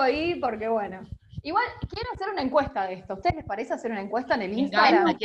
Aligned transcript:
ahí, 0.00 0.36
porque 0.36 0.68
bueno. 0.68 1.02
Igual 1.42 1.64
quiero 1.88 2.10
hacer 2.12 2.28
una 2.30 2.42
encuesta 2.42 2.86
de 2.86 2.94
esto. 2.94 3.14
¿A 3.14 3.16
ustedes 3.16 3.36
les 3.36 3.44
parece 3.44 3.74
hacer 3.74 3.90
una 3.90 4.00
encuesta 4.00 4.34
en 4.34 4.42
el 4.42 4.58
Instagram? 4.58 5.16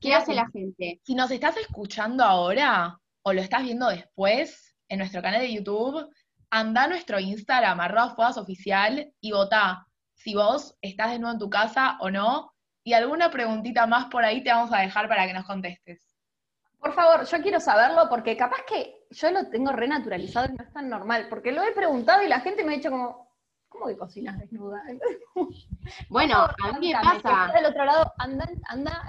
¿Qué 0.00 0.14
hace 0.14 0.34
la 0.34 0.48
gente? 0.50 1.00
Si 1.02 1.14
nos 1.14 1.30
estás 1.30 1.56
escuchando 1.56 2.22
ahora 2.22 2.98
o 3.22 3.32
lo 3.32 3.40
estás 3.40 3.62
viendo 3.62 3.88
después 3.88 4.76
en 4.88 4.98
nuestro 4.98 5.22
canal 5.22 5.40
de 5.40 5.52
YouTube, 5.52 6.08
anda 6.50 6.84
a 6.84 6.88
nuestro 6.88 7.18
Instagram, 7.18 7.80
arroba 7.80 8.30
oficial, 8.36 9.12
y 9.20 9.32
votá 9.32 9.86
si 10.14 10.34
vos 10.34 10.76
estás 10.80 11.10
de 11.10 11.18
nuevo 11.18 11.32
en 11.32 11.38
tu 11.38 11.50
casa 11.50 11.96
o 12.00 12.10
no. 12.10 12.52
Y 12.84 12.92
alguna 12.92 13.30
preguntita 13.30 13.86
más 13.86 14.06
por 14.06 14.24
ahí 14.24 14.42
te 14.42 14.50
vamos 14.50 14.72
a 14.72 14.78
dejar 14.78 15.08
para 15.08 15.26
que 15.26 15.34
nos 15.34 15.46
contestes. 15.46 16.16
Por 16.78 16.94
favor, 16.94 17.26
yo 17.26 17.42
quiero 17.42 17.60
saberlo 17.60 18.08
porque 18.08 18.36
capaz 18.36 18.62
que 18.68 19.06
yo 19.10 19.30
lo 19.30 19.48
tengo 19.48 19.72
renaturalizado 19.72 20.46
y 20.46 20.56
no 20.56 20.62
es 20.62 20.72
tan 20.72 20.88
normal, 20.88 21.26
porque 21.28 21.50
lo 21.50 21.62
he 21.62 21.72
preguntado 21.72 22.22
y 22.22 22.28
la 22.28 22.40
gente 22.40 22.62
me 22.62 22.72
ha 22.72 22.76
dicho 22.76 22.90
como, 22.90 23.27
¿cómo 23.78 23.90
que 23.90 23.96
cocinas 23.96 24.38
desnuda? 24.38 24.82
Bueno, 26.10 26.46
a 26.62 26.78
mí 26.78 26.92
me 26.92 27.00
pasa. 27.00 27.52
Del 27.54 27.66
otro 27.66 27.84
lado, 27.84 28.12
anda, 28.18 28.48
anda, 28.66 29.08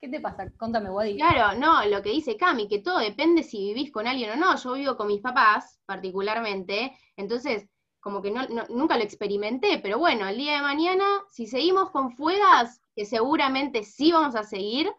¿qué 0.00 0.08
te 0.08 0.20
pasa? 0.20 0.50
Contame, 0.56 0.90
Wadi. 0.90 1.16
Claro, 1.16 1.58
no, 1.58 1.84
lo 1.86 2.02
que 2.02 2.10
dice 2.10 2.36
Cami, 2.36 2.66
que 2.66 2.80
todo 2.80 2.98
depende 2.98 3.42
si 3.42 3.72
vivís 3.72 3.92
con 3.92 4.06
alguien 4.06 4.30
o 4.30 4.36
no. 4.36 4.56
Yo 4.56 4.72
vivo 4.72 4.96
con 4.96 5.06
mis 5.06 5.20
papás, 5.20 5.80
particularmente, 5.86 6.96
entonces 7.16 7.68
como 8.00 8.22
que 8.22 8.30
no, 8.30 8.46
nunca 8.70 8.96
lo 8.96 9.04
experimenté, 9.04 9.78
pero 9.78 9.98
bueno, 9.98 10.26
el 10.26 10.38
día 10.38 10.56
de 10.56 10.62
mañana, 10.62 11.04
si 11.28 11.46
seguimos 11.46 11.90
con 11.90 12.16
fuegas, 12.16 12.80
que 12.96 13.04
seguramente 13.04 13.84
sí 13.84 14.10
vamos 14.10 14.34
a 14.34 14.42
seguir, 14.42 14.90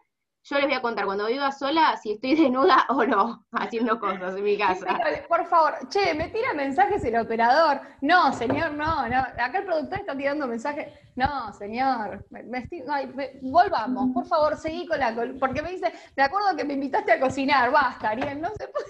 yo 0.44 0.56
les 0.56 0.66
voy 0.66 0.74
a 0.74 0.82
contar 0.82 1.04
cuando 1.04 1.26
viva 1.26 1.52
sola 1.52 1.96
si 1.96 2.12
estoy 2.12 2.34
desnuda 2.36 2.86
o 2.88 3.04
no, 3.04 3.46
haciendo 3.52 3.98
cosas 3.98 4.36
en 4.36 4.44
mi 4.44 4.58
casa. 4.58 4.98
Por 5.28 5.46
favor, 5.46 5.74
che, 5.88 6.14
me 6.14 6.28
tira 6.28 6.52
mensajes 6.54 7.04
el 7.04 7.16
operador. 7.16 7.80
No, 8.00 8.32
señor, 8.32 8.72
no, 8.72 9.08
no. 9.08 9.18
Acá 9.18 9.58
el 9.58 9.64
productor 9.64 10.00
está 10.00 10.16
tirando 10.16 10.46
mensajes. 10.46 10.92
No, 11.14 11.52
señor, 11.52 12.24
volvamos, 13.42 14.10
por 14.12 14.26
favor, 14.26 14.56
seguí 14.56 14.86
con 14.86 14.98
la. 14.98 15.14
Porque 15.38 15.62
me 15.62 15.70
dice, 15.70 15.92
me 16.16 16.24
acuerdo 16.24 16.56
que 16.56 16.64
me 16.64 16.74
invitaste 16.74 17.12
a 17.12 17.20
cocinar, 17.20 17.70
basta, 17.70 18.10
Ariel, 18.10 18.40
no 18.40 18.48
se 18.50 18.68
puede. 18.68 18.86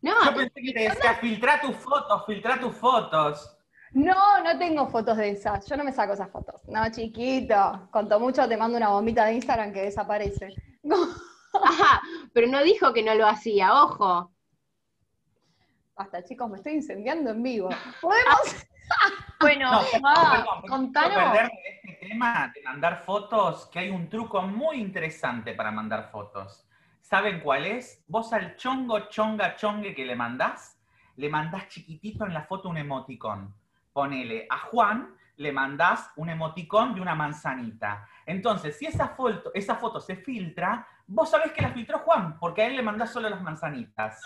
No, 0.00 0.24
yo 0.24 0.34
pensé 0.34 0.60
que 0.60 0.72
te 0.72 0.80
decía, 0.80 1.14
filtra 1.14 1.60
tus 1.60 1.76
fotos, 1.76 2.26
filtra 2.26 2.58
tus 2.58 2.74
fotos. 2.74 3.56
No, 3.94 4.42
no 4.42 4.58
tengo 4.58 4.88
fotos 4.88 5.18
de 5.18 5.30
esas. 5.30 5.66
Yo 5.66 5.76
no 5.76 5.84
me 5.84 5.92
saco 5.92 6.14
esas 6.14 6.30
fotos. 6.30 6.66
No, 6.66 6.90
chiquito. 6.90 7.88
Conto 7.90 8.18
mucho, 8.18 8.48
te 8.48 8.56
mando 8.56 8.78
una 8.78 8.88
bombita 8.88 9.26
de 9.26 9.34
Instagram 9.34 9.72
que 9.72 9.82
desaparece. 9.82 10.54
Ajá, 11.62 12.00
pero 12.32 12.46
no 12.46 12.62
dijo 12.62 12.92
que 12.94 13.02
no 13.02 13.14
lo 13.14 13.26
hacía, 13.26 13.74
ojo. 13.74 14.32
Basta, 15.94 16.24
chicos, 16.24 16.48
me 16.48 16.56
estoy 16.56 16.72
incendiando 16.72 17.30
en 17.32 17.42
vivo. 17.42 17.68
¿Podemos? 18.00 18.66
bueno, 19.40 19.70
no, 20.00 20.62
contanos. 20.66 21.32
perder 21.32 21.50
de 21.50 21.68
este 21.82 22.06
tema 22.06 22.50
de 22.54 22.62
mandar 22.62 23.02
fotos, 23.02 23.66
que 23.66 23.80
hay 23.80 23.90
un 23.90 24.08
truco 24.08 24.40
muy 24.40 24.76
interesante 24.80 25.52
para 25.52 25.70
mandar 25.70 26.10
fotos. 26.10 26.66
¿Saben 27.02 27.40
cuál 27.40 27.66
es? 27.66 28.02
Vos 28.06 28.32
al 28.32 28.56
chongo, 28.56 29.10
chonga, 29.10 29.54
chongue 29.56 29.94
que 29.94 30.06
le 30.06 30.16
mandás, 30.16 30.80
le 31.16 31.28
mandás 31.28 31.68
chiquitito 31.68 32.24
en 32.24 32.32
la 32.32 32.44
foto 32.44 32.70
un 32.70 32.78
emoticón 32.78 33.54
ponele 33.92 34.46
a 34.50 34.58
Juan, 34.58 35.16
le 35.36 35.52
mandás 35.52 36.10
un 36.16 36.30
emoticón 36.30 36.94
de 36.94 37.00
una 37.00 37.14
manzanita. 37.14 38.08
Entonces, 38.26 38.78
si 38.78 38.86
esa 38.86 39.08
foto, 39.08 39.50
esa 39.54 39.76
foto 39.76 40.00
se 40.00 40.16
filtra, 40.16 40.86
vos 41.06 41.30
sabés 41.30 41.52
que 41.52 41.62
la 41.62 41.72
filtró 41.72 41.98
Juan, 42.00 42.38
porque 42.38 42.62
a 42.62 42.66
él 42.66 42.76
le 42.76 42.82
mandás 42.82 43.12
solo 43.12 43.28
las 43.28 43.42
manzanitas. 43.42 44.20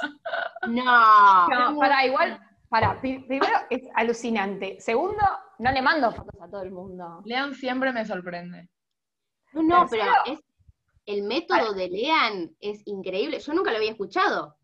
No, 0.67 1.47
no 1.49 1.79
para 1.79 2.05
igual, 2.05 2.41
para, 2.69 3.01
primero 3.01 3.47
es 3.71 3.83
alucinante. 3.95 4.81
Segundo, 4.81 5.23
no 5.59 5.71
le 5.71 5.81
mando 5.81 6.11
fotos 6.11 6.41
a 6.41 6.49
todo 6.49 6.63
el 6.63 6.73
mundo. 6.73 7.23
Lean 7.25 7.55
siempre 7.55 7.93
me 7.93 8.05
sorprende. 8.05 8.69
No, 9.53 9.87
pero 9.89 10.11
es, 10.27 10.41
el 11.07 11.23
método 11.23 11.73
de 11.73 11.89
Lean 11.89 12.51
es 12.61 12.83
increíble. 12.87 13.39
Yo 13.39 13.55
nunca 13.55 13.71
lo 13.71 13.77
había 13.77 13.93
escuchado. 13.93 14.57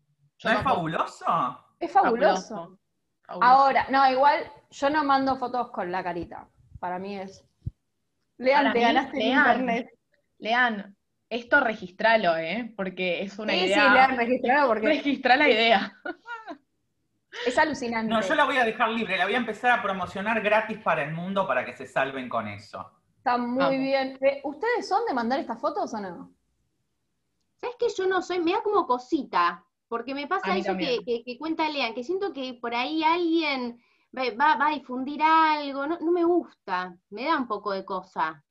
¿No 0.43 0.51
es 0.51 0.61
fabuloso? 0.61 1.65
Es 1.79 1.91
fabuloso. 1.91 2.77
Ahora, 3.27 3.87
no, 3.89 4.07
igual 4.11 4.51
yo 4.73 4.89
no 4.89 5.03
mando 5.03 5.37
fotos 5.37 5.71
con 5.71 5.91
la 5.91 6.03
carita. 6.03 6.47
Para 6.79 6.99
mí 6.99 7.17
es. 7.17 7.45
Lean, 8.37 8.73
te 8.73 8.79
ganaste 8.79 9.17
lean, 9.17 9.37
internet. 9.37 9.89
Lean, 10.39 10.97
esto 11.29 11.59
registralo, 11.59 12.35
¿eh? 12.35 12.73
Porque 12.75 13.21
es 13.21 13.37
una 13.37 13.55
idea. 13.55 13.87
Sí, 13.87 13.93
lean, 13.93 14.17
registralo 14.17 14.67
porque. 14.67 14.87
Registra 14.87 15.37
la 15.37 15.49
idea. 15.49 15.93
Es 17.47 17.57
alucinante. 17.57 18.13
No, 18.13 18.21
yo 18.21 18.35
la 18.35 18.45
voy 18.45 18.57
a 18.57 18.63
dejar 18.63 18.89
libre, 18.89 19.17
la 19.17 19.25
voy 19.25 19.33
a 19.33 19.39
empezar 19.39 19.71
a 19.71 19.81
promocionar 19.81 20.39
gratis 20.41 20.77
para 20.77 21.03
el 21.03 21.13
mundo 21.13 21.47
para 21.47 21.65
que 21.65 21.75
se 21.75 21.87
salven 21.87 22.29
con 22.29 22.47
eso. 22.47 22.91
Está 23.17 23.39
muy 23.39 23.79
bien. 23.79 24.19
Eh, 24.21 24.39
¿Ustedes 24.43 24.87
son 24.87 25.03
de 25.07 25.15
mandar 25.15 25.39
estas 25.39 25.59
fotos 25.59 25.91
o 25.95 25.99
no? 25.99 26.31
¿Sabes 27.55 27.75
que 27.79 27.87
yo 27.97 28.07
no 28.07 28.21
soy? 28.21 28.39
Me 28.39 28.51
da 28.51 28.61
como 28.61 28.85
cosita. 28.85 29.65
Porque 29.87 30.13
me 30.13 30.27
pasa 30.27 30.55
eso 30.55 30.77
que, 30.77 30.99
que, 31.25 31.37
cuenta 31.39 31.67
Lean, 31.69 31.95
que 31.95 32.03
siento 32.03 32.33
que 32.33 32.53
por 32.53 32.75
ahí 32.75 33.03
alguien 33.03 33.81
va, 34.13 34.67
a 34.67 34.69
difundir 34.69 35.21
algo, 35.21 35.87
no, 35.87 36.11
me 36.11 36.23
gusta, 36.23 36.95
me 37.09 37.25
da 37.25 37.37
un 37.37 37.47
poco 37.47 37.71
de 37.71 37.83
cosa. 37.83 38.43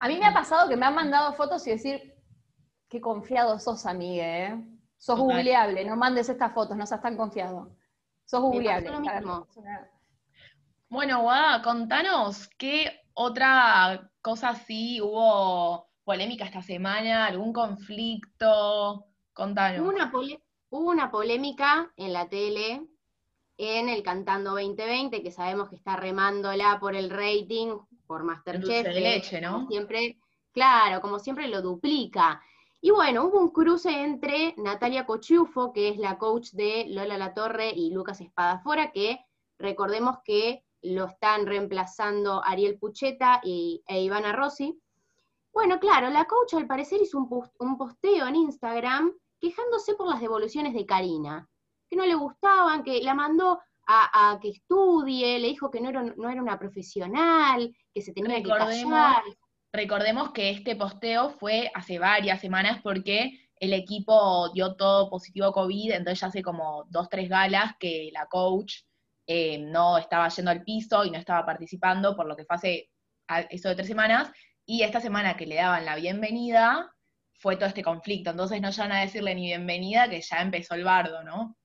A 0.00 0.08
mí 0.08 0.18
me 0.18 0.26
ha 0.26 0.32
pasado 0.32 0.68
que 0.68 0.76
me 0.76 0.86
han 0.86 0.94
mandado 0.94 1.32
fotos 1.32 1.66
y 1.66 1.70
decir, 1.70 2.14
qué 2.88 3.00
confiado 3.00 3.58
sos, 3.58 3.86
amiga, 3.86 4.24
¿eh? 4.24 4.64
Sos 4.96 5.18
googleable, 5.18 5.84
no 5.84 5.96
mandes 5.96 6.28
estas 6.28 6.52
fotos, 6.52 6.76
no 6.76 6.86
seas 6.86 7.00
tan 7.00 7.16
confiado. 7.16 7.76
Sos 8.24 8.40
googleable. 8.40 8.90
Bueno, 10.88 11.22
Guada, 11.22 11.62
contanos 11.62 12.48
qué 12.58 13.02
otra 13.14 14.10
cosa 14.20 14.54
sí 14.54 15.00
hubo 15.00 15.88
polémica 16.04 16.44
esta 16.44 16.62
semana, 16.62 17.26
algún 17.26 17.52
conflicto, 17.52 19.06
contanos. 19.32 19.86
Una, 19.86 20.10
Hubo 20.70 20.90
una 20.90 21.10
polémica 21.10 21.90
en 21.96 22.12
la 22.12 22.28
tele 22.28 22.86
en 23.58 23.88
el 23.88 24.04
Cantando 24.04 24.52
2020, 24.52 25.20
que 25.20 25.32
sabemos 25.32 25.68
que 25.68 25.74
está 25.74 25.96
remándola 25.96 26.78
por 26.80 26.94
el 26.94 27.10
rating, 27.10 27.76
por 28.06 28.22
Masterchef. 28.22 28.86
de 28.86 29.00
leche, 29.00 29.40
¿no? 29.40 29.66
siempre, 29.68 30.16
claro, 30.52 31.00
como 31.00 31.18
siempre 31.18 31.48
lo 31.48 31.60
duplica. 31.60 32.40
Y 32.80 32.92
bueno, 32.92 33.24
hubo 33.24 33.40
un 33.40 33.50
cruce 33.50 33.90
entre 33.90 34.54
Natalia 34.56 35.04
Cochufo, 35.04 35.72
que 35.72 35.88
es 35.88 35.98
la 35.98 36.16
coach 36.16 36.52
de 36.52 36.86
Lola 36.88 37.18
La 37.18 37.34
Torre, 37.34 37.72
y 37.74 37.90
Lucas 37.90 38.20
Espadafora, 38.20 38.92
que 38.92 39.18
recordemos 39.58 40.18
que 40.24 40.62
lo 40.82 41.06
están 41.06 41.44
reemplazando 41.44 42.40
Ariel 42.44 42.78
Pucheta 42.78 43.40
y, 43.42 43.82
e 43.88 44.00
Ivana 44.00 44.32
Rossi. 44.32 44.80
Bueno, 45.52 45.80
claro, 45.80 46.08
la 46.10 46.26
coach 46.26 46.54
al 46.54 46.68
parecer 46.68 47.02
hizo 47.02 47.18
un, 47.18 47.50
un 47.58 47.76
posteo 47.76 48.28
en 48.28 48.36
Instagram 48.36 49.12
quejándose 49.40 49.94
por 49.94 50.08
las 50.08 50.20
devoluciones 50.20 50.72
de 50.74 50.86
Karina, 50.86 51.48
que 51.88 51.96
no 51.96 52.06
le 52.06 52.14
gustaban, 52.14 52.82
que 52.82 53.00
la 53.02 53.14
mandó 53.14 53.60
a, 53.86 54.38
que 54.42 54.50
estudie, 54.50 55.38
le 55.38 55.48
dijo 55.48 55.70
que 55.70 55.80
no 55.80 55.88
era, 55.88 56.02
no 56.02 56.28
era 56.28 56.42
una 56.42 56.58
profesional, 56.58 57.74
que 57.94 58.02
se 58.02 58.12
tenía 58.12 58.42
que 58.42 58.48
callar. 58.48 59.22
Recordemos 59.72 60.32
que 60.32 60.50
este 60.50 60.76
posteo 60.76 61.30
fue 61.30 61.70
hace 61.74 61.98
varias 61.98 62.40
semanas 62.40 62.80
porque 62.82 63.48
el 63.56 63.72
equipo 63.72 64.50
dio 64.52 64.76
todo 64.76 65.10
positivo 65.10 65.52
COVID, 65.52 65.92
entonces 65.92 66.20
ya 66.20 66.26
hace 66.28 66.42
como 66.42 66.84
dos, 66.88 67.08
tres 67.08 67.28
galas 67.28 67.72
que 67.78 68.10
la 68.12 68.26
coach 68.26 68.82
eh, 69.26 69.58
no 69.58 69.98
estaba 69.98 70.28
yendo 70.28 70.50
al 70.50 70.62
piso 70.62 71.04
y 71.04 71.10
no 71.10 71.18
estaba 71.18 71.44
participando, 71.44 72.16
por 72.16 72.26
lo 72.26 72.36
que 72.36 72.44
fue 72.44 72.56
hace 72.56 72.90
eso 73.50 73.68
de 73.68 73.74
tres 73.74 73.88
semanas, 73.88 74.30
y 74.64 74.82
esta 74.82 75.00
semana 75.00 75.36
que 75.36 75.46
le 75.46 75.56
daban 75.56 75.84
la 75.84 75.96
bienvenida, 75.96 76.94
fue 77.38 77.56
todo 77.56 77.66
este 77.66 77.82
conflicto. 77.82 78.30
Entonces 78.30 78.60
no 78.60 78.70
ya 78.70 78.84
a 78.84 79.00
decirle 79.00 79.34
ni 79.34 79.46
bienvenida, 79.46 80.08
que 80.08 80.20
ya 80.20 80.40
empezó 80.40 80.74
el 80.74 80.84
bardo, 80.84 81.22
¿no? 81.22 81.57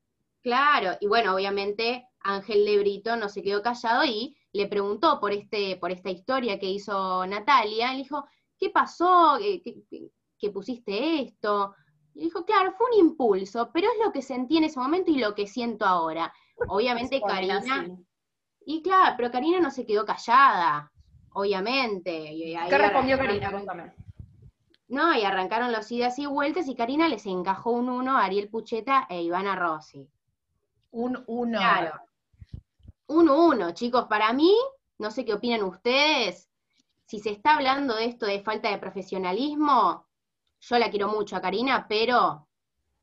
Claro, 0.43 0.97
y 0.99 1.07
bueno, 1.07 1.33
obviamente 1.33 2.05
Ángel 2.19 2.65
de 2.65 2.77
Brito 2.77 3.15
no 3.15 3.29
se 3.29 3.41
quedó 3.41 3.61
callado 3.61 4.03
y 4.03 4.35
le 4.51 4.67
preguntó 4.67 5.19
por, 5.21 5.31
este, 5.31 5.77
por 5.77 5.91
esta 5.91 6.09
historia 6.09 6.59
que 6.59 6.69
hizo 6.69 7.25
Natalia. 7.25 7.91
Le 7.93 7.99
dijo, 7.99 8.25
¿qué 8.59 8.69
pasó? 8.69 9.37
¿Qué, 9.39 10.49
pusiste 10.51 11.21
esto? 11.21 11.73
Y 12.13 12.25
dijo, 12.25 12.43
claro, 12.43 12.73
fue 12.77 12.87
un 12.91 13.07
impulso, 13.07 13.71
pero 13.73 13.87
es 13.87 14.05
lo 14.05 14.11
que 14.11 14.21
sentí 14.21 14.57
en 14.57 14.65
ese 14.65 14.79
momento 14.79 15.11
y 15.11 15.19
lo 15.19 15.33
que 15.33 15.47
siento 15.47 15.85
ahora. 15.85 16.33
Obviamente 16.67 17.21
Karina... 17.21 17.87
Y 18.65 18.81
claro, 18.81 19.15
pero 19.17 19.31
Karina 19.31 19.59
no 19.59 19.71
se 19.71 19.85
quedó 19.85 20.05
callada, 20.05 20.91
obviamente. 21.33 22.33
¿Qué 22.69 22.77
respondió 22.77 23.17
Karina? 23.17 23.51
Cuéntame. 23.51 23.93
No, 24.87 25.13
y 25.17 25.23
arrancaron 25.23 25.71
los 25.71 25.91
idas 25.91 26.19
y 26.19 26.25
vueltas 26.25 26.67
y 26.67 26.75
Karina 26.75 27.07
les 27.07 27.25
encajó 27.25 27.71
un 27.71 27.89
uno 27.89 28.17
a 28.17 28.25
Ariel 28.25 28.49
Pucheta 28.49 29.07
e 29.09 29.21
Ivana 29.21 29.55
Rossi. 29.55 30.09
Un 30.93 31.23
uno. 31.27 31.59
Claro. 31.59 31.99
Un 33.07 33.29
uno, 33.29 33.71
chicos. 33.71 34.05
Para 34.05 34.31
mí, 34.33 34.55
no 34.97 35.11
sé 35.11 35.25
qué 35.25 35.33
opinan 35.33 35.63
ustedes, 35.63 36.49
si 37.05 37.19
se 37.19 37.31
está 37.31 37.55
hablando 37.55 37.95
de 37.95 38.05
esto 38.05 38.25
de 38.25 38.41
falta 38.41 38.69
de 38.69 38.77
profesionalismo, 38.77 40.07
yo 40.61 40.77
la 40.79 40.89
quiero 40.89 41.09
mucho 41.09 41.35
a 41.35 41.41
Karina, 41.41 41.85
pero 41.87 42.47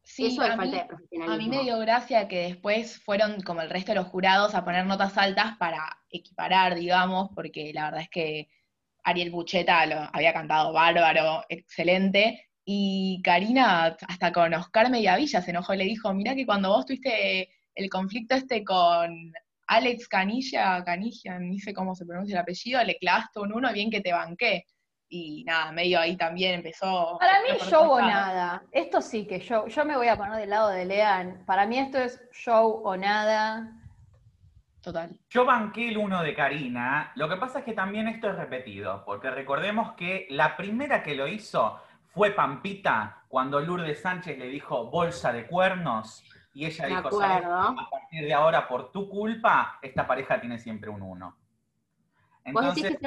Sí, 0.03 0.27
Eso 0.27 0.43
es 0.43 0.57
falta 0.57 0.77
de 0.77 0.85
profesionalismo. 0.87 1.35
A 1.35 1.37
mí 1.37 1.49
me 1.49 1.63
dio 1.63 1.79
gracia 1.79 2.27
que 2.27 2.39
después 2.39 3.01
fueron 3.03 3.43
como 3.43 3.61
el 3.61 3.71
resto 3.71 3.93
de 3.93 3.97
los 3.97 4.09
jurados 4.09 4.55
a 4.55 4.65
poner 4.65 4.87
notas 4.87 5.17
altas 5.19 5.57
para 5.59 5.99
equiparar, 6.09 6.75
digamos, 6.75 7.29
porque 7.35 7.73
la 7.75 7.85
verdad 7.85 8.01
es 8.01 8.09
que 8.09 8.49
Ariel 9.05 9.31
Bucheta 9.31 9.87
lo 9.87 10.09
había 10.13 10.33
cantado 10.33 10.73
bárbaro, 10.73 11.45
excelente, 11.49 12.51
y 12.65 13.21
Karina, 13.23 13.97
hasta 14.09 14.33
con 14.33 14.55
Oscar 14.55 14.91
Mediavilla, 14.91 15.43
se 15.43 15.51
enojó 15.51 15.75
y 15.75 15.79
le 15.79 15.85
dijo, 15.85 16.13
mira 16.15 16.35
que 16.35 16.47
cuando 16.47 16.71
vos 16.71 16.87
tuviste 16.87 17.51
el 17.81 17.91
conflicto 17.91 18.35
este 18.35 18.63
con 18.65 19.33
Alex 19.67 20.09
Canilla, 20.09 20.85
Canilla, 20.85 21.39
ni 21.39 21.59
sé 21.59 21.73
cómo 21.73 21.95
se 21.95 22.05
pronuncia 22.05 22.35
el 22.35 22.43
apellido, 22.43 22.83
le 22.85 22.97
clavaste 22.99 23.41
un 23.41 23.53
uno, 23.53 23.73
bien 23.73 23.91
que 23.91 24.01
te 24.01 24.13
banqué. 24.13 24.67
Y 25.09 25.43
nada, 25.45 25.73
medio 25.73 25.99
ahí 25.99 26.17
también 26.17 26.55
empezó. 26.55 27.17
Para 27.19 27.41
mí, 27.43 27.49
show 27.69 27.91
o 27.91 28.01
nada. 28.01 28.63
Esto 28.71 29.01
sí 29.01 29.27
que 29.27 29.41
yo, 29.41 29.67
yo 29.67 29.85
me 29.85 29.97
voy 29.97 30.07
a 30.07 30.17
poner 30.17 30.37
del 30.37 30.51
lado 30.51 30.69
de 30.69 30.85
Lean. 30.85 31.45
Para 31.47 31.67
mí, 31.67 31.79
esto 31.79 31.99
es 31.99 32.21
show 32.33 32.83
o 32.85 32.97
nada. 32.97 33.73
Total. 34.83 35.19
Yo 35.29 35.45
banqué 35.45 35.89
el 35.89 35.99
uno 35.99 36.23
de 36.23 36.35
Karina. 36.35 37.11
Lo 37.17 37.29
que 37.29 37.37
pasa 37.37 37.59
es 37.59 37.65
que 37.65 37.73
también 37.73 38.07
esto 38.07 38.31
es 38.31 38.37
repetido, 38.37 39.05
porque 39.05 39.31
recordemos 39.31 39.95
que 39.95 40.27
la 40.31 40.57
primera 40.57 41.03
que 41.03 41.17
lo 41.17 41.27
hizo 41.27 41.81
fue 42.07 42.31
Pampita 42.31 43.25
cuando 43.29 43.61
Lourdes 43.61 44.01
Sánchez 44.01 44.39
le 44.39 44.47
dijo 44.47 44.87
bolsa 44.87 45.33
de 45.33 45.47
cuernos 45.47 46.25
y 46.53 46.67
ella 46.67 46.87
dijo, 46.87 47.23
a 47.23 47.89
partir 47.91 48.25
de 48.25 48.35
ahora 48.35 48.67
por 48.67 48.91
tu 48.91 49.09
culpa, 49.09 49.79
esta 49.83 50.07
pareja 50.07 50.41
tiene 50.41 50.59
siempre 50.59 50.91
un 50.91 51.03
uno. 51.03 51.37
Entonces, 52.45 52.99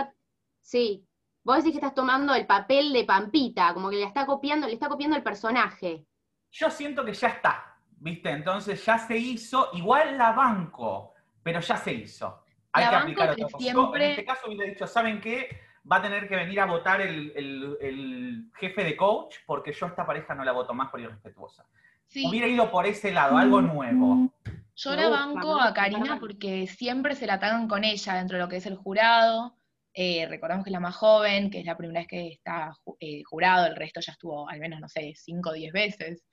sí, 0.62 1.06
vos 1.44 1.58
decís 1.58 1.72
que 1.72 1.78
estás 1.78 1.94
tomando 1.94 2.34
el 2.34 2.46
papel 2.46 2.94
de 2.94 3.04
Pampita, 3.04 3.74
como 3.74 3.90
que 3.90 3.98
le 3.98 4.06
está 4.06 4.26
copiando, 4.26 4.68
le 4.68 4.74
está 4.74 4.88
copiando 4.88 5.18
el 5.18 5.24
personaje. 5.24 6.06
Yo 6.52 6.70
siento 6.70 7.04
que 7.04 7.14
ya 7.14 7.30
está, 7.30 7.78
¿viste? 7.98 8.30
Entonces 8.30 8.84
ya 8.86 8.98
se 8.98 9.18
hizo, 9.18 9.70
igual 9.74 10.18
la 10.18 10.32
banco, 10.32 11.14
pero 11.42 11.60
ya 11.60 11.76
se 11.78 11.94
hizo. 11.94 12.44
Hay 12.72 12.90
que 12.90 12.96
aplicar 12.96 13.30
otra 13.32 13.50
cosa. 13.50 13.96
en 13.96 14.02
este 14.02 14.26
caso 14.26 14.48
hubiera 14.48 14.66
dicho, 14.66 14.88
¿saben 14.88 15.20
qué? 15.20 15.60
va 15.90 15.98
a 15.98 16.02
tener 16.02 16.28
que 16.28 16.36
venir 16.36 16.60
a 16.60 16.66
votar 16.66 17.02
el, 17.02 18.50
jefe 18.56 18.84
de 18.84 18.96
coach 18.96 19.38
porque 19.46 19.74
yo 19.74 19.86
a 19.86 19.90
esta 19.90 20.06
pareja 20.06 20.34
no 20.34 20.44
la 20.44 20.52
voto 20.52 20.74
más 20.74 20.90
por 20.90 21.00
irrespetuosa. 21.00 21.66
Hubiera 22.16 22.48
ido 22.48 22.70
por 22.72 22.86
ese 22.86 23.12
lado, 23.12 23.38
algo 23.38 23.62
nuevo. 23.62 24.34
Yo 24.76 24.96
la 24.96 25.10
banco 25.10 25.62
a 25.62 25.74
Karina 25.74 26.20
porque 26.20 26.68
siempre 26.68 27.16
se 27.16 27.28
la 27.28 27.36
atacan 27.36 27.68
con 27.68 27.84
ella 27.84 28.16
dentro 28.16 28.38
de 28.38 28.44
lo 28.44 28.50
que 28.50 28.58
es 28.58 28.66
el 28.66 28.76
jurado. 28.76 29.56
Eh, 29.94 30.26
recordamos 30.28 30.64
que 30.64 30.72
es 30.72 30.74
la 30.74 30.80
más 30.80 30.96
joven, 30.96 31.52
que 31.52 31.60
es 31.60 31.66
la 31.66 31.78
primera 31.78 32.00
vez 32.00 32.08
que 32.08 32.28
está 32.30 32.74
eh, 33.00 33.22
jurado, 33.24 33.68
el 33.68 33.76
resto 33.76 34.00
ya 34.00 34.14
estuvo 34.14 34.50
al 34.50 34.60
menos, 34.60 34.80
no 34.80 34.90
sé, 34.90 35.14
cinco 35.16 35.52
o 35.52 35.54
diez 35.54 35.72
veces. 35.72 36.24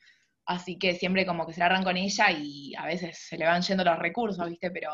Así 0.47 0.79
que 0.79 0.95
siempre 0.95 1.27
como 1.27 1.47
que 1.47 1.53
se 1.53 1.61
la 1.61 1.67
arran 1.67 1.85
con 1.85 1.97
ella 1.97 2.31
y 2.31 2.75
a 2.77 2.87
veces 2.87 3.19
se 3.19 3.37
le 3.37 3.45
van 3.45 3.61
yendo 3.61 3.85
los 3.85 3.99
recursos, 3.99 4.49
¿viste? 4.49 4.71
Pero 4.71 4.91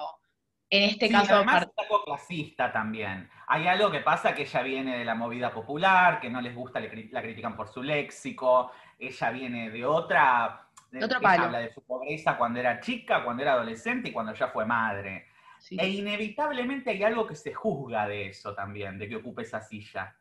en 0.69 0.82
este 0.82 1.09
caso. 1.09 1.37
Además 1.37 1.62
es 1.62 1.85
algo 1.85 2.05
clasista 2.05 2.73
también. 2.73 3.31
Hay 3.47 3.69
algo 3.69 3.91
que 3.91 4.00
pasa 4.00 4.35
que 4.35 4.43
ella 4.43 4.62
viene 4.62 4.99
de 4.99 5.05
la 5.05 5.15
movida 5.15 5.53
popular, 5.53 6.19
que 6.21 6.29
no 6.29 6.41
les 6.41 6.55
gusta, 6.55 6.81
la 6.81 7.23
critican 7.23 7.56
por 7.56 7.69
su 7.69 7.82
léxico. 7.82 8.73
Ella 8.99 9.31
viene 9.31 9.71
de 9.71 9.87
otra. 9.87 10.66
De, 10.91 11.05
otro 11.05 11.21
palo. 11.21 11.44
habla 11.44 11.59
de 11.59 11.73
su 11.73 11.83
pobreza 11.83 12.37
cuando 12.37 12.61
era 12.61 12.81
chica, 12.81 13.25
cuando 13.25 13.43
era 13.43 13.55
adolescente 13.55 14.09
y 14.09 14.12
cuando 14.12 14.33
ya 14.35 14.49
fue 14.49 14.65
madre. 14.65 15.27
E 15.71 15.88
inevitablemente 15.88 16.91
hay 16.91 17.03
algo 17.03 17.27
que 17.27 17.35
se 17.35 17.53
juzga 17.53 18.06
de 18.06 18.29
eso 18.29 18.55
también, 18.55 18.99
de 18.99 19.09
que 19.09 19.17
ocupe 19.17 19.43
esa 19.43 19.61
silla. 19.61 20.15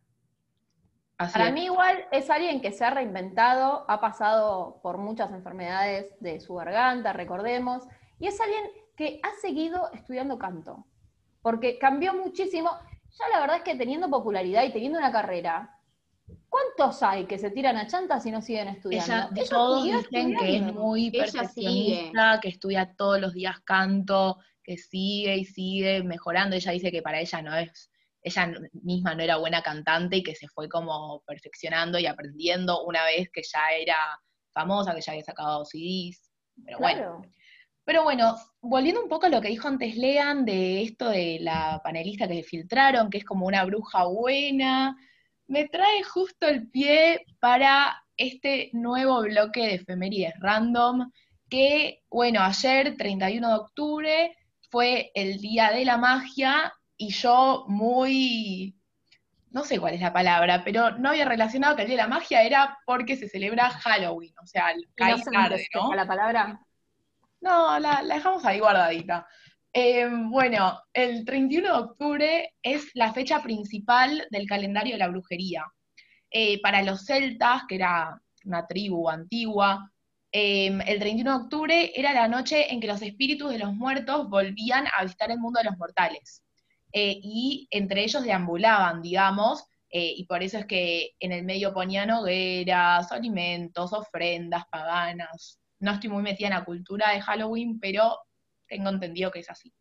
Para 1.18 1.52
mí 1.52 1.66
igual 1.66 2.06
es 2.12 2.30
alguien 2.30 2.62
que 2.62 2.72
se 2.72 2.84
ha 2.84 2.90
reinventado, 2.90 3.86
ha 3.88 4.02
pasado 4.02 4.80
por 4.82 4.98
muchas 4.98 5.32
enfermedades 5.32 6.14
de 6.20 6.42
su 6.42 6.56
garganta, 6.56 7.14
recordemos, 7.14 7.88
y 8.20 8.28
es 8.28 8.40
alguien 8.42 8.66
que 8.98 9.22
ha 9.24 9.32
seguido 9.40 9.92
estudiando 9.94 10.38
canto, 10.38 10.86
porque 11.42 11.78
cambió 11.78 12.14
muchísimo. 12.14 12.70
Ya 13.12 13.30
la 13.30 13.40
verdad 13.40 13.58
es 13.58 13.64
que 13.64 13.76
teniendo 13.76 14.10
popularidad 14.10 14.64
y 14.64 14.74
teniendo 14.74 15.00
una 15.00 15.12
carrera, 15.12 15.80
¿cuántos 16.56 17.04
hay 17.04 17.26
que 17.26 17.38
se 17.38 17.52
tiran 17.52 17.76
a 17.76 17.86
chantas 17.86 18.26
y 18.26 18.32
no 18.32 18.42
siguen 18.42 18.70
estudiando? 18.70 19.30
Ella, 19.36 19.50
todos 19.50 19.84
dicen 19.84 20.38
que 20.38 20.56
es 20.56 20.74
muy 20.74 21.12
perfeccionista, 21.12 22.40
que 22.42 22.48
estudia 22.50 22.94
todos 22.96 23.20
los 23.20 23.34
días 23.34 23.60
canto, 23.66 24.40
que 24.64 24.78
sigue 24.78 25.36
y 25.36 25.46
sigue 25.46 26.02
mejorando. 26.04 26.56
Ella 26.56 26.72
dice 26.72 26.92
que 26.92 27.02
para 27.02 27.20
ella 27.20 27.42
no 27.42 27.56
es, 27.56 27.92
ella 28.22 28.54
misma 28.72 29.16
no 29.16 29.24
era 29.24 29.36
buena 29.36 29.62
cantante 29.62 30.18
y 30.18 30.24
que 30.24 30.34
se 30.34 30.48
fue 30.48 30.70
como 30.70 31.22
perfeccionando 31.28 32.00
y 32.00 32.06
aprendiendo 32.06 32.86
una 32.86 33.04
vez 33.04 33.30
que 33.34 33.42
ya 33.44 33.76
era 33.78 33.98
famosa, 34.54 34.96
que 34.96 35.02
ya 35.02 35.12
había 35.12 35.26
sacado 35.26 35.66
CDs. 35.66 36.32
Pero 36.64 36.78
bueno, 36.80 37.22
pero 37.84 38.04
bueno, 38.04 38.36
volviendo 38.62 39.04
un 39.04 39.10
poco 39.10 39.26
a 39.26 39.30
lo 39.30 39.42
que 39.42 39.50
dijo 39.50 39.68
antes 39.68 39.98
Lean 39.98 40.46
de 40.46 40.84
esto 40.84 41.10
de 41.10 41.40
la 41.42 41.82
panelista 41.84 42.30
que 42.30 42.44
filtraron, 42.44 43.10
que 43.10 43.18
es 43.18 43.26
como 43.26 43.46
una 43.46 43.66
bruja 43.66 44.06
buena, 44.06 44.96
me 45.48 45.68
trae 45.68 46.04
justo 46.04 46.48
el 46.48 46.70
pie 46.70 47.26
para 47.40 48.04
este 48.18 48.70
nuevo 48.74 49.22
bloque 49.22 49.62
de 49.62 49.76
efemérides 49.76 50.34
random, 50.40 51.12
que, 51.50 52.02
bueno, 52.10 52.42
ayer, 52.42 52.96
31 52.98 53.48
de 53.48 53.56
octubre, 53.56 54.38
fue 54.70 55.12
el 55.14 55.38
Día 55.38 55.72
de 55.72 55.86
la 55.86 55.98
Magia 55.98 56.74
y 56.98 57.10
yo 57.10 57.66
muy, 57.68 58.76
no 59.52 59.64
sé 59.64 59.80
cuál 59.80 59.94
es 59.94 60.02
la 60.02 60.14
palabra, 60.14 60.64
pero 60.64 60.98
no 60.98 61.10
había 61.10 61.26
relacionado 61.26 61.76
que 61.76 61.84
el 61.84 61.88
Día 61.90 61.98
de 61.98 62.04
la 62.04 62.10
Magia 62.10 62.44
era 62.44 62.78
porque 62.86 63.16
se 63.16 63.30
celebra 63.30 63.70
Halloween, 63.70 64.34
o 64.42 64.48
sea, 64.48 64.74
cae 64.96 65.22
tarde, 65.22 65.68
¿no? 65.74 65.94
La 65.94 66.08
palabra 66.08 66.60
no, 67.46 67.78
la, 67.80 68.04
dejamos 68.04 68.44
ahí 68.44 68.60
guardadita. 68.60 69.28
Eh, 69.78 70.08
bueno, 70.30 70.80
el 70.94 71.26
31 71.26 71.68
de 71.68 71.80
octubre 71.84 72.54
es 72.64 72.92
la 72.94 73.12
fecha 73.12 73.44
principal 73.44 74.26
del 74.32 74.48
calendario 74.48 74.94
de 74.94 75.00
la 75.00 75.10
brujería. 75.10 75.66
Eh, 76.32 76.62
para 76.62 76.82
los 76.82 77.04
celtas, 77.04 77.64
que 77.68 77.76
era 77.76 78.18
una 78.46 78.66
tribu 78.68 79.10
antigua, 79.10 79.92
eh, 80.32 80.68
el 80.68 81.00
31 81.00 81.30
de 81.40 81.44
octubre 81.44 81.92
era 81.94 82.14
la 82.14 82.30
noche 82.30 82.72
en 82.74 82.80
que 82.80 82.88
los 82.88 83.02
espíritus 83.02 83.52
de 83.52 83.60
los 83.60 83.74
muertos 83.74 84.30
volvían 84.30 84.86
a 84.98 85.04
visitar 85.04 85.30
el 85.32 85.40
mundo 85.40 85.60
de 85.60 85.66
los 85.66 85.78
mortales. 85.78 86.42
y 86.94 87.68
entre 87.72 88.04
ellos 88.06 88.24
deambulaban, 88.24 89.02
digamos, 89.02 89.66
y 89.90 90.26
por 90.26 90.44
eso 90.44 90.60
es 90.60 90.66
que 90.66 91.12
en 91.20 91.34
el 91.34 91.44
medio 91.44 91.74
ponían 91.74 92.12
hogueras, 92.12 93.12
alimentos, 93.12 93.92
ofrendas 93.94 94.64
paganas, 94.72 95.60
no 95.80 95.92
estoy 95.92 96.10
muy 96.10 96.24
metida 96.24 96.48
en 96.48 96.54
la 96.54 96.66
cultura 96.66 97.12
de 97.12 97.22
Halloween, 97.22 97.80
pero 97.82 98.18
tengo 98.68 98.90
entendido 98.90 99.32
que 99.32 99.40
es 99.40 99.50
así. 99.50 99.74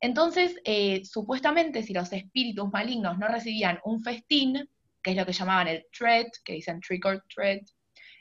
Entonces, 0.00 0.56
eh, 0.64 1.04
supuestamente, 1.04 1.82
si 1.82 1.94
los 1.94 2.12
espíritus 2.12 2.70
malignos 2.70 3.18
no 3.18 3.28
recibían 3.28 3.78
un 3.84 4.02
festín, 4.02 4.68
que 5.02 5.12
es 5.12 5.16
lo 5.16 5.24
que 5.24 5.32
llamaban 5.32 5.68
el 5.68 5.86
tread, 5.96 6.26
que 6.44 6.54
dicen 6.54 6.80
trick 6.80 7.04
or 7.06 7.24
treat, 7.34 7.62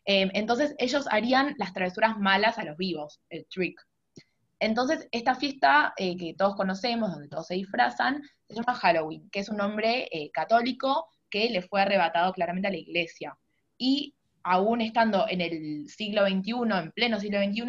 em, 0.06 0.30
entonces 0.34 0.76
ellos 0.78 1.08
harían 1.12 1.56
las 1.58 1.74
travesuras 1.74 2.18
malas 2.18 2.58
a 2.58 2.64
los 2.64 2.78
vivos, 2.78 3.22
el 3.30 3.46
trick. 3.48 3.80
Entonces, 4.60 5.08
esta 5.12 5.36
fiesta 5.36 5.94
eh, 5.98 6.16
que 6.16 6.36
todos 6.36 6.56
conocemos, 6.56 7.12
donde 7.12 7.28
todos 7.28 7.48
se 7.48 7.56
disfrazan, 7.56 8.22
se 8.48 8.56
llama 8.56 8.76
Halloween, 8.76 9.30
que 9.30 9.40
es 9.40 9.50
un 9.50 9.58
nombre 9.58 10.08
eh, 10.12 10.32
católico 10.32 11.08
que 11.30 11.50
le 11.50 11.62
fue 11.64 11.82
arrebatado 11.82 12.32
claramente 12.32 12.70
a 12.70 12.72
la 12.72 12.78
iglesia. 12.78 13.38
Y 13.78 14.16
aún 14.44 14.80
estando 14.80 15.26
en 15.28 15.42
el 15.42 15.90
siglo 15.90 16.26
XXI, 16.26 16.52
en 16.82 16.92
pleno 16.92 17.20
siglo 17.20 17.40
XXI, 17.44 17.64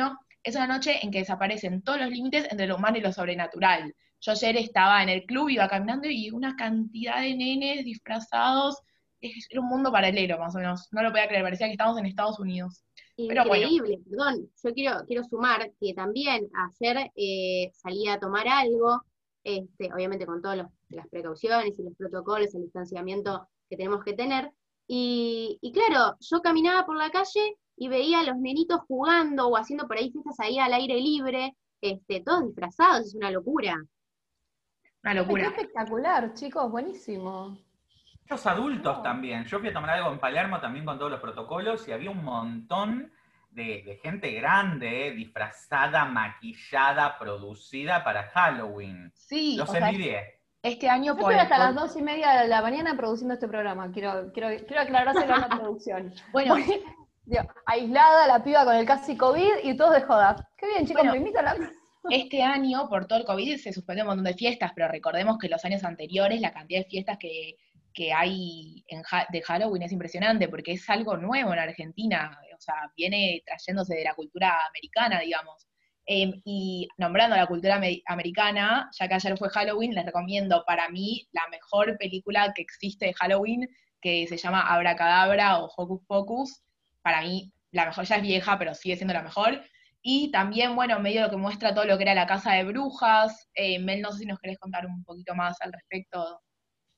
es 0.44 0.54
una 0.54 0.66
noche 0.66 0.98
en 1.02 1.10
que 1.10 1.18
desaparecen 1.18 1.82
todos 1.82 1.98
los 2.00 2.10
límites 2.10 2.46
entre 2.50 2.66
lo 2.66 2.76
humano 2.76 2.98
y 2.98 3.00
lo 3.00 3.12
sobrenatural. 3.12 3.94
Yo 4.20 4.32
ayer 4.32 4.56
estaba 4.56 5.02
en 5.02 5.08
el 5.08 5.24
club, 5.24 5.48
iba 5.48 5.68
caminando 5.68 6.08
y 6.08 6.30
una 6.30 6.54
cantidad 6.54 7.20
de 7.20 7.34
nenes 7.34 7.84
disfrazados, 7.84 8.80
era 9.20 9.60
un 9.60 9.68
mundo 9.68 9.90
paralelo 9.90 10.38
más 10.38 10.54
o 10.54 10.58
menos, 10.58 10.88
no 10.92 11.02
lo 11.02 11.10
podía 11.10 11.26
creer, 11.26 11.42
parecía 11.42 11.66
que 11.66 11.72
estábamos 11.72 11.98
en 11.98 12.06
Estados 12.06 12.38
Unidos. 12.38 12.84
Increíble, 13.16 14.00
perdón, 14.08 14.50
yo 14.62 14.74
quiero, 14.74 15.04
quiero 15.06 15.24
sumar 15.24 15.72
que 15.80 15.94
también 15.94 16.48
ayer 16.52 17.10
eh, 17.16 17.70
salí 17.72 18.06
a 18.08 18.18
tomar 18.18 18.46
algo, 18.46 19.02
este, 19.42 19.92
obviamente 19.92 20.26
con 20.26 20.42
todas 20.42 20.66
las 20.88 21.08
precauciones 21.08 21.78
y 21.78 21.82
los 21.82 21.94
protocolos, 21.96 22.54
el 22.54 22.62
distanciamiento 22.62 23.48
que 23.68 23.76
tenemos 23.76 24.04
que 24.04 24.12
tener, 24.12 24.50
y, 24.86 25.72
claro, 25.72 26.16
yo 26.20 26.42
caminaba 26.42 26.84
por 26.84 26.96
la 26.96 27.10
calle 27.10 27.56
y 27.76 27.88
veía 27.88 28.20
a 28.20 28.24
los 28.24 28.36
nenitos 28.36 28.80
jugando 28.86 29.48
o 29.48 29.56
haciendo 29.56 29.86
por 29.86 29.96
ahí 29.96 30.10
fiestas 30.10 30.38
ahí 30.40 30.58
al 30.58 30.72
aire 30.72 30.96
libre, 31.00 31.56
este, 31.80 32.20
todos 32.20 32.46
disfrazados, 32.46 33.06
es 33.06 33.14
una 33.14 33.30
locura. 33.30 33.76
Una 35.02 35.14
locura. 35.14 35.48
espectacular, 35.48 36.32
chicos, 36.34 36.70
buenísimo. 36.70 37.58
Los 38.28 38.46
adultos 38.46 39.02
también. 39.02 39.44
Yo 39.44 39.58
fui 39.58 39.68
a 39.68 39.72
tomar 39.72 39.90
algo 39.90 40.10
en 40.10 40.18
Palermo 40.18 40.60
también 40.60 40.86
con 40.86 40.98
todos 40.98 41.10
los 41.10 41.20
protocolos 41.20 41.86
y 41.86 41.92
había 41.92 42.10
un 42.10 42.24
montón 42.24 43.12
de, 43.50 44.00
gente 44.02 44.32
grande, 44.32 45.12
disfrazada, 45.12 46.06
maquillada, 46.06 47.18
producida 47.18 48.02
para 48.02 48.24
Halloween. 48.30 49.12
Sí. 49.14 49.56
Los 49.56 49.74
envidié. 49.74 50.40
Este 50.62 50.88
año 50.88 51.14
Yo 51.18 51.28
hasta 51.28 51.58
las 51.58 51.74
dos 51.74 51.94
y 51.96 52.02
media 52.02 52.40
de 52.40 52.48
la 52.48 52.62
mañana 52.62 52.96
produciendo 52.96 53.34
este 53.34 53.46
programa. 53.46 53.92
Quiero, 53.92 54.32
quiero, 54.32 54.48
quiero 54.66 54.80
aclarárselo 54.80 55.34
a 55.34 55.38
la 55.38 55.48
producción. 55.60 56.14
Bueno, 56.32 56.56
aislada 57.66 58.26
la 58.26 58.42
piba 58.42 58.64
con 58.64 58.76
el 58.76 58.86
casi 58.86 59.16
COVID 59.16 59.58
y 59.62 59.76
todos 59.76 59.94
de 59.94 60.02
joda. 60.02 60.36
Qué 60.56 60.66
bien, 60.66 60.86
chicos, 60.86 61.04
me 61.04 61.16
invitan 61.16 61.48
a 61.48 61.56
Este 62.10 62.42
año, 62.42 62.88
por 62.88 63.06
todo 63.06 63.18
el 63.18 63.24
COVID, 63.24 63.58
se 63.58 63.72
suspendió 63.72 64.04
un 64.04 64.08
montón 64.08 64.24
de 64.24 64.34
fiestas, 64.34 64.72
pero 64.74 64.88
recordemos 64.88 65.38
que 65.38 65.48
los 65.48 65.64
años 65.64 65.84
anteriores 65.84 66.40
la 66.40 66.52
cantidad 66.52 66.80
de 66.80 66.86
fiestas 66.86 67.18
que, 67.18 67.56
hay 68.12 68.84
en, 68.88 69.02
de 69.30 69.42
Halloween 69.42 69.82
es 69.82 69.92
impresionante, 69.92 70.48
porque 70.48 70.72
es 70.72 70.90
algo 70.90 71.16
nuevo 71.16 71.52
en 71.52 71.58
Argentina, 71.60 72.38
o 72.54 72.60
sea, 72.60 72.74
viene 72.96 73.42
trayéndose 73.46 73.94
de 73.94 74.04
la 74.04 74.14
cultura 74.14 74.56
americana, 74.68 75.20
digamos. 75.20 75.68
Em, 76.06 76.42
y 76.44 76.86
nombrando 76.98 77.34
la 77.34 77.46
cultura 77.46 77.80
americana, 78.06 78.90
ya 78.92 79.08
que 79.08 79.14
ayer 79.14 79.38
fue 79.38 79.48
Halloween, 79.48 79.94
les 79.94 80.04
recomiendo 80.04 80.62
para 80.66 80.88
mí 80.90 81.26
la 81.32 81.48
mejor 81.50 81.96
película 81.96 82.52
que 82.54 82.62
existe 82.62 83.06
de 83.06 83.14
Halloween, 83.14 83.66
que 84.02 84.26
se 84.26 84.36
llama 84.36 84.60
Abracadabra 84.60 85.60
o 85.60 85.70
Hocus 85.74 86.02
Pocus. 86.06 86.62
Para 87.04 87.20
mí, 87.20 87.52
la 87.70 87.84
mejor 87.84 88.06
ya 88.06 88.16
es 88.16 88.22
vieja, 88.22 88.58
pero 88.58 88.74
sigue 88.74 88.96
siendo 88.96 89.12
la 89.12 89.22
mejor. 89.22 89.62
Y 90.00 90.30
también, 90.30 90.74
bueno, 90.74 90.98
medio 91.00 91.20
lo 91.20 91.30
que 91.30 91.36
muestra 91.36 91.74
todo 91.74 91.84
lo 91.84 91.98
que 91.98 92.04
era 92.04 92.14
la 92.14 92.26
casa 92.26 92.52
de 92.52 92.64
brujas. 92.64 93.50
Eh, 93.54 93.78
Mel, 93.78 94.00
no 94.00 94.10
sé 94.10 94.20
si 94.20 94.26
nos 94.26 94.38
querés 94.38 94.58
contar 94.58 94.86
un 94.86 95.04
poquito 95.04 95.34
más 95.34 95.60
al 95.60 95.72
respecto 95.72 96.40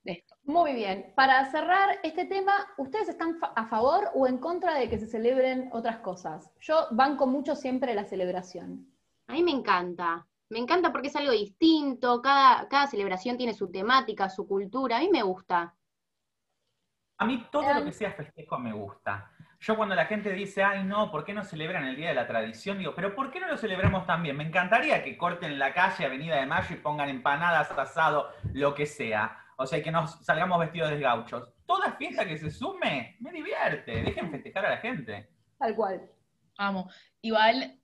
de 0.03 0.13
esto. 0.13 0.35
Muy 0.43 0.73
bien. 0.73 1.11
Para 1.13 1.51
cerrar 1.51 1.99
este 2.03 2.23
tema, 2.23 2.53
¿ustedes 2.77 3.09
están 3.09 3.37
a 3.41 3.67
favor 3.67 4.11
o 4.13 4.27
en 4.27 4.37
contra 4.37 4.75
de 4.75 4.89
que 4.89 4.97
se 4.97 5.07
celebren 5.07 5.69
otras 5.73 5.97
cosas? 5.97 6.53
Yo 6.61 6.87
banco 6.91 7.27
mucho 7.27 7.55
siempre 7.55 7.93
la 7.93 8.05
celebración. 8.05 8.87
A 9.27 9.33
mí 9.33 9.43
me 9.43 9.51
encanta. 9.51 10.25
Me 10.49 10.59
encanta 10.59 10.93
porque 10.93 11.09
es 11.09 11.15
algo 11.17 11.33
distinto, 11.33 12.21
cada, 12.21 12.69
cada 12.69 12.87
celebración 12.87 13.35
tiene 13.35 13.53
su 13.53 13.69
temática, 13.69 14.29
su 14.29 14.47
cultura, 14.47 14.95
a 14.95 14.99
mí 15.01 15.09
me 15.11 15.21
gusta. 15.21 15.75
A 17.17 17.25
mí 17.25 17.45
todo 17.51 17.73
lo 17.73 17.83
que 17.83 17.91
sea 17.91 18.13
festejo 18.13 18.57
me 18.57 18.71
gusta. 18.71 19.29
Yo 19.59 19.75
cuando 19.75 19.95
la 19.95 20.05
gente 20.05 20.31
dice, 20.33 20.63
ay 20.63 20.83
no, 20.83 21.11
¿por 21.11 21.25
qué 21.25 21.33
no 21.33 21.43
celebran 21.43 21.85
el 21.85 21.95
Día 21.95 22.09
de 22.09 22.15
la 22.15 22.27
Tradición? 22.27 22.77
Digo, 22.77 22.93
pero 22.95 23.15
¿por 23.15 23.31
qué 23.31 23.39
no 23.39 23.47
lo 23.47 23.57
celebramos 23.57 24.05
también? 24.05 24.37
Me 24.37 24.43
encantaría 24.43 25.03
que 25.03 25.17
corten 25.17 25.57
la 25.57 25.73
calle 25.73 26.05
Avenida 26.05 26.35
de 26.35 26.45
Mayo 26.45 26.75
y 26.75 26.79
pongan 26.79 27.09
empanadas, 27.09 27.71
asado, 27.71 28.29
lo 28.53 28.75
que 28.75 28.85
sea. 28.85 29.37
O 29.57 29.65
sea, 29.65 29.81
que 29.81 29.91
nos 29.91 30.23
salgamos 30.23 30.59
vestidos 30.59 30.91
de 30.91 30.99
gauchos. 30.99 31.49
Toda 31.65 31.93
fiesta 31.93 32.25
que 32.25 32.37
se 32.37 32.51
sume 32.51 33.17
me 33.19 33.31
divierte. 33.31 34.03
Dejen 34.03 34.29
festejar 34.31 34.65
a 34.67 34.69
la 34.71 34.77
gente. 34.77 35.29
Tal 35.57 35.75
cual. 35.75 36.01
Amo. 36.57 36.89
Igual 37.21 37.79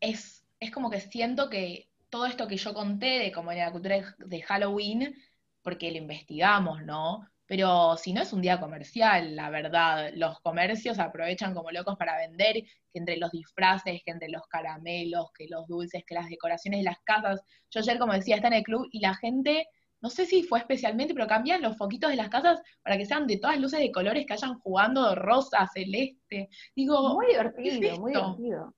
es 0.00 0.42
es 0.62 0.70
como 0.70 0.90
que 0.90 1.00
siento 1.00 1.50
que 1.50 1.88
todo 2.08 2.24
esto 2.24 2.46
que 2.46 2.56
yo 2.56 2.72
conté 2.72 3.18
de 3.18 3.32
como 3.32 3.52
la 3.52 3.72
cultura 3.72 4.14
de 4.16 4.42
Halloween, 4.42 5.16
porque 5.60 5.90
lo 5.90 5.96
investigamos, 5.96 6.84
¿no? 6.84 7.28
Pero 7.52 7.98
si 7.98 8.14
no 8.14 8.22
es 8.22 8.32
un 8.32 8.40
día 8.40 8.58
comercial, 8.58 9.36
la 9.36 9.50
verdad, 9.50 10.10
los 10.14 10.40
comercios 10.40 10.98
aprovechan 10.98 11.52
como 11.52 11.70
locos 11.70 11.98
para 11.98 12.16
vender, 12.16 12.54
que 12.54 12.98
entre 12.98 13.18
los 13.18 13.30
disfraces, 13.30 14.00
que 14.02 14.10
entre 14.10 14.30
los 14.30 14.46
caramelos, 14.46 15.30
que 15.36 15.48
los 15.50 15.66
dulces, 15.66 16.02
que 16.06 16.14
las 16.14 16.30
decoraciones 16.30 16.80
de 16.80 16.84
las 16.84 16.98
casas. 17.04 17.42
Yo 17.70 17.80
ayer, 17.80 17.98
como 17.98 18.14
decía, 18.14 18.36
está 18.36 18.48
en 18.48 18.54
el 18.54 18.62
club 18.62 18.88
y 18.90 19.00
la 19.00 19.14
gente, 19.16 19.66
no 20.00 20.08
sé 20.08 20.24
si 20.24 20.44
fue 20.44 20.60
especialmente, 20.60 21.12
pero 21.12 21.26
cambian 21.26 21.60
los 21.60 21.76
foquitos 21.76 22.08
de 22.08 22.16
las 22.16 22.30
casas 22.30 22.62
para 22.82 22.96
que 22.96 23.04
sean 23.04 23.26
de 23.26 23.36
todas 23.36 23.60
luces 23.60 23.80
de 23.80 23.92
colores 23.92 24.24
que 24.24 24.32
hayan 24.32 24.58
jugando 24.60 25.14
rosa, 25.14 25.68
celeste. 25.74 26.48
Digo, 26.74 27.12
muy 27.12 27.26
divertido, 27.26 27.98
muy 28.00 28.12
divertido. 28.12 28.74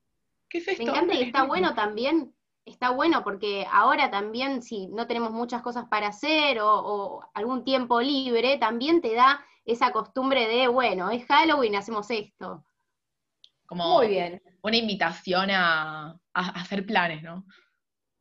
Me 0.53 0.83
encanta 0.83 1.13
y 1.13 1.23
está 1.23 1.43
bueno 1.47 1.73
también, 1.75 2.34
está 2.65 2.89
bueno 2.89 3.23
porque 3.23 3.65
ahora 3.71 4.09
también 4.09 4.61
si 4.61 4.87
no 4.87 5.07
tenemos 5.07 5.31
muchas 5.31 5.61
cosas 5.61 5.85
para 5.87 6.07
hacer 6.07 6.59
o, 6.61 7.21
algún 7.33 7.63
tiempo 7.63 8.01
libre, 8.01 8.57
también 8.57 9.01
te 9.01 9.13
da 9.13 9.45
esa 9.63 9.91
costumbre 9.91 10.47
de, 10.47 10.67
bueno, 10.67 11.09
es 11.11 11.25
Halloween, 11.25 11.75
hacemos 11.75 12.09
esto. 12.09 12.63
Como 13.65 13.97
Muy 13.97 14.07
bien. 14.09 14.41
una 14.61 14.77
invitación 14.77 15.49
a, 15.51 16.19
hacer 16.33 16.85
planes, 16.85 17.23
¿no? 17.23 17.45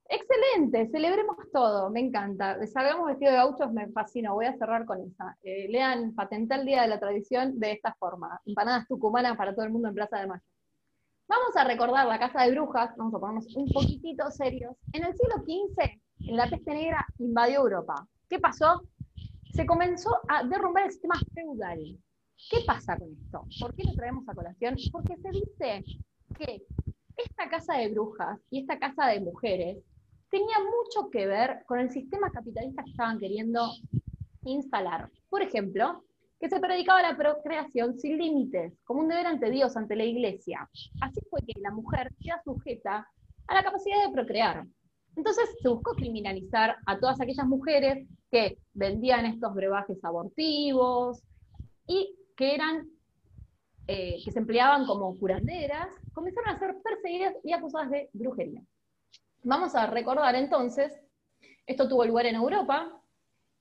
Excelente, 0.07 0.89
celebremos 0.91 1.37
todo, 1.53 1.91
me 1.91 2.01
encanta. 2.01 2.65
Salgamos 2.67 3.09
vestido 3.09 3.33
de 3.33 3.39
gauchos, 3.39 3.73
me 3.73 3.89
fascina, 3.89 4.33
voy 4.33 4.47
a 4.47 4.57
cerrar 4.57 4.85
con 4.85 5.01
esa. 5.03 5.37
Eh, 5.43 5.67
lean, 5.69 6.15
patenté 6.15 6.55
el 6.55 6.67
Día 6.67 6.83
de 6.83 6.89
la 6.89 7.01
Tradición 7.01 7.59
de 7.59 7.73
esta 7.73 7.95
forma. 7.95 8.41
Empanadas 8.45 8.87
tucumanas 8.87 9.37
para 9.37 9.55
todo 9.55 9.65
el 9.65 9.73
mundo 9.73 9.89
en 9.89 9.95
Plaza 9.95 10.19
de 10.19 10.27
Mayo. 10.27 10.43
Vamos 11.27 11.57
a 11.57 11.65
recordar 11.65 12.07
la 12.07 12.19
casa 12.19 12.43
de 12.43 12.51
brujas, 12.51 12.95
vamos 12.99 13.15
a 13.15 13.19
ponernos 13.19 13.57
un 13.57 13.67
poquitito 13.71 14.31
serios. 14.31 14.77
En 14.93 15.05
el 15.05 15.15
siglo 15.15 15.37
XV, 15.37 16.01
la 16.33 16.51
peste 16.51 16.75
negra 16.75 17.07
invadió 17.19 17.61
Europa. 17.61 18.07
¿Qué 18.29 18.39
pasó? 18.39 18.83
Se 19.55 19.65
comenzó 19.65 20.11
a 20.29 20.45
derrumbar 20.45 20.85
el 20.85 20.91
sistema 20.91 21.19
feudal. 21.33 21.99
¿Qué 22.51 22.59
pasa 22.67 22.99
con 22.99 23.09
esto? 23.13 23.47
¿Por 23.59 23.75
qué 23.75 23.85
lo 23.85 23.95
traemos 23.95 24.29
a 24.29 24.35
colación? 24.35 24.77
Porque 24.93 25.17
se 25.17 25.31
dice 25.31 25.85
que 26.37 26.63
esta 27.17 27.49
casa 27.49 27.79
de 27.79 27.89
brujas 27.89 28.39
y 28.51 28.61
esta 28.61 28.79
casa 28.79 29.07
de 29.07 29.21
mujeres 29.21 29.79
tenía 30.31 30.59
mucho 30.59 31.09
que 31.11 31.27
ver 31.27 31.65
con 31.67 31.79
el 31.79 31.91
sistema 31.91 32.31
capitalista 32.31 32.85
que 32.85 32.91
estaban 32.91 33.19
queriendo 33.19 33.71
instalar. 34.43 35.11
Por 35.31 35.41
ejemplo, 35.41 36.05
que 36.45 36.51
se 36.51 36.61
predicaba 36.61 37.01
la 37.01 37.17
procreación 37.17 37.99
sin 37.99 38.19
límites, 38.19 38.79
como 38.85 39.01
un 39.01 39.09
deber 39.09 39.27
ante 39.27 39.51
Dios, 39.51 39.79
ante 39.79 39.97
la 39.97 40.05
iglesia. 40.05 40.69
Así 41.01 41.19
fue 41.31 41.41
que 41.41 41.59
la 41.59 41.71
mujer 41.71 42.13
queda 42.21 42.39
sujeta 42.45 43.09
a 43.47 43.55
la 43.55 43.65
capacidad 43.65 44.07
de 44.07 44.13
procrear. 44.13 44.67
Entonces 45.17 45.49
se 45.63 45.69
buscó 45.71 45.95
criminalizar 45.95 46.77
a 46.85 46.99
todas 46.99 47.19
aquellas 47.19 47.47
mujeres 47.47 48.07
que 48.31 48.59
vendían 48.75 49.25
estos 49.25 49.55
brebajes 49.55 50.05
abortivos 50.05 51.23
y 51.87 52.15
que 52.37 52.55
eran 52.55 52.91
eh, 53.87 54.17
que 54.23 54.31
se 54.31 54.41
empleaban 54.41 54.85
como 54.85 55.19
curanderas, 55.19 55.95
comenzaron 56.13 56.51
a 56.51 56.59
ser 56.59 56.77
perseguidas 56.85 57.37
y 57.43 57.55
acusadas 57.55 57.91
de 57.91 58.11
brujería. 58.13 58.61
Vamos 59.45 59.75
a 59.75 59.87
recordar 59.87 60.35
entonces, 60.35 60.93
esto 61.65 61.89
tuvo 61.89 62.05
lugar 62.05 62.27
en 62.27 62.35
Europa, 62.35 63.01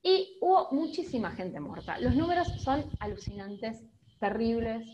y 0.04 0.36
hubo 0.42 0.68
muchísima 0.70 1.30
gente 1.30 1.58
muerta. 1.58 1.98
Los 1.98 2.14
números 2.14 2.46
son 2.62 2.84
alucinantes, 3.00 3.82
terribles. 4.20 4.86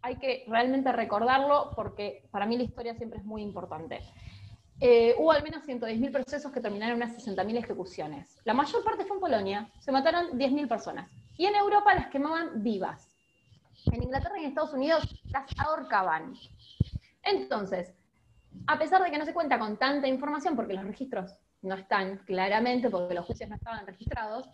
Hay 0.00 0.16
que 0.16 0.44
realmente 0.48 0.90
recordarlo 0.90 1.72
porque 1.76 2.26
para 2.30 2.46
mí 2.46 2.56
la 2.56 2.62
historia 2.62 2.94
siempre 2.94 3.18
es 3.18 3.24
muy 3.26 3.42
importante. 3.42 4.00
Eh, 4.80 5.14
hubo 5.18 5.30
al 5.30 5.42
menos 5.42 5.62
110.000 5.68 6.10
procesos 6.10 6.50
que 6.50 6.60
terminaron 6.62 6.96
en 6.96 7.08
unas 7.08 7.22
60.000 7.22 7.58
ejecuciones. 7.58 8.40
La 8.44 8.54
mayor 8.54 8.82
parte 8.82 9.04
fue 9.04 9.16
en 9.16 9.20
Polonia, 9.20 9.70
se 9.78 9.92
mataron 9.92 10.38
10.000 10.38 10.66
personas. 10.66 11.10
Y 11.36 11.44
en 11.44 11.54
Europa 11.54 11.94
las 11.94 12.08
quemaban 12.08 12.62
vivas. 12.62 13.14
En 13.92 14.02
Inglaterra 14.02 14.38
y 14.38 14.44
en 14.44 14.48
Estados 14.48 14.72
Unidos 14.72 15.22
las 15.26 15.46
ahorcaban. 15.58 16.32
Entonces, 17.22 17.94
a 18.66 18.78
pesar 18.78 19.02
de 19.02 19.10
que 19.10 19.18
no 19.18 19.26
se 19.26 19.34
cuenta 19.34 19.58
con 19.58 19.76
tanta 19.76 20.08
información, 20.08 20.56
porque 20.56 20.72
los 20.72 20.84
registros 20.84 21.30
no 21.62 21.74
están 21.74 22.18
claramente 22.18 22.90
porque 22.90 23.14
los 23.14 23.26
juicios 23.26 23.48
no 23.48 23.56
estaban 23.56 23.86
registrados, 23.86 24.48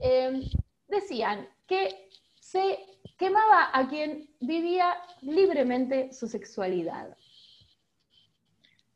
eh, 0.00 0.42
decían 0.88 1.48
que 1.66 2.08
se 2.40 2.78
quemaba 3.16 3.70
a 3.72 3.88
quien 3.88 4.28
vivía 4.40 4.94
libremente 5.20 6.12
su 6.12 6.26
sexualidad. 6.26 7.16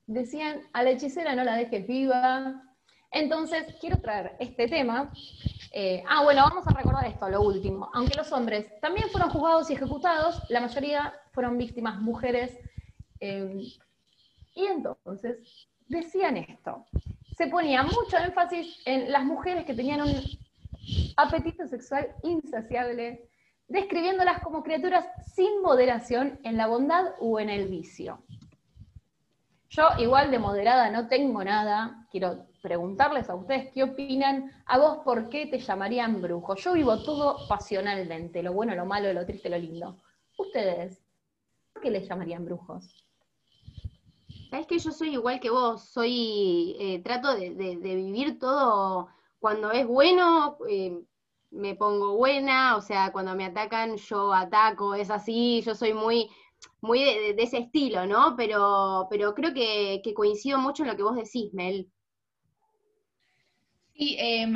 Decían, 0.07 0.63
a 0.73 0.83
la 0.83 0.91
hechicera 0.91 1.35
no 1.35 1.45
la 1.45 1.57
dejes 1.57 1.87
viva. 1.87 2.63
Entonces, 3.11 3.77
quiero 3.81 3.99
traer 3.99 4.37
este 4.39 4.69
tema. 4.69 5.13
Eh, 5.73 6.03
ah, 6.09 6.23
bueno, 6.23 6.43
vamos 6.43 6.67
a 6.67 6.71
recordar 6.71 7.07
esto, 7.07 7.29
lo 7.29 7.43
último. 7.43 7.91
Aunque 7.95 8.17
los 8.17 8.31
hombres 8.33 8.67
también 8.81 9.09
fueron 9.11 9.31
juzgados 9.31 9.71
y 9.71 9.75
ejecutados, 9.75 10.43
la 10.49 10.61
mayoría 10.61 11.15
fueron 11.33 11.59
víctimas 11.59 12.01
mujeres. 12.01 12.59
Eh, 13.21 13.63
y 14.55 14.67
entonces 14.67 15.69
decían 15.87 16.37
esto, 16.37 16.85
se 17.37 17.49
ponía 17.49 17.83
mucho 17.83 18.17
énfasis 18.17 18.81
en 18.87 19.13
las 19.13 19.25
mujeres 19.25 19.67
que 19.67 19.75
tenían 19.75 20.01
un 20.01 20.23
apetito 21.19 21.67
sexual 21.67 22.15
insaciable, 22.23 23.29
describiéndolas 23.69 24.41
como 24.41 24.63
criaturas 24.63 25.07
sin 25.35 25.61
moderación 25.61 26.41
en 26.45 26.57
la 26.57 26.67
bondad 26.67 27.05
o 27.21 27.39
en 27.39 27.51
el 27.51 27.69
vicio. 27.69 28.25
Yo 29.69 29.89
igual 29.99 30.31
de 30.31 30.39
moderada 30.39 30.91
no 30.91 31.09
tengo 31.09 31.45
nada, 31.45 32.07
quiero 32.11 32.47
preguntarles 32.63 33.29
a 33.29 33.35
ustedes 33.35 33.71
qué 33.75 33.83
opinan, 33.83 34.51
a 34.65 34.79
vos 34.79 34.99
por 35.05 35.29
qué 35.29 35.47
te 35.47 35.59
llamarían 35.59 36.23
brujo. 36.23 36.55
Yo 36.55 36.73
vivo 36.73 37.03
todo 37.03 37.47
pasionalmente, 37.49 38.43
lo 38.43 38.55
bueno, 38.55 38.75
lo 38.75 38.87
malo, 38.87 39.13
lo 39.13 39.27
triste, 39.27 39.51
lo 39.51 39.59
lindo. 39.59 39.99
Ustedes, 40.39 41.05
¿por 41.75 41.83
qué 41.83 41.91
les 41.91 42.09
llamarían 42.09 42.47
brujos? 42.47 43.06
Sabes 44.57 44.69
que 44.69 44.79
yo 44.79 44.91
soy 44.91 45.11
igual 45.11 45.39
que 45.39 45.51
vos, 45.51 45.91
soy, 45.91 46.77
eh, 46.81 47.03
trato 47.03 47.37
de, 47.37 47.51
vivir 47.51 48.39
todo 48.39 49.09
cuando 49.39 49.71
es 49.71 49.87
bueno, 49.87 50.57
eh, 50.67 50.99
me 51.51 51.75
pongo 51.75 52.17
buena, 52.17 52.75
o 52.77 52.81
sea, 52.81 53.13
cuando 53.13 53.35
me 53.35 53.45
atacan 53.45 53.99
yo 53.99 54.33
ataco, 54.33 54.95
es 54.95 55.11
así, 55.11 55.61
yo 55.61 55.75
soy 55.75 55.93
muy, 55.93 56.31
muy 56.81 57.01
de, 57.01 57.37
ese 57.37 57.59
estilo, 57.59 58.07
¿no? 58.07 58.35
Pero, 58.35 59.09
pero 59.11 59.35
creo 59.35 59.53
que, 59.53 60.01
coincido 60.15 60.57
mucho 60.57 60.85
en 60.85 60.89
lo 60.89 60.97
que 60.97 61.03
vos 61.03 61.17
decís, 61.17 61.53
Mel. 61.53 61.93
Sí, 63.93 64.17
em, 64.19 64.55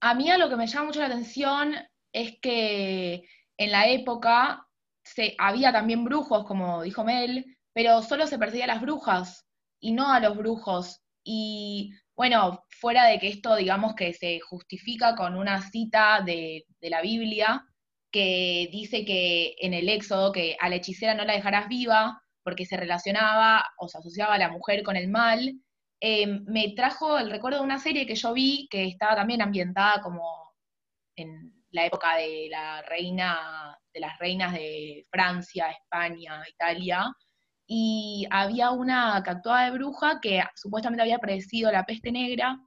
a 0.00 0.14
mí 0.14 0.28
a 0.28 0.38
lo 0.38 0.48
que 0.48 0.56
me 0.56 0.66
llama 0.66 0.86
mucho 0.86 0.98
la 0.98 1.06
atención 1.06 1.72
es 2.12 2.36
que 2.40 3.22
en 3.58 3.70
la 3.70 3.86
época 3.86 4.66
se, 5.04 5.36
había 5.38 5.70
también 5.70 6.02
brujos, 6.04 6.44
como 6.46 6.82
dijo 6.82 7.04
Mel, 7.04 7.55
pero 7.76 8.00
solo 8.00 8.26
se 8.26 8.38
perseguía 8.38 8.64
a 8.64 8.68
las 8.68 8.80
brujas 8.80 9.44
y 9.78 9.92
no 9.92 10.10
a 10.10 10.18
los 10.18 10.34
brujos. 10.34 11.02
Y 11.22 11.90
bueno, 12.16 12.64
fuera 12.70 13.04
de 13.04 13.18
que 13.18 13.28
esto, 13.28 13.54
digamos 13.54 13.94
que 13.94 14.14
se 14.14 14.40
justifica 14.40 15.14
con 15.14 15.36
una 15.36 15.60
cita 15.60 16.22
de, 16.24 16.64
la 16.80 17.02
Biblia 17.02 17.66
que 18.10 18.70
dice 18.72 19.04
que 19.04 19.56
en 19.60 19.74
el 19.74 19.90
Éxodo 19.90 20.32
que 20.32 20.56
a 20.58 20.70
la 20.70 20.76
hechicera 20.76 21.12
no 21.12 21.26
la 21.26 21.34
dejarás 21.34 21.68
viva 21.68 22.18
porque 22.42 22.64
se 22.64 22.78
relacionaba 22.78 23.66
o 23.76 23.88
se 23.88 23.98
asociaba 23.98 24.36
a 24.36 24.38
la 24.38 24.48
mujer 24.48 24.82
con 24.82 24.96
el 24.96 25.08
mal, 25.08 25.52
em, 26.00 26.44
me 26.46 26.70
trajo 26.74 27.18
el 27.18 27.30
recuerdo 27.30 27.58
de 27.58 27.64
una 27.64 27.78
serie 27.78 28.06
que 28.06 28.14
yo 28.14 28.32
vi 28.32 28.68
que 28.70 28.86
estaba 28.86 29.16
también 29.16 29.42
ambientada 29.42 30.00
como 30.00 30.54
en 31.16 31.52
la 31.72 31.84
época 31.84 32.16
de 32.16 32.48
la 32.50 32.80
reina, 32.82 33.78
de 33.92 34.00
las 34.00 34.18
reinas 34.18 34.54
de 34.54 35.04
Francia, 35.10 35.70
España, 35.70 36.42
Italia, 36.48 37.12
y 37.66 38.26
había 38.30 38.70
una 38.70 39.20
que 39.24 39.30
actuaba 39.30 39.64
de 39.64 39.72
bruja 39.72 40.20
que 40.20 40.42
supuestamente 40.54 41.02
había 41.02 41.18
predecido 41.18 41.72
la 41.72 41.84
peste 41.84 42.12
negra, 42.12 42.58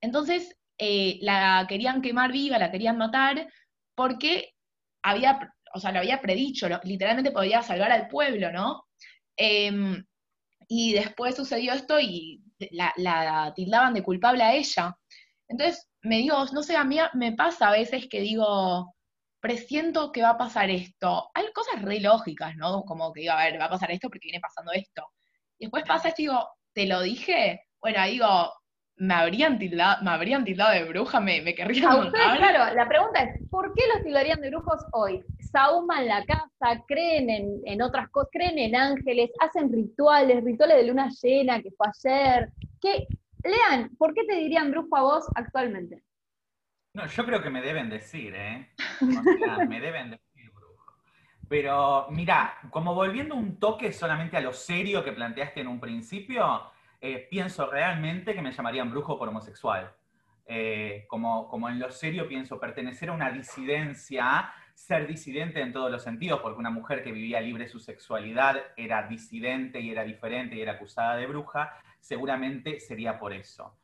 entonces 0.00 0.56
eh, 0.78 1.18
la 1.22 1.66
querían 1.68 2.02
quemar 2.02 2.32
viva, 2.32 2.58
la 2.58 2.70
querían 2.70 2.98
matar, 2.98 3.48
porque 3.94 4.54
había, 5.02 5.52
o 5.74 5.80
sea, 5.80 5.92
lo 5.92 6.00
había 6.00 6.20
predicho, 6.20 6.68
literalmente 6.84 7.32
podía 7.32 7.62
salvar 7.62 7.92
al 7.92 8.08
pueblo, 8.08 8.52
¿no? 8.52 8.84
Em, 9.36 10.04
y 10.68 10.92
después 10.94 11.36
sucedió 11.36 11.72
esto 11.72 12.00
y 12.00 12.42
la, 12.72 13.52
tildaban 13.54 13.94
de 13.94 14.02
culpable 14.02 14.42
a 14.42 14.54
ella. 14.54 14.96
Entonces, 15.48 15.88
me 16.02 16.18
digo, 16.18 16.44
no 16.52 16.62
sé, 16.62 16.76
a 16.76 16.84
mí 16.84 16.98
me 17.14 17.32
pasa 17.32 17.68
a 17.68 17.72
veces 17.72 18.08
que 18.08 18.20
digo, 18.20 18.95
presiento 19.46 20.10
que 20.10 20.22
va 20.22 20.30
a 20.30 20.38
pasar 20.38 20.70
esto. 20.70 21.30
Hay 21.32 21.52
cosas 21.52 21.80
re 21.80 22.00
lógicas, 22.00 22.56
¿no? 22.56 22.82
Como 22.82 23.12
que 23.12 23.20
digo, 23.20 23.32
a 23.32 23.44
ver, 23.44 23.60
va 23.60 23.66
a 23.66 23.70
pasar 23.70 23.92
esto 23.92 24.08
porque 24.08 24.26
viene 24.26 24.40
pasando 24.40 24.72
esto. 24.72 25.04
Y 25.56 25.66
después 25.66 25.84
pasa 25.86 26.08
esto 26.08 26.22
y 26.22 26.24
digo, 26.24 26.48
¿te 26.72 26.86
lo 26.86 27.00
dije? 27.00 27.60
Bueno, 27.80 28.04
digo, 28.06 28.26
¿me 28.96 29.14
habrían 29.14 29.56
tildado, 29.56 30.02
me 30.02 30.10
habrían 30.10 30.44
tildado 30.44 30.72
de 30.72 30.84
bruja? 30.84 31.20
¿Me, 31.20 31.42
me 31.42 31.54
querrían 31.54 32.10
Claro, 32.10 32.74
la 32.74 32.88
pregunta 32.88 33.22
es, 33.22 33.48
¿por 33.48 33.72
qué 33.74 33.82
los 33.94 34.02
tildarían 34.02 34.40
de 34.40 34.50
brujos 34.50 34.84
hoy? 34.90 35.22
Sauman 35.38 36.08
la 36.08 36.24
casa, 36.24 36.82
creen 36.88 37.30
en, 37.30 37.60
en 37.66 37.82
otras 37.82 38.08
cosas, 38.10 38.30
creen 38.32 38.58
en 38.58 38.74
ángeles, 38.74 39.30
hacen 39.38 39.72
rituales, 39.72 40.42
rituales 40.42 40.78
de 40.78 40.86
luna 40.88 41.08
llena 41.22 41.62
que 41.62 41.70
fue 41.70 41.86
ayer. 41.86 42.50
¿Qué? 42.80 43.06
Lean, 43.44 43.94
¿por 43.96 44.12
qué 44.12 44.24
te 44.24 44.34
dirían 44.34 44.72
brujo 44.72 44.96
a 44.96 45.02
vos 45.02 45.24
actualmente? 45.36 46.02
No, 46.96 47.04
yo 47.04 47.26
creo 47.26 47.42
que 47.42 47.50
me 47.50 47.60
deben 47.60 47.90
decir, 47.90 48.34
¿eh? 48.34 48.70
O 49.02 49.04
sea, 49.04 49.66
me 49.68 49.80
deben 49.80 50.12
decir 50.12 50.50
brujo. 50.50 50.96
Pero 51.46 52.06
mira, 52.08 52.54
como 52.70 52.94
volviendo 52.94 53.34
un 53.34 53.60
toque 53.60 53.92
solamente 53.92 54.38
a 54.38 54.40
lo 54.40 54.54
serio 54.54 55.04
que 55.04 55.12
planteaste 55.12 55.60
en 55.60 55.68
un 55.68 55.78
principio, 55.78 56.62
eh, 56.98 57.28
pienso 57.30 57.70
realmente 57.70 58.32
que 58.32 58.40
me 58.40 58.50
llamarían 58.50 58.90
brujo 58.90 59.18
por 59.18 59.28
homosexual. 59.28 59.94
Eh, 60.46 61.04
como, 61.06 61.48
como 61.48 61.68
en 61.68 61.78
lo 61.80 61.90
serio 61.90 62.26
pienso 62.26 62.58
pertenecer 62.58 63.10
a 63.10 63.12
una 63.12 63.30
disidencia, 63.30 64.50
ser 64.72 65.06
disidente 65.06 65.60
en 65.60 65.74
todos 65.74 65.90
los 65.90 66.02
sentidos, 66.02 66.40
porque 66.40 66.60
una 66.60 66.70
mujer 66.70 67.04
que 67.04 67.12
vivía 67.12 67.42
libre 67.42 67.68
su 67.68 67.78
sexualidad 67.78 68.56
era 68.74 69.06
disidente 69.06 69.80
y 69.80 69.90
era 69.90 70.02
diferente 70.02 70.56
y 70.56 70.62
era 70.62 70.72
acusada 70.72 71.16
de 71.16 71.26
bruja, 71.26 71.76
seguramente 72.00 72.80
sería 72.80 73.18
por 73.18 73.34
eso 73.34 73.76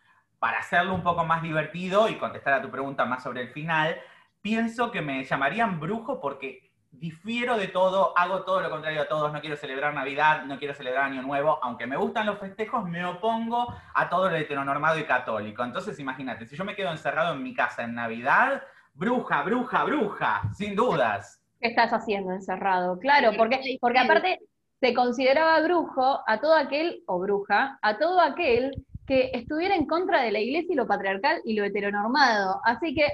para 0.43 0.59
hacerlo 0.59 0.93
un 0.93 1.05
poco 1.05 1.25
más 1.25 1.41
divertido 1.41 2.09
y 2.09 2.17
contestar 2.17 2.55
a 2.55 2.63
tu 2.63 2.69
pregunta 2.69 3.05
más 3.05 3.23
sobre 3.23 3.43
el 3.43 3.51
final, 3.51 3.97
pienso 4.41 4.91
que 4.91 5.01
me 5.01 5.23
llamarían 5.23 5.79
brujo 5.79 6.21
porque 6.21 6.73
difiero 6.91 7.57
de 7.57 7.69
todo, 7.69 8.13
hago 8.19 8.43
todo 8.43 8.61
lo 8.61 8.69
contrario 8.69 9.03
a 9.03 9.07
todos, 9.07 9.33
no 9.33 9.41
quiero 9.41 9.55
celebrar 9.55 9.95
Navidad, 9.95 10.43
no 10.47 10.59
quiero 10.59 10.75
celebrar 10.75 11.05
Año 11.05 11.23
Nuevo, 11.23 11.61
aunque 11.63 11.87
me 11.87 11.97
gustan 11.97 12.27
los 12.27 12.41
festejos, 12.41 12.89
me 12.89 13.05
opongo 13.05 13.73
a 13.95 14.09
todo 14.09 14.29
lo 14.29 14.35
heteronormado 14.35 14.99
y 14.99 15.05
católico. 15.05 15.63
Entonces 15.63 15.97
imagínate, 16.01 16.45
si 16.45 16.57
yo 16.57 16.65
me 16.65 16.75
quedo 16.75 16.91
encerrado 16.91 17.35
en 17.35 17.43
mi 17.45 17.55
casa 17.55 17.85
en 17.85 17.95
Navidad, 17.95 18.65
bruja, 18.95 19.45
bruja, 19.45 19.85
bruja, 19.85 20.43
sin 20.55 20.75
dudas. 20.75 21.41
¿Qué 21.61 21.69
estás 21.69 21.93
haciendo 21.93 22.33
encerrado? 22.33 22.99
Claro, 22.99 23.31
porque, 23.39 23.79
porque 23.81 24.01
aparte 24.01 24.41
se 24.81 24.93
consideraba 24.93 25.61
brujo 25.61 26.25
a 26.27 26.41
todo 26.41 26.57
aquel, 26.57 27.05
o 27.07 27.21
bruja, 27.21 27.79
a 27.81 27.97
todo 27.99 28.21
aquel 28.21 28.73
que 29.07 29.31
estuviera 29.33 29.75
en 29.75 29.87
contra 29.87 30.23
de 30.23 30.33
la 30.33 30.41
iglesia 30.41 30.73
y 30.73 30.77
lo 30.77 30.87
patriarcal 30.87 31.41
y 31.45 31.55
lo 31.55 31.65
heteronormado. 31.65 32.61
Así 32.65 32.95
que, 32.95 33.07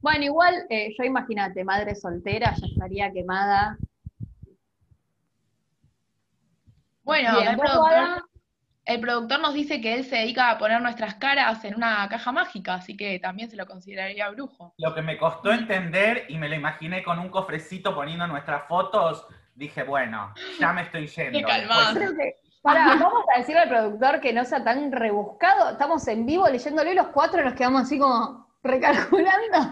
bueno, 0.00 0.24
igual, 0.24 0.66
eh, 0.70 0.94
yo 0.96 1.04
imagínate, 1.04 1.64
madre 1.64 1.94
soltera, 1.94 2.54
ya 2.54 2.66
estaría 2.66 3.12
quemada. 3.12 3.76
Bueno, 7.02 7.38
el, 8.86 9.00
productor, 9.00 9.40
nos 9.40 9.52
dice 9.52 9.80
que 9.80 9.94
él 9.94 10.04
se 10.04 10.16
dedica 10.16 10.50
a 10.50 10.58
poner 10.58 10.80
nuestras 10.80 11.16
caras 11.16 11.62
en 11.64 11.74
una 11.74 12.08
caja 12.08 12.32
mágica, 12.32 12.74
así 12.74 12.96
que 12.96 13.18
también 13.18 13.50
se 13.50 13.56
lo 13.56 13.66
consideraría 13.66 14.30
brujo. 14.30 14.74
Lo 14.78 14.94
que 14.94 15.02
me 15.02 15.18
costó 15.18 15.52
entender 15.52 16.24
y 16.28 16.38
me 16.38 16.48
lo 16.48 16.54
imaginé 16.54 17.02
con 17.02 17.18
un 17.18 17.28
cofrecito 17.28 17.94
poniendo 17.94 18.26
nuestras 18.26 18.66
fotos, 18.66 19.26
dije, 19.54 19.82
bueno, 19.82 20.32
ya 20.58 20.72
me 20.72 20.82
estoy 20.82 21.06
yendo. 21.08 21.46
Para, 22.64 22.96
vamos 22.96 23.24
a 23.34 23.40
decirle 23.40 23.60
al 23.60 23.68
productor 23.68 24.20
que 24.20 24.32
no 24.32 24.42
sea 24.42 24.64
tan 24.64 24.90
rebuscado. 24.90 25.72
Estamos 25.72 26.08
en 26.08 26.24
vivo 26.24 26.48
leyéndolo 26.48 26.90
y 26.90 26.94
los 26.94 27.08
cuatro 27.08 27.44
nos 27.44 27.52
quedamos 27.52 27.82
así 27.82 27.98
como 27.98 28.56
recalculando. 28.62 29.68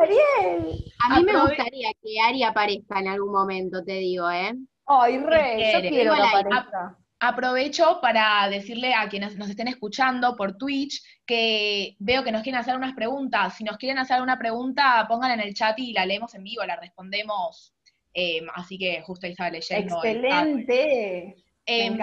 Ariel. 0.00 0.84
A 1.02 1.16
mí 1.16 1.24
me 1.24 1.40
gustaría 1.40 1.90
que 2.00 2.20
Ari 2.24 2.44
aparezca 2.44 3.00
en 3.00 3.08
algún 3.08 3.32
momento, 3.32 3.82
te 3.82 3.94
digo, 3.94 4.30
¿eh? 4.30 4.54
Ay, 4.86 5.18
re, 5.18 5.72
yo 5.72 5.80
quiero 5.80 6.14
que 6.14 6.22
aparezca. 6.22 6.96
Aprovecho 7.18 7.98
para 8.00 8.48
decirle 8.48 8.94
a 8.94 9.08
quienes 9.08 9.36
nos 9.36 9.50
estén 9.50 9.66
escuchando 9.66 10.36
por 10.36 10.56
Twitch 10.56 11.02
que 11.26 11.96
veo 11.98 12.22
que 12.22 12.30
nos 12.30 12.42
quieren 12.42 12.60
hacer 12.60 12.76
unas 12.76 12.94
preguntas. 12.94 13.56
Si 13.56 13.64
nos 13.64 13.78
quieren 13.78 13.98
hacer 13.98 14.22
una 14.22 14.38
pregunta, 14.38 15.04
pónganla 15.08 15.34
en 15.34 15.48
el 15.48 15.54
chat 15.54 15.76
y 15.80 15.92
la 15.92 16.06
leemos 16.06 16.36
en 16.36 16.44
vivo, 16.44 16.64
la 16.64 16.76
respondemos. 16.76 17.74
Eh, 18.14 18.42
así 18.54 18.78
que 18.78 19.02
justo 19.02 19.26
ahí 19.26 19.32
estaba 19.32 19.50
leyendo. 19.50 19.96
Excelente. 19.96 21.34
Em, 21.70 21.98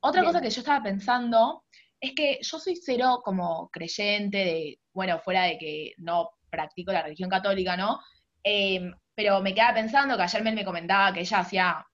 otra 0.00 0.24
cosa 0.24 0.40
que 0.40 0.48
yo 0.48 0.60
estaba 0.60 0.82
pensando 0.82 1.64
es 2.00 2.14
que 2.14 2.38
yo 2.40 2.58
soy 2.58 2.76
cero 2.76 3.20
como 3.22 3.68
creyente 3.70 4.38
de, 4.38 4.78
bueno, 4.94 5.20
fuera 5.20 5.42
de 5.44 5.58
que 5.58 5.92
no 5.98 6.30
practico 6.48 6.92
la 6.92 7.02
religión 7.02 7.28
católica, 7.28 7.76
¿no? 7.76 8.00
Em, 8.42 8.90
pero 9.14 9.40
me 9.42 9.54
quedaba 9.54 9.74
pensando 9.74 10.16
que 10.16 10.22
ayer 10.22 10.42
Mel 10.42 10.54
me 10.54 10.64
comentaba 10.64 11.12
que 11.12 11.20
ella 11.20 11.40
hacía, 11.40 11.86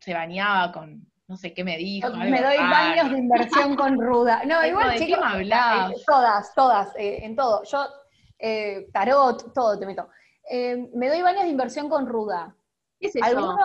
se 0.00 0.12
bañaba 0.12 0.72
con, 0.72 1.06
no 1.28 1.36
sé 1.36 1.54
qué 1.54 1.62
me 1.62 1.78
dijo. 1.78 2.10
Me 2.10 2.42
doy 2.42 2.56
baños 2.58 3.12
de 3.12 3.18
inversión 3.18 3.76
con 3.76 4.00
ruda. 4.00 4.42
No, 4.44 4.66
igual, 4.66 4.98
chicos, 4.98 5.20
me 5.36 5.42
eh, 5.42 5.94
todas, 6.04 6.52
todas, 6.52 6.96
eh, 6.96 7.24
en 7.24 7.36
todo. 7.36 7.62
Yo, 7.62 7.86
eh, 8.40 8.88
tarot, 8.92 9.54
todo 9.54 9.78
te 9.78 9.86
meto. 9.86 10.08
me 10.50 11.08
doy 11.08 11.22
baños 11.22 11.44
de 11.44 11.50
inversión 11.50 11.88
con 11.88 12.06
ruda. 12.08 12.56
¿Qué 12.98 13.06
es 13.06 13.16
eso? 13.16 13.56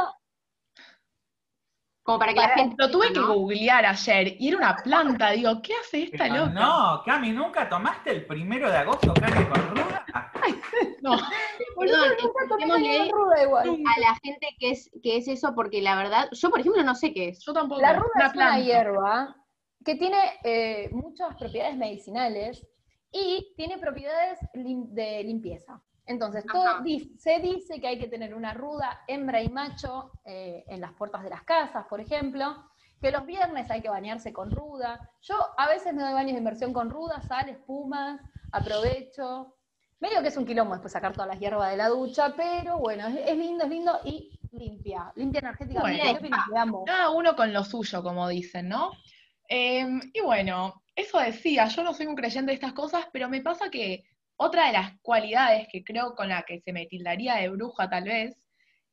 Como 2.03 2.17
para 2.17 2.33
que 2.33 2.39
la 2.39 2.49
gente. 2.49 2.75
Lo 2.77 2.89
tuve 2.89 3.13
que 3.13 3.19
googlear 3.19 3.85
ayer 3.85 4.35
y 4.39 4.47
era 4.47 4.57
una 4.57 4.75
planta. 4.75 5.29
Digo, 5.31 5.61
¿qué 5.61 5.73
hace 5.75 6.03
esta 6.03 6.27
loca? 6.27 6.49
No, 6.49 7.01
Cami, 7.05 7.31
¿nunca 7.31 7.69
tomaste 7.69 8.11
el 8.11 8.25
primero 8.25 8.69
de 8.69 8.77
agosto 8.77 9.13
carne 9.13 9.47
con 9.47 9.69
ruda? 9.69 10.05
no. 11.01 11.17
Perdón, 11.77 12.09
ruda 13.11 13.61
a 13.61 13.99
la 13.99 14.15
gente 14.23 14.47
que 14.59 14.71
es, 14.71 14.89
que 15.01 15.17
es 15.17 15.27
eso, 15.27 15.53
porque 15.55 15.81
la 15.81 15.95
verdad, 15.95 16.29
yo 16.31 16.49
por 16.49 16.59
ejemplo 16.59 16.83
no 16.83 16.95
sé 16.95 17.13
qué 17.13 17.29
es. 17.29 17.43
Yo 17.45 17.53
tampoco. 17.53 17.81
La 17.81 17.93
ruda 17.93 18.27
es 18.27 18.33
una 18.33 18.59
hierba 18.59 19.35
que 19.83 19.95
tiene 19.95 20.17
eh, 20.43 20.89
muchas 20.91 21.35
propiedades 21.37 21.75
medicinales 21.77 22.65
y 23.11 23.53
tiene 23.57 23.77
propiedades 23.77 24.39
de 24.53 25.23
limpieza. 25.23 25.81
Entonces, 26.05 26.43
todo, 26.51 26.83
se 27.17 27.39
dice 27.39 27.79
que 27.79 27.87
hay 27.87 27.99
que 27.99 28.07
tener 28.07 28.33
una 28.33 28.53
ruda, 28.53 29.01
hembra 29.07 29.41
y 29.41 29.49
macho 29.49 30.11
eh, 30.25 30.63
en 30.67 30.81
las 30.81 30.93
puertas 30.93 31.23
de 31.23 31.29
las 31.29 31.43
casas, 31.43 31.85
por 31.87 32.01
ejemplo, 32.01 32.65
que 32.99 33.11
los 33.11 33.25
viernes 33.25 33.69
hay 33.71 33.81
que 33.81 33.89
bañarse 33.89 34.33
con 34.33 34.51
ruda. 34.51 35.09
Yo 35.21 35.35
a 35.57 35.67
veces 35.67 35.93
me 35.93 36.03
doy 36.03 36.13
baños 36.13 36.33
de 36.33 36.39
inversión 36.39 36.73
con 36.73 36.89
ruda, 36.89 37.21
sal, 37.21 37.49
espuma, 37.49 38.19
aprovecho. 38.51 39.55
Medio 39.99 40.21
que 40.21 40.29
es 40.29 40.37
un 40.37 40.45
quilombo 40.45 40.73
después 40.73 40.93
sacar 40.93 41.13
todas 41.13 41.27
las 41.27 41.39
hierbas 41.39 41.71
de 41.71 41.77
la 41.77 41.89
ducha, 41.89 42.33
pero 42.35 42.79
bueno, 42.79 43.07
es, 43.07 43.37
lindo, 43.37 43.63
es 43.63 43.69
lindo 43.69 43.99
y 44.03 44.39
limpia, 44.51 45.11
limpia 45.15 45.39
energéticamente. 45.39 46.29
cada 46.85 47.09
uno 47.11 47.35
con 47.35 47.53
lo 47.53 47.63
suyo, 47.63 48.01
como 48.01 48.27
dicen, 48.27 48.69
¿no? 48.69 48.91
Em, 49.47 49.99
y 50.13 50.21
bueno, 50.21 50.81
eso 50.95 51.19
decía, 51.19 51.67
yo 51.67 51.83
no 51.83 51.93
soy 51.93 52.07
un 52.07 52.15
creyente 52.15 52.51
de 52.51 52.55
estas 52.55 52.73
cosas, 52.73 53.05
pero 53.11 53.29
me 53.29 53.41
pasa 53.41 53.69
que 53.69 54.03
otra 54.41 54.67
de 54.67 54.73
las 54.73 54.97
cualidades 55.01 55.67
que 55.71 55.83
creo 55.83 56.15
con 56.15 56.29
la 56.29 56.41
que 56.43 56.59
se 56.61 56.73
me 56.73 56.87
tildaría 56.87 57.35
de 57.35 57.49
bruja 57.49 57.89
tal 57.89 58.05
vez, 58.05 58.35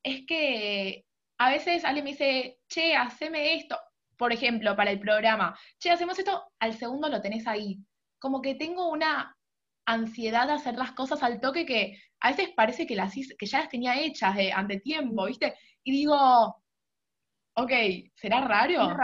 es 0.02 0.26
que 0.26 1.06
a 1.38 1.50
veces 1.50 1.84
alguien 1.84 2.04
me 2.04 2.10
dice, 2.10 2.58
che, 2.68 2.94
haceme 2.94 3.54
esto, 3.54 3.78
por 4.18 4.32
ejemplo, 4.32 4.76
para 4.76 4.90
el 4.90 5.00
programa, 5.00 5.58
che, 5.78 5.90
hacemos 5.90 6.18
esto, 6.18 6.52
al 6.58 6.74
segundo 6.74 7.08
lo 7.08 7.22
tenés 7.22 7.46
ahí. 7.46 7.78
Como 8.18 8.42
que 8.42 8.56
tengo 8.56 8.90
una 8.90 9.34
ansiedad 9.86 10.46
de 10.46 10.52
hacer 10.54 10.74
las 10.74 10.92
cosas 10.92 11.22
al 11.22 11.40
toque 11.40 11.64
que 11.64 11.98
a 12.20 12.30
veces 12.30 12.50
parece 12.54 12.86
que, 12.86 12.94
las, 12.94 13.14
que 13.14 13.46
ya 13.46 13.60
las 13.60 13.70
tenía 13.70 13.98
hechas 13.98 14.36
de 14.36 14.52
ante 14.52 14.80
tiempo, 14.80 15.24
¿viste? 15.26 15.54
y 15.82 15.92
digo, 15.92 16.62
ok, 17.54 17.72
¿será 18.14 18.42
raro? 18.42 18.72
Yo 18.72 18.94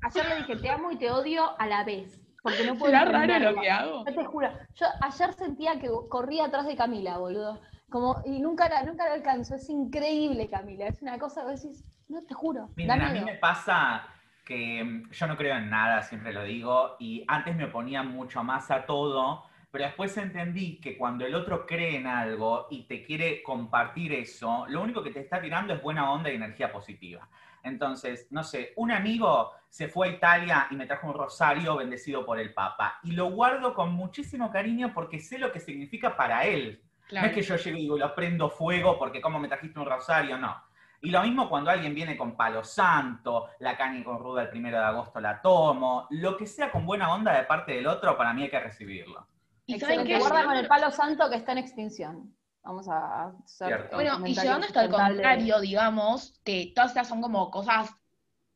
ayer 0.00 0.28
le 0.30 0.36
dije, 0.36 0.56
te 0.56 0.70
amo 0.70 0.90
y 0.92 0.96
te 0.96 1.10
odio 1.10 1.60
a 1.60 1.66
la 1.66 1.84
vez. 1.84 2.18
Porque 2.42 2.64
no 2.64 2.76
puedo 2.76 2.92
¿Será 2.92 3.04
raro 3.04 3.38
lo 3.52 3.60
que 3.60 3.70
hago? 3.70 4.04
Yo 4.06 4.14
te 4.14 4.24
juro, 4.24 4.48
yo 4.74 4.86
ayer 5.00 5.32
sentía 5.34 5.78
que 5.78 5.90
corría 6.08 6.46
atrás 6.46 6.66
de 6.66 6.76
Camila, 6.76 7.18
boludo. 7.18 7.60
Como, 7.90 8.22
y 8.24 8.40
nunca 8.40 8.68
la, 8.68 8.82
nunca 8.84 9.06
la 9.06 9.14
alcanzo. 9.14 9.56
Es 9.56 9.68
increíble, 9.68 10.48
Camila. 10.48 10.86
Es 10.86 11.02
una 11.02 11.18
cosa 11.18 11.44
que 11.44 11.52
decís, 11.52 11.84
no 12.08 12.22
te 12.22 12.34
juro. 12.34 12.70
Miren, 12.76 13.02
a 13.02 13.12
mí 13.12 13.20
me 13.20 13.34
pasa 13.34 14.06
que 14.44 14.82
mm, 14.82 15.10
yo 15.10 15.26
no 15.26 15.36
creo 15.36 15.56
en 15.56 15.70
nada, 15.70 16.02
siempre 16.02 16.32
lo 16.32 16.44
digo, 16.44 16.96
y 16.98 17.24
antes 17.28 17.54
me 17.56 17.64
oponía 17.64 18.02
mucho 18.02 18.42
más 18.42 18.70
a 18.70 18.86
todo, 18.86 19.44
pero 19.70 19.84
después 19.84 20.16
entendí 20.16 20.80
que 20.80 20.96
cuando 20.96 21.24
el 21.24 21.34
otro 21.34 21.64
cree 21.64 21.96
en 21.96 22.06
algo 22.06 22.66
y 22.70 22.84
te 22.84 23.04
quiere 23.04 23.42
compartir 23.42 24.12
eso, 24.12 24.66
lo 24.68 24.82
único 24.82 25.02
que 25.02 25.10
te 25.10 25.20
está 25.20 25.40
tirando 25.40 25.74
es 25.74 25.82
buena 25.82 26.10
onda 26.10 26.30
y 26.30 26.34
energía 26.34 26.72
positiva. 26.72 27.28
Entonces, 27.62 28.26
no 28.30 28.42
sé, 28.42 28.72
un 28.76 28.90
amigo 28.90 29.52
se 29.68 29.88
fue 29.88 30.08
a 30.08 30.12
Italia 30.12 30.66
y 30.70 30.76
me 30.76 30.86
trajo 30.86 31.06
un 31.06 31.14
rosario 31.14 31.76
bendecido 31.76 32.24
por 32.26 32.40
el 32.40 32.52
Papa. 32.52 32.98
Y 33.04 33.12
lo 33.12 33.30
guardo 33.30 33.74
con 33.74 33.92
muchísimo 33.92 34.50
cariño 34.50 34.92
porque 34.92 35.20
sé 35.20 35.38
lo 35.38 35.52
que 35.52 35.60
significa 35.60 36.16
para 36.16 36.44
él. 36.44 36.82
No 37.12 37.20
es 37.20 37.32
que 37.32 37.42
yo 37.42 37.56
llegue 37.56 37.78
y 37.78 37.82
digo, 37.82 37.98
lo 37.98 38.14
prendo 38.14 38.50
fuego 38.50 38.98
porque 38.98 39.20
como 39.20 39.38
me 39.38 39.48
trajiste 39.48 39.78
un 39.78 39.86
rosario, 39.86 40.38
no. 40.38 40.62
Y 41.02 41.10
lo 41.10 41.22
mismo 41.22 41.48
cuando 41.48 41.70
alguien 41.70 41.94
viene 41.94 42.16
con 42.16 42.36
palo 42.36 42.62
santo, 42.62 43.48
la 43.60 43.76
caña 43.76 44.04
con 44.04 44.18
ruda 44.18 44.42
el 44.42 44.50
primero 44.50 44.78
de 44.78 44.84
agosto 44.84 45.18
la 45.20 45.40
tomo, 45.40 46.06
lo 46.10 46.36
que 46.36 46.46
sea 46.46 46.70
con 46.70 46.84
buena 46.84 47.12
onda 47.12 47.32
de 47.32 47.44
parte 47.44 47.72
del 47.72 47.86
otro, 47.86 48.16
para 48.16 48.34
mí 48.34 48.42
hay 48.42 48.50
que 48.50 48.60
recibirlo. 48.60 49.26
Y 49.76 49.80
saben 49.80 50.06
que 50.06 50.18
guarda 50.18 50.44
con 50.44 50.56
el 50.56 50.66
palo 50.66 50.90
santo 50.90 51.28
que 51.30 51.36
está 51.36 51.52
en 51.52 51.58
extinción. 51.58 52.36
Vamos 52.62 52.88
a 52.88 53.32
hacer 53.44 53.88
Bueno, 53.92 54.26
y 54.26 54.34
llevando 54.34 54.66
hasta 54.66 54.84
el 54.84 54.90
contrario, 54.90 55.60
digamos, 55.60 56.38
que 56.44 56.72
todas 56.74 56.90
estas 56.90 57.08
son 57.08 57.22
como 57.22 57.50
cosas 57.50 57.90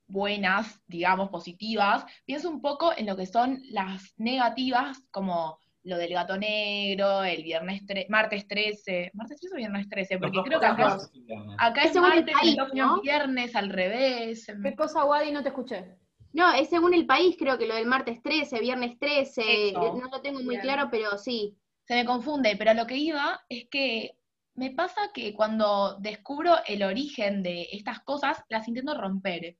buenas, 0.07 0.83
digamos, 0.87 1.31
positivas, 1.31 2.05
pienso 2.27 2.51
un 2.51 2.61
poco 2.61 2.93
en 2.97 3.07
lo 3.07 3.17
que 3.17 3.27
son 3.27 3.63
las 3.71 4.13
negativas, 4.19 5.03
como 5.11 5.59
lo 5.85 5.99
del 5.99 6.13
gato 6.13 6.37
negro, 6.37 7.25
el 7.25 7.43
viernes 7.43 7.83
martes 8.09 8.47
13, 8.49 9.11
martes 9.15 9.41
13 9.41 9.55
o 9.55 9.59
viernes 9.59 9.89
13, 9.89 10.19
porque 10.19 10.43
creo 10.43 10.61
que 10.61 10.67
acá, 10.67 10.99
acá 11.59 11.83
es 11.83 11.95
martes, 11.97 12.35
¿no? 12.75 13.01
viernes, 13.01 13.55
al 13.55 13.71
revés. 13.71 14.47
¿Qué 14.63 14.75
cosa, 14.75 15.05
Wadi? 15.05 15.31
No 15.31 15.43
te 15.43 15.49
escuché. 15.49 15.97
No, 16.35 16.53
es 16.53 16.69
según 16.69 16.95
el 16.95 17.07
país, 17.07 17.37
creo 17.39 17.57
que 17.57 17.67
lo 17.67 17.77
del 17.77 17.87
martes 17.87 18.21
13, 18.21 18.59
viernes 18.59 18.99
13, 18.99 19.73
no 19.73 20.09
lo 20.11 20.21
tengo 20.21 20.41
muy 20.41 20.59
claro, 20.59 20.89
pero 20.91 21.17
sí. 21.17 21.57
Se 21.87 21.95
me 21.95 22.05
confunde, 22.05 22.57
pero 22.57 22.75
lo 22.75 22.87
que 22.87 22.97
iba 22.97 23.45
es 23.49 23.69
que 23.71 24.17
me 24.55 24.73
pasa 24.73 25.13
que 25.13 25.33
cuando 25.33 25.97
descubro 26.01 26.57
el 26.67 26.83
origen 26.83 27.43
de 27.43 27.69
estas 27.71 28.01
cosas, 28.01 28.43
las 28.49 28.67
intento 28.67 28.99
romper. 28.99 29.57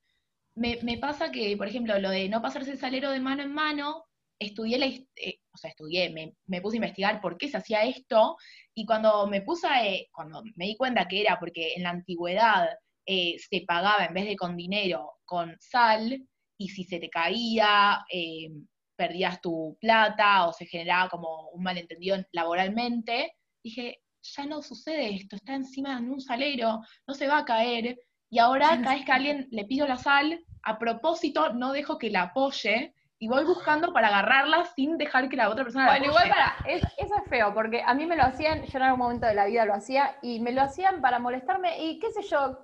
Me, 0.57 0.79
me 0.83 0.99
pasa 0.99 1.31
que, 1.31 1.57
por 1.57 1.69
ejemplo, 1.69 1.99
lo 2.01 2.11
de 2.11 2.29
no 2.29 2.43
pasarse 2.43 2.73
el 2.73 2.79
salero 2.79 3.11
de 3.11 3.21
mano 3.21 3.43
en 3.43 3.53
mano, 3.53 4.07
estudié 4.39 4.79
la, 4.79 4.87
eh, 4.87 5.41
o 5.53 5.57
sea, 5.57 5.71
estudié, 5.71 6.11
me, 6.11 6.61
puse 6.61 6.77
a 6.77 6.79
investigar 6.79 7.21
por 7.21 7.37
qué 7.39 7.49
se 7.49 7.59
hacía 7.59 7.85
esto, 7.85 8.37
y 8.75 8.85
cuando 8.85 9.29
me 9.29 9.43
puse, 9.43 9.69
eh, 9.83 10.09
cuando 10.13 10.43
me 10.57 10.67
di 10.67 10.77
cuenta 10.77 11.07
que 11.07 11.21
era 11.21 11.39
porque 11.39 11.75
en 11.75 11.85
la 11.85 11.91
antigüedad 11.91 12.69
eh, 13.07 13.37
se 13.39 13.65
pagaba 13.67 14.07
en 14.07 14.15
vez 14.15 14.27
de 14.27 14.37
con 14.37 14.57
dinero, 14.57 15.13
con 15.25 15.57
sal, 15.61 16.27
y 16.59 16.69
si 16.69 16.85
se 16.85 16.99
te 16.99 17.11
caía, 17.11 18.05
perdías 18.97 19.41
tu 19.41 19.77
plata 19.81 20.47
o 20.47 20.53
se 20.53 20.67
generaba 20.67 21.09
como 21.09 21.49
un 21.51 21.63
malentendido 21.63 22.17
laboralmente, 22.33 23.37
dije, 23.63 24.01
ya 24.23 24.47
no 24.47 24.63
sucede 24.63 25.15
esto, 25.15 25.37
está 25.37 25.55
encima 25.55 26.01
de 26.01 26.09
un 26.09 26.21
salero, 26.21 26.81
no 27.07 27.15
se 27.15 27.27
va 27.27 27.39
a 27.39 27.45
caer, 27.45 27.99
y 28.31 28.39
ahora 28.39 28.81
cada 28.83 28.95
vez 28.95 29.05
que 29.05 29.13
a 29.13 29.17
alguien 29.17 29.49
le 29.51 29.65
pido 29.65 29.87
la 29.87 29.97
sal, 29.97 30.45
a 30.63 30.79
propósito 30.79 31.53
no 31.53 31.73
dejo 31.73 31.99
que 31.99 32.11
la 32.11 32.23
apoye, 32.23 32.95
y 33.19 33.29
voy 33.29 33.45
buscando 33.45 33.93
para 33.93 34.09
agarrarla 34.09 34.67
sin 34.75 34.99
dejar 34.99 35.29
que 35.29 35.37
la 35.37 35.49
otra 35.49 35.65
persona 35.65 35.87
bueno, 35.87 36.07
igual 36.07 36.29
para, 36.29 36.57
eso 36.67 36.87
es 36.97 37.29
feo, 37.29 37.55
porque 37.55 37.83
a 37.85 37.95
mí 37.95 38.07
me 38.07 38.17
lo 38.17 38.23
hacían, 38.23 38.65
yo 38.65 38.79
en 38.79 38.85
algún 38.85 39.01
momento 39.01 39.27
de 39.27 39.35
la 39.35 39.47
vida 39.47 39.65
lo 39.65 39.75
hacía, 39.75 40.17
y 40.23 40.41
me 40.41 40.53
lo 40.53 40.63
hacían 40.63 41.01
para 41.01 41.19
molestarme, 41.19 41.85
y 41.85 41.99
qué 41.99 42.11
sé 42.13 42.23
yo. 42.23 42.59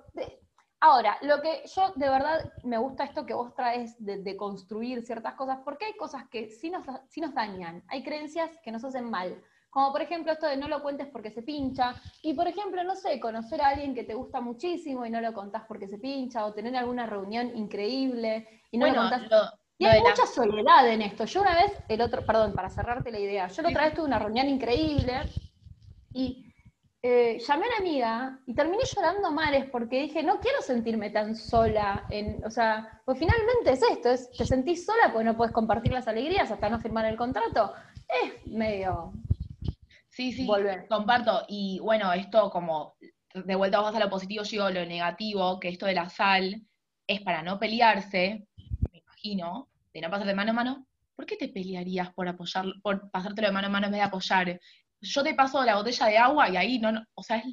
Ahora, 0.81 1.17
lo 1.21 1.41
que 1.41 1.63
yo 1.73 1.93
de 1.95 2.09
verdad 2.09 2.51
me 2.63 2.77
gusta 2.77 3.05
esto 3.05 3.25
que 3.25 3.33
vos 3.33 3.53
traes 3.55 3.95
de, 3.99 4.35
construir 4.35 5.05
ciertas 5.05 5.35
cosas, 5.35 5.59
porque 5.63 5.85
hay 5.85 5.93
cosas 5.93 6.27
que 6.29 6.49
sí 6.49 6.69
nos, 6.69 6.85
sí 7.07 7.21
nos 7.21 7.33
dañan, 7.33 7.83
hay 7.87 8.03
creencias 8.03 8.51
que 8.63 8.71
nos 8.71 8.83
hacen 8.83 9.09
mal. 9.09 9.41
Como 9.69 9.93
por 9.93 10.01
ejemplo 10.01 10.33
esto 10.33 10.47
de 10.47 10.57
no 10.57 10.67
lo 10.67 10.83
cuentes 10.83 11.07
porque 11.07 11.31
se 11.31 11.43
pincha. 11.43 11.95
Y 12.21 12.33
por 12.33 12.45
ejemplo, 12.45 12.83
no 12.83 12.93
sé, 12.93 13.21
conocer 13.21 13.61
a 13.61 13.69
alguien 13.69 13.95
que 13.95 14.03
te 14.03 14.15
gusta 14.15 14.41
muchísimo 14.41 15.05
y 15.05 15.09
no 15.09 15.21
lo 15.21 15.31
contás 15.33 15.63
porque 15.65 15.87
se 15.87 15.97
pincha, 15.97 16.45
o 16.45 16.53
tener 16.53 16.75
alguna 16.75 17.05
reunión 17.05 17.55
increíble 17.55 18.61
y 18.69 18.77
no 18.77 18.87
lo 18.87 18.95
contás. 18.95 19.21
Y 19.77 19.85
hay 19.85 20.01
mucha 20.01 20.27
soledad 20.27 20.87
en 20.89 21.01
esto. 21.01 21.25
Yo 21.25 21.41
una 21.41 21.55
vez, 21.55 21.71
el 21.87 22.01
otro, 22.01 22.23
perdón, 22.25 22.53
para 22.53 22.69
cerrarte 22.69 23.11
la 23.11 23.19
idea, 23.19 23.47
yo 23.47 23.61
la 23.61 23.69
otra 23.69 23.85
vez 23.85 23.93
tuve 23.95 24.05
una 24.05 24.19
reunión 24.19 24.47
increíble 24.47 25.21
y 26.13 26.50
eh, 27.03 27.39
llamé 27.39 27.65
a 27.65 27.67
una 27.67 27.77
amiga 27.77 28.39
y 28.45 28.53
terminé 28.53 28.83
llorando 28.83 29.31
mares 29.31 29.65
porque 29.71 30.03
dije, 30.03 30.21
no 30.21 30.39
quiero 30.39 30.61
sentirme 30.61 31.09
tan 31.09 31.35
sola. 31.35 32.05
En, 32.09 32.43
o 32.45 32.49
sea, 32.49 33.01
pues 33.05 33.17
finalmente 33.17 33.71
es 33.71 33.81
esto, 33.81 34.09
es, 34.11 34.29
te 34.31 34.45
sentís 34.45 34.85
sola 34.85 35.11
porque 35.11 35.25
no 35.25 35.35
puedes 35.35 35.53
compartir 35.53 35.91
las 35.91 36.07
alegrías 36.07 36.51
hasta 36.51 36.69
no 36.69 36.79
firmar 36.79 37.05
el 37.05 37.17
contrato. 37.17 37.73
Es 38.07 38.45
medio... 38.47 39.13
Sí, 40.09 40.33
sí, 40.33 40.45
volver. 40.45 40.87
comparto. 40.87 41.45
Y 41.47 41.79
bueno, 41.79 42.11
esto 42.13 42.51
como, 42.51 42.95
de 43.33 43.55
vuelta 43.55 43.79
vamos 43.79 43.95
a 43.95 43.99
lo 43.99 44.09
positivo, 44.09 44.43
yo 44.43 44.69
lo 44.69 44.85
negativo, 44.85 45.59
que 45.59 45.69
esto 45.69 45.85
de 45.85 45.93
la 45.93 46.09
sal 46.09 46.61
es 47.07 47.21
para 47.21 47.41
no 47.41 47.57
pelearse, 47.57 48.45
me 48.91 48.99
imagino, 48.99 49.69
de 49.93 50.01
no 50.01 50.09
pasar 50.09 50.27
de 50.27 50.35
mano 50.35 50.51
a 50.51 50.53
mano, 50.53 50.87
¿por 51.15 51.25
qué 51.25 51.37
te 51.37 51.47
pelearías 51.47 52.13
por 52.13 52.27
apoyar, 52.27 52.65
por 52.83 53.09
pasártelo 53.09 53.47
de 53.47 53.53
mano 53.53 53.67
a 53.67 53.69
mano 53.69 53.85
en 53.87 53.93
vez 53.93 54.01
de 54.01 54.05
apoyar? 54.05 54.59
Yo 55.01 55.23
te 55.23 55.33
paso 55.33 55.63
la 55.63 55.75
botella 55.75 56.05
de 56.05 56.17
agua 56.17 56.49
y 56.49 56.57
ahí 56.57 56.79
no, 56.79 57.03
o 57.15 57.23
sea, 57.23 57.37
es 57.37 57.45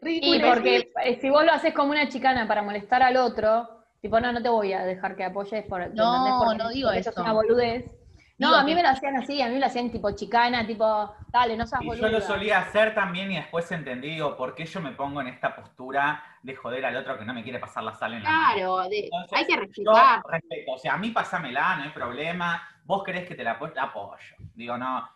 ridículo. 0.00 0.34
Y 0.34 0.40
porque 0.40 1.18
si 1.20 1.30
vos 1.30 1.44
lo 1.44 1.52
haces 1.52 1.72
como 1.72 1.92
una 1.92 2.08
chicana 2.08 2.46
para 2.48 2.62
molestar 2.62 3.02
al 3.02 3.16
otro, 3.16 3.84
tipo, 4.00 4.20
no, 4.20 4.32
no 4.32 4.42
te 4.42 4.48
voy 4.48 4.72
a 4.72 4.84
dejar 4.84 5.16
que 5.16 5.24
apoyes 5.24 5.64
por 5.66 5.94
No, 5.94 6.54
no 6.54 6.68
digo 6.70 6.90
eso. 6.90 7.10
Es 7.10 7.16
una 7.16 7.32
boludez. 7.32 7.96
No, 8.40 8.54
a 8.54 8.64
mí 8.64 8.74
me 8.74 8.82
lo 8.82 8.88
hacían 8.88 9.16
así, 9.16 9.42
a 9.42 9.48
mí 9.48 9.54
me 9.54 9.60
lo 9.60 9.66
hacían 9.66 9.90
tipo 9.90 10.10
chicana, 10.12 10.66
tipo, 10.66 11.14
dale, 11.28 11.58
no 11.58 11.66
seas 11.66 11.82
y 11.82 12.00
Yo 12.00 12.08
lo 12.08 12.22
solía 12.22 12.60
hacer 12.60 12.94
también 12.94 13.30
y 13.30 13.36
después 13.36 13.70
entendí, 13.70 14.08
digo, 14.08 14.34
¿por 14.34 14.54
qué 14.54 14.64
yo 14.64 14.80
me 14.80 14.92
pongo 14.92 15.20
en 15.20 15.26
esta 15.26 15.54
postura 15.54 16.24
de 16.42 16.56
joder 16.56 16.86
al 16.86 16.96
otro 16.96 17.18
que 17.18 17.26
no 17.26 17.34
me 17.34 17.42
quiere 17.42 17.58
pasar 17.58 17.84
la 17.84 17.92
sal 17.92 18.14
en 18.14 18.22
la 18.22 18.30
Claro, 18.54 18.78
hay 18.78 19.46
que 19.46 19.56
respetar. 19.56 20.22
Yo 20.24 20.30
respeto, 20.30 20.72
o 20.72 20.78
sea, 20.78 20.94
a 20.94 20.96
mí 20.96 21.10
pásamela, 21.10 21.76
no 21.76 21.82
hay 21.82 21.90
problema, 21.90 22.66
vos 22.84 23.04
querés 23.04 23.28
que 23.28 23.34
te 23.34 23.44
la, 23.44 23.58
la 23.74 23.82
apoyo. 23.82 24.36
Digo, 24.54 24.78
no, 24.78 25.06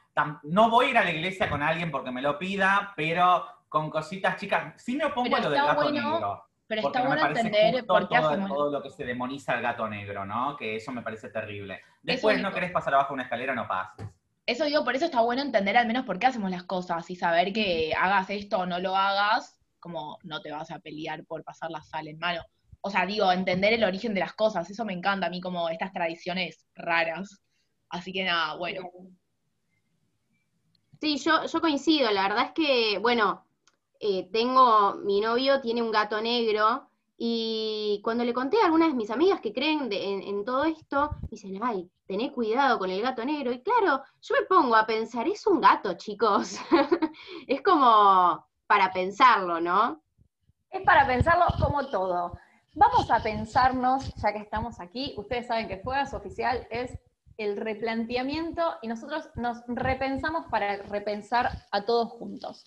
no 0.44 0.70
voy 0.70 0.86
a 0.86 0.90
ir 0.90 0.98
a 0.98 1.04
la 1.04 1.10
iglesia 1.10 1.48
con 1.48 1.62
alguien 1.62 1.90
porque 1.90 2.10
me 2.10 2.22
lo 2.22 2.38
pida, 2.38 2.92
pero 2.96 3.46
con 3.68 3.90
cositas 3.90 4.36
chicas, 4.36 4.80
sí 4.80 4.96
me 4.96 5.04
opongo 5.04 5.36
a 5.36 5.40
lo 5.40 5.50
del 5.50 5.62
gato 5.62 5.90
negro. 5.90 6.44
Pero 6.66 6.86
está 6.86 7.06
bueno 7.06 7.26
entender 7.26 7.84
por 7.84 8.08
qué 8.08 8.16
todo, 8.16 8.28
hacemos... 8.28 8.48
todo 8.48 8.70
lo 8.70 8.82
que 8.82 8.90
se 8.90 9.04
demoniza 9.04 9.52
al 9.52 9.62
gato 9.62 9.86
negro, 9.88 10.24
¿no? 10.24 10.56
Que 10.56 10.76
eso 10.76 10.92
me 10.92 11.02
parece 11.02 11.28
terrible. 11.28 11.82
Después 12.02 12.40
no 12.40 12.52
querés 12.52 12.70
pasar 12.70 12.94
abajo 12.94 13.12
una 13.12 13.24
escalera, 13.24 13.54
no 13.54 13.68
pases. 13.68 14.06
Eso 14.46 14.64
digo, 14.64 14.84
por 14.84 14.94
eso 14.94 15.06
está 15.06 15.20
bueno 15.20 15.42
entender 15.42 15.76
al 15.76 15.86
menos 15.86 16.04
por 16.04 16.18
qué 16.18 16.26
hacemos 16.26 16.50
las 16.50 16.64
cosas 16.64 17.08
y 17.10 17.16
saber 17.16 17.52
que 17.52 17.94
hagas 17.98 18.28
esto 18.30 18.58
o 18.58 18.66
no 18.66 18.78
lo 18.78 18.94
hagas, 18.94 19.58
como 19.80 20.18
no 20.22 20.40
te 20.40 20.52
vas 20.52 20.70
a 20.70 20.78
pelear 20.78 21.24
por 21.24 21.42
pasar 21.44 21.70
la 21.70 21.82
sal 21.82 22.08
en 22.08 22.18
mano. 22.18 22.42
O 22.80 22.90
sea, 22.90 23.06
digo, 23.06 23.32
entender 23.32 23.72
el 23.72 23.84
origen 23.84 24.12
de 24.12 24.20
las 24.20 24.34
cosas, 24.34 24.68
eso 24.68 24.84
me 24.84 24.92
encanta 24.92 25.26
a 25.26 25.30
mí 25.30 25.40
como 25.40 25.68
estas 25.70 25.92
tradiciones 25.92 26.66
raras. 26.74 27.42
Así 27.88 28.12
que 28.12 28.24
nada, 28.24 28.56
bueno. 28.56 28.82
Sí, 31.04 31.18
yo, 31.18 31.44
yo 31.44 31.60
coincido, 31.60 32.10
la 32.12 32.22
verdad 32.22 32.46
es 32.46 32.52
que, 32.52 32.98
bueno, 32.98 33.44
eh, 34.00 34.26
tengo, 34.32 34.94
mi 35.04 35.20
novio 35.20 35.60
tiene 35.60 35.82
un 35.82 35.90
gato 35.90 36.18
negro 36.18 36.88
y 37.18 38.00
cuando 38.02 38.24
le 38.24 38.32
conté 38.32 38.56
a 38.56 38.64
algunas 38.64 38.88
de 38.88 38.94
mis 38.94 39.10
amigas 39.10 39.42
que 39.42 39.52
creen 39.52 39.90
en, 39.92 40.46
todo 40.46 40.64
esto, 40.64 41.10
dicen, 41.30 41.60
ay, 41.62 41.90
tené 42.06 42.32
cuidado 42.32 42.78
con 42.78 42.88
el 42.88 43.02
gato 43.02 43.22
negro. 43.22 43.52
Y 43.52 43.60
claro, 43.60 44.02
yo 44.22 44.34
me 44.34 44.46
pongo 44.46 44.76
a 44.76 44.86
pensar, 44.86 45.28
es 45.28 45.46
un 45.46 45.60
gato, 45.60 45.92
chicos. 45.92 46.56
es 47.48 47.60
como 47.60 48.42
para 48.66 48.90
pensarlo, 48.90 49.60
¿no? 49.60 50.02
Es 50.70 50.80
para 50.86 51.06
pensarlo 51.06 51.44
como 51.60 51.86
todo. 51.88 52.32
Vamos 52.76 53.10
a 53.10 53.22
pensarnos, 53.22 54.10
ya 54.14 54.32
que 54.32 54.38
estamos 54.38 54.80
aquí, 54.80 55.12
ustedes 55.18 55.48
saben 55.48 55.68
que 55.68 55.80
Fuegas 55.80 56.14
Oficial 56.14 56.66
es 56.70 56.98
el 57.36 57.56
replanteamiento 57.56 58.76
y 58.82 58.88
nosotros 58.88 59.28
nos 59.36 59.62
repensamos 59.66 60.46
para 60.46 60.76
repensar 60.76 61.50
a 61.70 61.84
todos 61.84 62.10
juntos. 62.10 62.64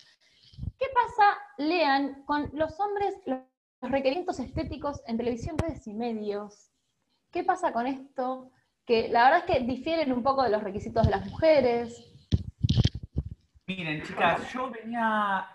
¿Qué 0.79 0.85
pasa, 0.93 1.37
Lean, 1.57 2.23
con 2.25 2.49
los 2.53 2.79
hombres, 2.79 3.15
los 3.25 3.41
requerimientos 3.81 4.39
estéticos 4.39 5.01
en 5.07 5.17
televisión, 5.17 5.57
redes 5.57 5.87
y 5.87 5.93
medios? 5.93 6.71
¿Qué 7.31 7.43
pasa 7.43 7.71
con 7.71 7.87
esto? 7.87 8.51
Que 8.85 9.09
la 9.09 9.25
verdad 9.25 9.39
es 9.39 9.55
que 9.55 9.63
difieren 9.65 10.11
un 10.13 10.23
poco 10.23 10.43
de 10.43 10.49
los 10.49 10.63
requisitos 10.63 11.05
de 11.05 11.11
las 11.11 11.25
mujeres. 11.25 12.13
Miren, 13.65 14.01
chicas, 14.03 14.51
yo 14.53 14.69
venía 14.71 15.47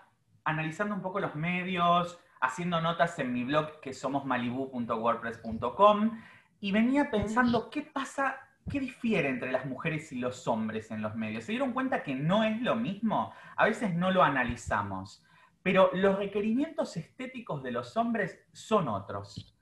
analizando 0.43 0.93
un 0.95 1.01
poco 1.01 1.19
los 1.19 1.35
medios, 1.35 2.19
haciendo 2.41 2.79
notas 2.81 3.17
en 3.19 3.31
mi 3.33 3.43
blog 3.43 3.79
que 3.79 3.93
somos 3.93 4.25
malibu.wordpress.com 4.25 6.21
y 6.59 6.71
venía 6.71 7.09
pensando 7.09 7.69
qué 7.69 7.81
pasa, 7.81 8.37
qué 8.69 8.79
difiere 8.79 9.29
entre 9.29 9.51
las 9.51 9.65
mujeres 9.65 10.11
y 10.11 10.19
los 10.19 10.47
hombres 10.47 10.91
en 10.91 11.01
los 11.01 11.15
medios. 11.15 11.43
¿Se 11.43 11.51
dieron 11.51 11.73
cuenta 11.73 12.03
que 12.03 12.15
no 12.15 12.43
es 12.43 12.61
lo 12.61 12.75
mismo? 12.75 13.33
A 13.55 13.65
veces 13.65 13.93
no 13.93 14.11
lo 14.11 14.23
analizamos, 14.23 15.23
pero 15.61 15.89
los 15.93 16.17
requerimientos 16.17 16.97
estéticos 16.97 17.63
de 17.63 17.71
los 17.71 17.95
hombres 17.97 18.39
son 18.51 18.87
otros. 18.87 19.57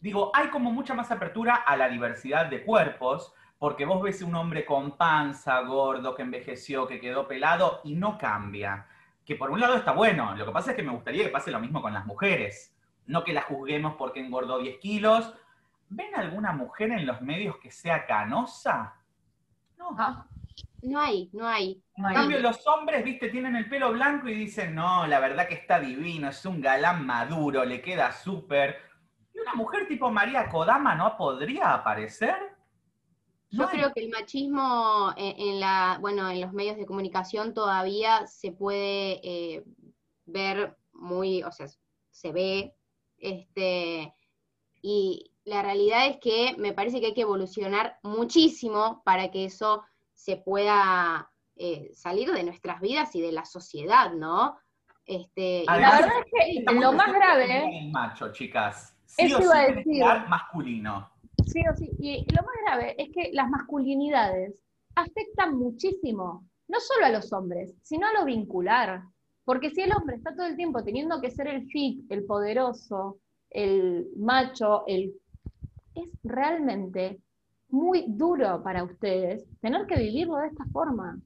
Digo, 0.00 0.32
hay 0.34 0.48
como 0.48 0.72
mucha 0.72 0.94
más 0.94 1.10
apertura 1.12 1.54
a 1.54 1.76
la 1.76 1.88
diversidad 1.88 2.46
de 2.46 2.64
cuerpos, 2.64 3.32
porque 3.58 3.84
vos 3.84 4.02
ves 4.02 4.20
un 4.22 4.34
hombre 4.34 4.64
con 4.64 4.96
panza, 4.96 5.60
gordo, 5.60 6.16
que 6.16 6.22
envejeció, 6.22 6.88
que 6.88 6.98
quedó 6.98 7.28
pelado 7.28 7.80
y 7.84 7.94
no 7.94 8.18
cambia. 8.18 8.88
Que 9.24 9.36
por 9.36 9.50
un 9.52 9.60
lado 9.60 9.76
está 9.76 9.92
bueno, 9.92 10.34
lo 10.34 10.44
que 10.44 10.50
pasa 10.50 10.70
es 10.72 10.76
que 10.76 10.82
me 10.82 10.90
gustaría 10.90 11.22
que 11.22 11.30
pase 11.30 11.52
lo 11.52 11.60
mismo 11.60 11.80
con 11.80 11.94
las 11.94 12.04
mujeres. 12.04 12.76
No 13.06 13.22
que 13.22 13.32
las 13.32 13.44
juzguemos 13.44 13.94
porque 13.94 14.18
engordó 14.18 14.58
10 14.58 14.78
kilos. 14.78 15.32
¿Ven 15.94 16.14
alguna 16.14 16.52
mujer 16.52 16.90
en 16.90 17.06
los 17.06 17.20
medios 17.20 17.58
que 17.58 17.70
sea 17.70 18.06
canosa? 18.06 18.94
No. 19.76 19.94
Ah, 19.98 20.26
no 20.82 20.98
hay, 20.98 21.28
no 21.32 21.46
hay. 21.46 21.82
En 21.96 22.14
cambio, 22.14 22.40
los 22.40 22.66
hombres, 22.66 23.04
viste, 23.04 23.28
tienen 23.28 23.56
el 23.56 23.68
pelo 23.68 23.92
blanco 23.92 24.28
y 24.28 24.34
dicen, 24.34 24.74
no, 24.74 25.06
la 25.06 25.20
verdad 25.20 25.46
que 25.46 25.54
está 25.54 25.78
divino, 25.78 26.28
es 26.28 26.44
un 26.46 26.60
galán 26.62 27.04
maduro, 27.04 27.64
le 27.64 27.82
queda 27.82 28.10
súper. 28.10 28.76
¿Y 29.34 29.38
una 29.38 29.54
mujer 29.54 29.86
tipo 29.86 30.10
María 30.10 30.48
Kodama 30.48 30.94
no 30.94 31.16
podría 31.16 31.74
aparecer? 31.74 32.36
Yo 33.50 33.68
creo 33.68 33.92
que 33.92 34.00
el 34.00 34.08
machismo 34.08 35.12
en, 35.14 35.60
la, 35.60 35.98
bueno, 36.00 36.30
en 36.30 36.40
los 36.40 36.54
medios 36.54 36.78
de 36.78 36.86
comunicación 36.86 37.52
todavía 37.52 38.26
se 38.26 38.50
puede 38.50 39.20
eh, 39.22 39.64
ver 40.24 40.74
muy, 40.94 41.42
o 41.42 41.52
sea, 41.52 41.66
se 42.10 42.32
ve, 42.32 42.74
este, 43.18 44.14
y 44.80 45.31
la 45.44 45.62
realidad 45.62 46.06
es 46.06 46.18
que 46.18 46.54
me 46.58 46.72
parece 46.72 47.00
que 47.00 47.06
hay 47.06 47.14
que 47.14 47.22
evolucionar 47.22 47.98
muchísimo 48.02 49.02
para 49.04 49.30
que 49.30 49.44
eso 49.46 49.84
se 50.14 50.36
pueda 50.36 51.30
eh, 51.56 51.90
salir 51.94 52.32
de 52.32 52.44
nuestras 52.44 52.80
vidas 52.80 53.14
y 53.14 53.20
de 53.20 53.32
la 53.32 53.44
sociedad, 53.44 54.12
¿no? 54.12 54.56
Este, 55.04 55.64
la 55.66 55.76
verdad 55.76 56.10
es 56.24 56.64
que 56.64 56.74
lo 56.74 56.92
más 56.92 57.12
grave. 57.12 57.78
El 57.78 57.90
macho, 57.90 58.32
chicas. 58.32 58.96
Sí 59.04 59.24
eso 59.26 59.38
o 59.38 59.42
sí 59.42 60.00
masculino. 60.28 61.10
Sí 61.44 61.60
o 61.70 61.76
sí. 61.76 61.90
Y 61.98 62.24
lo 62.34 62.42
más 62.42 62.54
grave 62.64 62.94
es 62.98 63.10
que 63.12 63.30
las 63.32 63.48
masculinidades 63.50 64.54
afectan 64.94 65.56
muchísimo, 65.58 66.46
no 66.68 66.80
solo 66.80 67.06
a 67.06 67.10
los 67.10 67.32
hombres, 67.32 67.74
sino 67.82 68.06
a 68.06 68.12
lo 68.12 68.24
vincular. 68.24 69.02
Porque 69.44 69.70
si 69.70 69.80
el 69.82 69.92
hombre 69.92 70.16
está 70.16 70.34
todo 70.36 70.46
el 70.46 70.56
tiempo 70.56 70.84
teniendo 70.84 71.20
que 71.20 71.32
ser 71.32 71.48
el 71.48 71.66
fit, 71.66 72.10
el 72.10 72.24
poderoso, 72.24 73.18
el 73.50 74.08
macho, 74.16 74.84
el 74.86 75.12
es 75.94 76.08
realmente 76.22 77.20
muy 77.68 78.04
duro 78.08 78.62
para 78.62 78.84
ustedes 78.84 79.44
tener 79.60 79.86
que 79.86 79.96
vivirlo 79.96 80.36
de 80.36 80.48
esta 80.48 80.64
forma. 80.66 81.18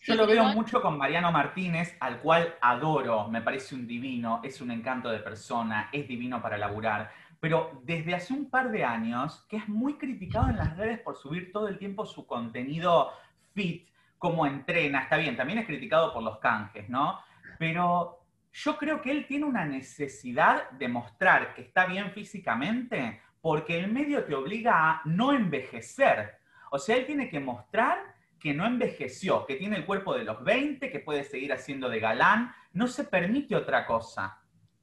Yo 0.00 0.14
lo 0.14 0.26
veo 0.26 0.44
mucho 0.54 0.80
con 0.80 0.96
Mariano 0.96 1.30
Martínez, 1.30 1.94
al 2.00 2.20
cual 2.20 2.54
adoro, 2.62 3.28
me 3.28 3.42
parece 3.42 3.74
un 3.74 3.86
divino, 3.86 4.40
es 4.42 4.62
un 4.62 4.70
encanto 4.70 5.10
de 5.10 5.18
persona, 5.18 5.90
es 5.92 6.08
divino 6.08 6.40
para 6.40 6.56
laburar 6.56 7.10
pero 7.40 7.80
desde 7.84 8.14
hace 8.14 8.34
un 8.34 8.50
par 8.50 8.70
de 8.70 8.84
años 8.84 9.46
que 9.48 9.56
es 9.56 9.66
muy 9.66 9.94
criticado 9.94 10.50
en 10.50 10.58
las 10.58 10.76
redes 10.76 11.00
por 11.00 11.16
subir 11.16 11.50
todo 11.50 11.68
el 11.68 11.78
tiempo 11.78 12.04
su 12.04 12.26
contenido 12.26 13.10
fit, 13.54 13.88
como 14.18 14.46
entrena, 14.46 15.00
está 15.00 15.16
bien, 15.16 15.36
también 15.36 15.58
es 15.58 15.66
criticado 15.66 16.12
por 16.12 16.22
los 16.22 16.38
canjes, 16.38 16.90
¿no? 16.90 17.18
Pero 17.58 18.18
yo 18.52 18.76
creo 18.76 19.00
que 19.00 19.10
él 19.10 19.26
tiene 19.26 19.46
una 19.46 19.64
necesidad 19.64 20.70
de 20.72 20.88
mostrar 20.88 21.54
que 21.54 21.62
está 21.62 21.86
bien 21.86 22.12
físicamente 22.12 23.22
porque 23.40 23.78
el 23.78 23.90
medio 23.90 24.24
te 24.24 24.34
obliga 24.34 24.90
a 24.90 25.02
no 25.04 25.32
envejecer. 25.32 26.38
O 26.70 26.78
sea, 26.78 26.96
él 26.96 27.06
tiene 27.06 27.28
que 27.28 27.40
mostrar 27.40 27.98
que 28.38 28.54
no 28.54 28.66
envejeció, 28.66 29.44
que 29.46 29.56
tiene 29.56 29.76
el 29.76 29.86
cuerpo 29.86 30.14
de 30.14 30.24
los 30.24 30.42
20, 30.42 30.90
que 30.90 31.00
puede 31.00 31.24
seguir 31.24 31.52
haciendo 31.52 31.88
de 31.88 32.00
galán, 32.00 32.52
no 32.72 32.86
se 32.86 33.04
permite 33.04 33.54
otra 33.54 33.86
cosa. 33.86 34.38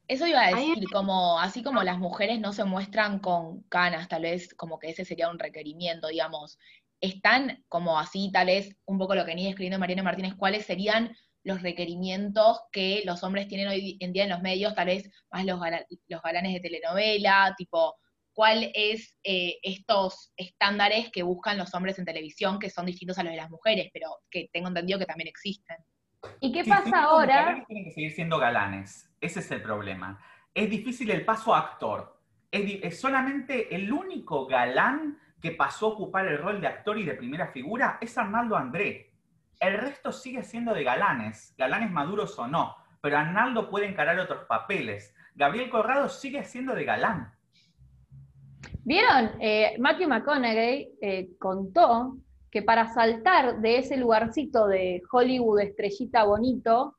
Eso 0.08 0.26
iba 0.26 0.46
a 0.46 0.50
decir, 0.52 0.86
como, 0.92 1.40
así 1.40 1.64
como 1.64 1.84
las 1.84 1.98
mujeres 1.98 2.40
no 2.40 2.54
se 2.54 2.64
muestran 2.64 3.20
con 3.20 3.64
canas, 3.64 4.08
tal 4.08 4.22
vez 4.22 4.54
como 4.54 4.80
que 4.80 4.92
ese 4.92 5.04
sería 5.04 5.30
un 5.30 5.40
requerimiento, 5.40 6.08
digamos, 6.08 6.58
están 7.02 7.64
como 7.68 8.00
así, 8.00 8.32
tal 8.32 8.48
vez 8.48 8.78
un 8.86 8.98
poco 8.98 9.16
lo 9.16 9.26
que 9.26 9.32
venía 9.32 9.50
escribiendo 9.50 9.80
Mariana 9.80 10.04
Martínez, 10.04 10.36
cuáles 10.36 10.66
serían 10.66 11.16
los 11.44 11.62
requerimientos 11.62 12.62
que 12.72 13.04
los 13.06 13.24
hombres 13.24 13.48
tienen 13.48 13.68
hoy 13.68 13.98
en 14.00 14.14
día 14.14 14.24
en 14.24 14.30
los 14.30 14.42
medios, 14.42 14.76
tal 14.76 14.88
vez 14.88 15.10
más 15.30 15.46
los, 15.46 15.60
los 16.08 16.22
galanes 16.22 16.54
de 16.54 16.60
telenovela, 16.62 17.54
tipo, 17.58 17.96
cuál 18.38 18.70
es 18.76 19.18
eh, 19.24 19.58
estos 19.64 20.32
estándares 20.38 21.10
que 21.12 21.24
buscan 21.24 21.58
los 21.58 21.74
hombres 21.74 21.98
en 21.98 22.06
televisión 22.06 22.60
que 22.60 22.70
son 22.70 22.86
distintos 22.86 23.18
a 23.18 23.24
los 23.24 23.32
de 23.32 23.38
las 23.38 23.50
mujeres, 23.50 23.90
pero 23.92 24.10
que 24.30 24.48
tengo 24.54 24.68
entendido 24.68 25.00
que 25.00 25.08
también 25.08 25.28
existen. 25.28 25.78
¿Y 26.40 26.52
qué 26.52 26.64
pasa 26.64 27.02
ahora? 27.02 27.66
Tienen 27.68 27.86
que 27.86 27.92
seguir 27.92 28.12
siendo 28.12 28.38
galanes. 28.38 29.10
Ese 29.20 29.40
es 29.40 29.50
el 29.50 29.64
problema. 29.64 30.24
Es 30.54 30.70
difícil 30.70 31.10
el 31.10 31.26
paso 31.26 31.56
a 31.56 31.62
actor. 31.62 32.22
Es, 32.52 33.02
solamente 33.02 33.74
el 33.76 33.92
único 33.92 34.46
galán 34.46 35.18
que 35.42 35.54
pasó 35.54 35.88
a 35.88 35.90
ocupar 35.94 36.28
el 36.28 36.38
rol 36.38 36.62
de 36.62 36.68
actor 36.68 37.00
y 37.00 37.06
de 37.06 37.16
primera 37.16 37.48
figura 37.48 37.98
es 38.02 38.20
Arnaldo 38.20 38.56
André. 38.56 39.14
El 39.60 39.80
resto 39.80 40.12
sigue 40.12 40.44
siendo 40.44 40.76
de 40.76 40.84
galanes, 40.84 41.56
galanes 41.58 41.90
maduros 41.90 42.38
o 42.38 42.48
no, 42.48 42.76
pero 43.02 43.18
Arnaldo 43.18 43.72
puede 43.72 43.88
encarar 43.88 44.20
otros 44.20 44.46
papeles. 44.46 45.16
Gabriel 45.34 45.72
Corrado 45.72 46.08
sigue 46.08 46.44
siendo 46.44 46.76
de 46.76 46.86
galán. 46.86 47.34
¿Vieron? 48.84 49.32
Eh, 49.40 49.76
Matthew 49.80 50.08
McConaughey 50.08 50.98
eh, 51.02 51.30
contó 51.40 52.18
que 52.50 52.62
para 52.62 52.88
saltar 52.94 53.60
de 53.60 53.80
ese 53.80 53.98
lugarcito 53.98 54.68
de 54.68 55.02
Hollywood 55.12 55.60
estrellita 55.60 56.24
bonito, 56.24 56.96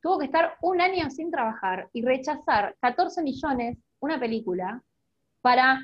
tuvo 0.00 0.18
que 0.20 0.26
estar 0.26 0.56
un 0.62 0.80
año 0.80 1.10
sin 1.10 1.30
trabajar 1.30 1.88
y 1.92 2.02
rechazar 2.02 2.76
14 2.80 3.22
millones 3.22 3.78
una 4.00 4.18
película 4.18 4.82
para 5.40 5.80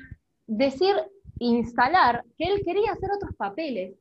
decir, 0.47 0.95
instalar 1.39 2.23
que 2.37 2.45
él 2.45 2.61
quería 2.65 2.91
hacer 2.91 3.09
otros 3.11 3.35
papeles. 3.35 3.95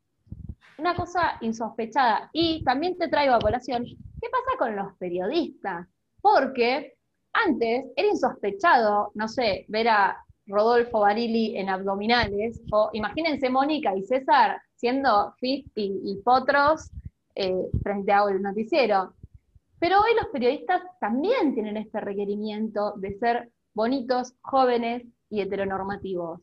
Una 0.79 0.95
cosa 0.95 1.39
insospechada. 1.41 2.31
Y 2.33 2.63
también 2.65 2.97
te 2.97 3.09
traigo 3.09 3.35
a 3.35 3.41
colación, 3.41 3.85
¿qué 3.85 4.29
pasa 4.31 4.59
con 4.59 4.77
los 4.77 4.95
periodistas? 4.97 5.87
Porque 6.21 6.97
antes 7.33 7.87
era 7.97 8.09
insospechado, 8.09 9.11
no 9.15 9.29
sé, 9.29 9.65
ver 9.69 9.89
a 9.89 10.25
Rodolfo 10.49 11.01
Barili 11.01 11.57
en 11.57 11.69
abdominales, 11.69 12.63
o 12.73 12.91
imagínense 12.93 13.51
Mónica 13.51 13.95
y 13.95 14.03
César 14.03 14.61
siendo 14.75 15.35
fit 15.39 15.67
y, 15.75 16.17
potros 16.25 16.91
eh, 17.35 17.69
frente 17.83 18.13
a 18.13 18.23
el 18.29 18.41
noticiero. 18.41 19.15
Pero 19.79 20.01
hoy 20.01 20.11
los 20.17 20.27
periodistas 20.33 20.83
también 21.01 21.55
tienen 21.55 21.77
este 21.77 22.01
requerimiento 22.01 22.95
de 22.97 23.17
ser 23.19 23.51
bonitos, 23.75 24.35
jóvenes 24.41 25.05
y 25.31 25.41
heteronormativos. 25.41 26.41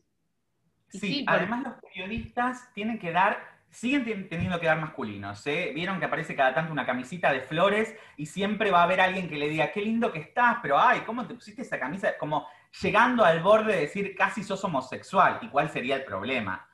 Sí, 0.88 1.24
además 1.26 1.64
los 1.64 1.74
periodistas 1.82 2.72
tienen 2.74 2.98
que 2.98 3.12
dar, 3.12 3.36
siguen 3.70 4.28
teniendo 4.28 4.58
que 4.58 4.66
dar 4.66 4.80
masculinos. 4.80 5.46
¿eh? 5.46 5.72
Vieron 5.74 5.98
que 5.98 6.06
aparece 6.06 6.34
cada 6.34 6.54
tanto 6.54 6.72
una 6.72 6.86
camisita 6.86 7.32
de 7.32 7.40
flores 7.40 7.94
y 8.16 8.26
siempre 8.26 8.70
va 8.70 8.80
a 8.80 8.84
haber 8.84 9.00
alguien 9.00 9.28
que 9.28 9.36
le 9.36 9.48
diga, 9.48 9.72
qué 9.72 9.82
lindo 9.82 10.12
que 10.12 10.20
estás, 10.20 10.58
pero 10.62 10.78
ay, 10.78 11.00
¿cómo 11.00 11.26
te 11.26 11.34
pusiste 11.34 11.62
esa 11.62 11.78
camisa? 11.78 12.16
Como 12.18 12.46
llegando 12.80 13.24
al 13.24 13.42
borde 13.42 13.74
de 13.74 13.80
decir, 13.82 14.14
casi 14.16 14.42
sos 14.42 14.62
homosexual, 14.64 15.38
y 15.42 15.48
cuál 15.48 15.70
sería 15.70 15.96
el 15.96 16.04
problema. 16.04 16.68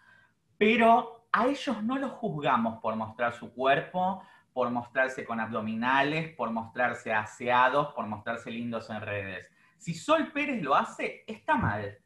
Pero 0.59 1.27
a 1.33 1.47
ellos 1.47 1.83
no 1.83 1.99
los 1.99 2.13
juzgamos 2.13 2.81
por 2.81 2.95
mostrar 2.97 3.33
su 3.35 3.53
cuerpo, 3.53 4.23
por 4.53 4.71
mostrarse 4.71 5.25
con 5.25 5.41
abdominales, 5.41 6.35
por 6.37 6.51
mostrarse 6.51 7.13
aseados, 7.13 7.93
por 7.95 8.07
mostrarse 8.07 8.51
lindos 8.51 8.91
en 8.91 9.01
redes. 9.01 9.51
Si 9.79 9.95
Sol 9.95 10.31
Pérez 10.33 10.63
lo 10.63 10.75
hace, 10.75 11.25
está 11.27 11.57
mal. 11.57 11.99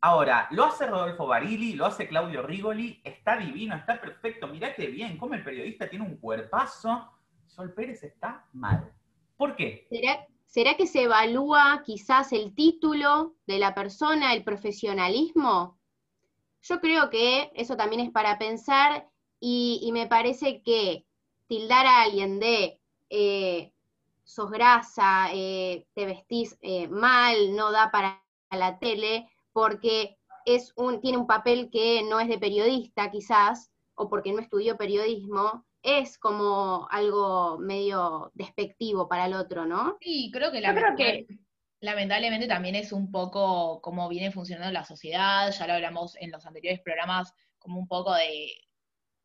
Ahora, 0.00 0.48
lo 0.50 0.64
hace 0.64 0.86
Rodolfo 0.86 1.26
Barili, 1.26 1.72
lo 1.72 1.86
hace 1.86 2.06
Claudio 2.06 2.42
Rigoli, 2.42 3.00
está 3.02 3.36
divino, 3.36 3.74
está 3.76 4.00
perfecto, 4.00 4.46
mirate 4.46 4.86
bien, 4.86 5.16
como 5.16 5.34
el 5.34 5.42
periodista 5.42 5.88
tiene 5.88 6.04
un 6.04 6.16
cuerpazo, 6.16 7.10
Sol 7.46 7.72
Pérez 7.72 8.02
está 8.02 8.46
mal. 8.52 8.92
¿Por 9.36 9.56
qué? 9.56 9.86
¿Será, 9.90 10.26
¿Será 10.44 10.74
que 10.74 10.86
se 10.86 11.04
evalúa 11.04 11.82
quizás 11.84 12.32
el 12.32 12.54
título 12.54 13.34
de 13.46 13.58
la 13.58 13.74
persona, 13.74 14.32
el 14.34 14.44
profesionalismo? 14.44 15.78
Yo 16.62 16.80
creo 16.80 17.10
que 17.10 17.50
eso 17.54 17.76
también 17.76 18.00
es 18.00 18.10
para 18.10 18.38
pensar 18.38 19.08
y 19.40 19.90
me 19.92 20.06
parece 20.06 20.62
que 20.62 21.06
tildar 21.46 21.86
a 21.86 22.02
alguien 22.02 22.40
de 22.40 22.80
eh, 23.10 23.72
sos 24.24 24.50
grasa, 24.50 25.28
eh, 25.32 25.86
te 25.94 26.06
vestís 26.06 26.58
eh, 26.60 26.88
mal, 26.88 27.54
no 27.54 27.70
da 27.70 27.90
para 27.90 28.22
la 28.50 28.78
tele, 28.78 29.28
porque 29.56 30.18
es 30.44 30.74
un, 30.76 31.00
tiene 31.00 31.16
un 31.16 31.26
papel 31.26 31.70
que 31.72 32.02
no 32.02 32.20
es 32.20 32.28
de 32.28 32.36
periodista 32.36 33.10
quizás, 33.10 33.70
o 33.94 34.10
porque 34.10 34.30
no 34.30 34.40
estudió 34.40 34.76
periodismo, 34.76 35.64
es 35.82 36.18
como 36.18 36.86
algo 36.90 37.56
medio 37.58 38.30
despectivo 38.34 39.08
para 39.08 39.24
el 39.24 39.32
otro, 39.32 39.64
¿no? 39.64 39.96
Sí, 40.02 40.30
creo 40.30 40.52
que 40.52 40.60
la 40.60 40.74
creo 40.74 40.94
que 40.94 41.26
lamentablemente 41.80 42.46
también 42.46 42.74
es 42.74 42.92
un 42.92 43.10
poco 43.10 43.80
cómo 43.80 44.10
viene 44.10 44.30
funcionando 44.30 44.70
la 44.74 44.84
sociedad, 44.84 45.50
ya 45.50 45.66
lo 45.66 45.72
hablamos 45.72 46.16
en 46.16 46.32
los 46.32 46.44
anteriores 46.44 46.82
programas, 46.82 47.32
como 47.58 47.80
un 47.80 47.88
poco 47.88 48.12
de 48.12 48.50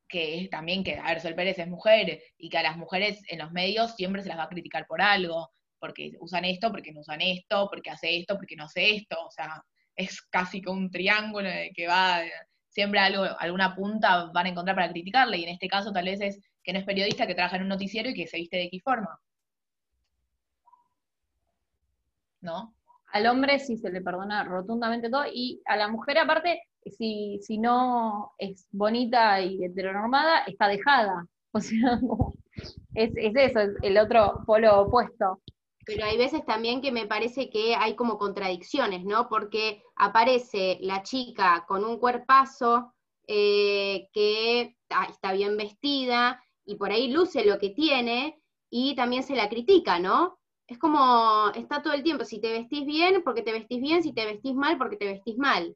que 0.07 0.47
también 0.49 0.85
que, 0.85 0.95
a 0.95 1.07
ver, 1.07 1.19
Sol 1.19 1.35
Pérez 1.35 1.59
es 1.59 1.67
mujer 1.67 2.23
y 2.37 2.47
que 2.49 2.57
a 2.57 2.63
las 2.63 2.77
mujeres 2.77 3.21
en 3.27 3.39
los 3.39 3.51
medios 3.51 3.97
siempre 3.97 4.23
se 4.23 4.29
las 4.29 4.37
va 4.37 4.43
a 4.43 4.49
criticar 4.49 4.87
por 4.87 5.01
algo, 5.01 5.51
porque 5.77 6.13
usan 6.21 6.45
esto, 6.45 6.71
porque 6.71 6.93
no 6.93 7.01
usan 7.01 7.19
esto, 7.19 7.67
porque 7.69 7.89
hace 7.89 8.17
esto, 8.17 8.37
porque 8.37 8.55
no 8.55 8.63
hace 8.63 8.95
esto, 8.95 9.17
o 9.25 9.29
sea, 9.29 9.61
es 9.95 10.21
casi 10.21 10.61
como 10.61 10.79
un 10.79 10.91
triángulo 10.91 11.49
que 11.75 11.87
va, 11.87 12.21
siempre 12.69 12.99
algo, 12.99 13.23
alguna 13.39 13.75
punta 13.75 14.31
van 14.33 14.45
a 14.45 14.49
encontrar 14.49 14.75
para 14.75 14.91
criticarle, 14.91 15.37
y 15.37 15.43
en 15.43 15.49
este 15.49 15.67
caso 15.67 15.91
tal 15.91 16.05
vez 16.05 16.21
es 16.21 16.39
que 16.63 16.73
no 16.73 16.79
es 16.79 16.85
periodista, 16.85 17.27
que 17.27 17.35
trabaja 17.35 17.57
en 17.57 17.63
un 17.63 17.69
noticiero 17.69 18.09
y 18.09 18.13
que 18.13 18.27
se 18.27 18.37
viste 18.37 18.57
de 18.57 18.63
X 18.65 18.83
forma. 18.83 19.19
¿No? 22.41 22.73
Al 23.13 23.27
hombre 23.27 23.59
sí 23.59 23.77
se 23.77 23.91
le 23.91 24.01
perdona 24.01 24.43
rotundamente 24.43 25.09
todo, 25.09 25.25
y 25.31 25.61
a 25.65 25.75
la 25.75 25.87
mujer 25.87 26.17
aparte 26.17 26.61
si, 26.85 27.39
si 27.41 27.57
no 27.57 28.31
es 28.37 28.67
bonita 28.71 29.41
y 29.41 29.63
heteronormada, 29.63 30.43
está 30.47 30.67
dejada. 30.67 31.25
O 31.53 31.59
sea, 31.59 31.99
es, 32.95 33.11
es 33.17 33.35
eso, 33.35 33.59
es 33.59 33.71
el 33.81 33.97
otro 33.97 34.41
polo 34.45 34.83
opuesto. 34.83 35.41
Pero 35.85 36.05
hay 36.05 36.17
veces 36.17 36.45
también 36.45 36.81
que 36.81 36.91
me 36.91 37.07
parece 37.07 37.49
que 37.49 37.75
hay 37.75 37.95
como 37.95 38.17
contradicciones, 38.17 39.03
¿no? 39.03 39.27
Porque 39.27 39.81
aparece 39.95 40.77
la 40.81 41.03
chica 41.03 41.65
con 41.67 41.83
un 41.83 41.97
cuerpazo 41.97 42.93
eh, 43.27 44.09
que 44.13 44.75
está 45.09 45.33
bien 45.33 45.57
vestida 45.57 46.43
y 46.65 46.75
por 46.75 46.91
ahí 46.91 47.11
luce 47.11 47.45
lo 47.45 47.57
que 47.59 47.69
tiene 47.69 48.39
y 48.69 48.95
también 48.95 49.23
se 49.23 49.35
la 49.35 49.49
critica, 49.49 49.99
¿no? 49.99 50.39
Es 50.67 50.77
como, 50.77 51.51
está 51.55 51.81
todo 51.81 51.93
el 51.93 52.03
tiempo, 52.03 52.23
si 52.23 52.39
te 52.39 52.51
vestís 52.51 52.85
bien, 52.85 53.21
porque 53.23 53.41
te 53.41 53.51
vestís 53.51 53.81
bien, 53.81 54.03
si 54.03 54.13
te 54.13 54.25
vestís 54.25 54.53
mal, 54.53 54.77
porque 54.77 54.95
te 54.95 55.05
vestís 55.05 55.37
mal. 55.37 55.75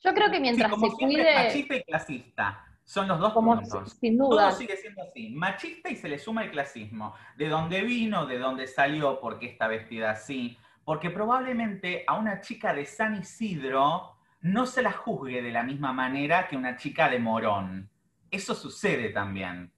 Yo 0.00 0.14
creo 0.14 0.30
que 0.30 0.40
mientras 0.40 0.70
se 0.80 0.90
cuide. 0.90 1.34
Machista 1.34 1.76
y 1.76 1.82
clasista. 1.82 2.67
Son 2.88 3.06
los 3.06 3.20
dos 3.20 3.34
puntos. 3.34 3.98
Sin 4.00 4.16
duda. 4.16 4.48
Todo 4.48 4.58
sigue 4.58 4.74
siendo 4.78 5.02
así. 5.02 5.28
Machista 5.28 5.90
y 5.90 5.96
se 5.96 6.08
le 6.08 6.18
suma 6.18 6.44
el 6.44 6.50
clasismo. 6.50 7.14
De 7.36 7.46
dónde 7.46 7.82
vino, 7.82 8.24
de 8.24 8.38
dónde 8.38 8.66
salió, 8.66 9.20
por 9.20 9.38
qué 9.38 9.44
está 9.44 9.68
vestida 9.68 10.12
así. 10.12 10.56
Porque 10.84 11.10
probablemente 11.10 12.02
a 12.06 12.18
una 12.18 12.40
chica 12.40 12.72
de 12.72 12.86
San 12.86 13.16
Isidro 13.16 14.16
no 14.40 14.64
se 14.64 14.80
la 14.80 14.92
juzgue 14.92 15.42
de 15.42 15.52
la 15.52 15.64
misma 15.64 15.92
manera 15.92 16.48
que 16.48 16.56
una 16.56 16.78
chica 16.78 17.10
de 17.10 17.18
Morón. 17.18 17.90
Eso 18.30 18.54
sucede 18.54 19.10
también. 19.10 19.70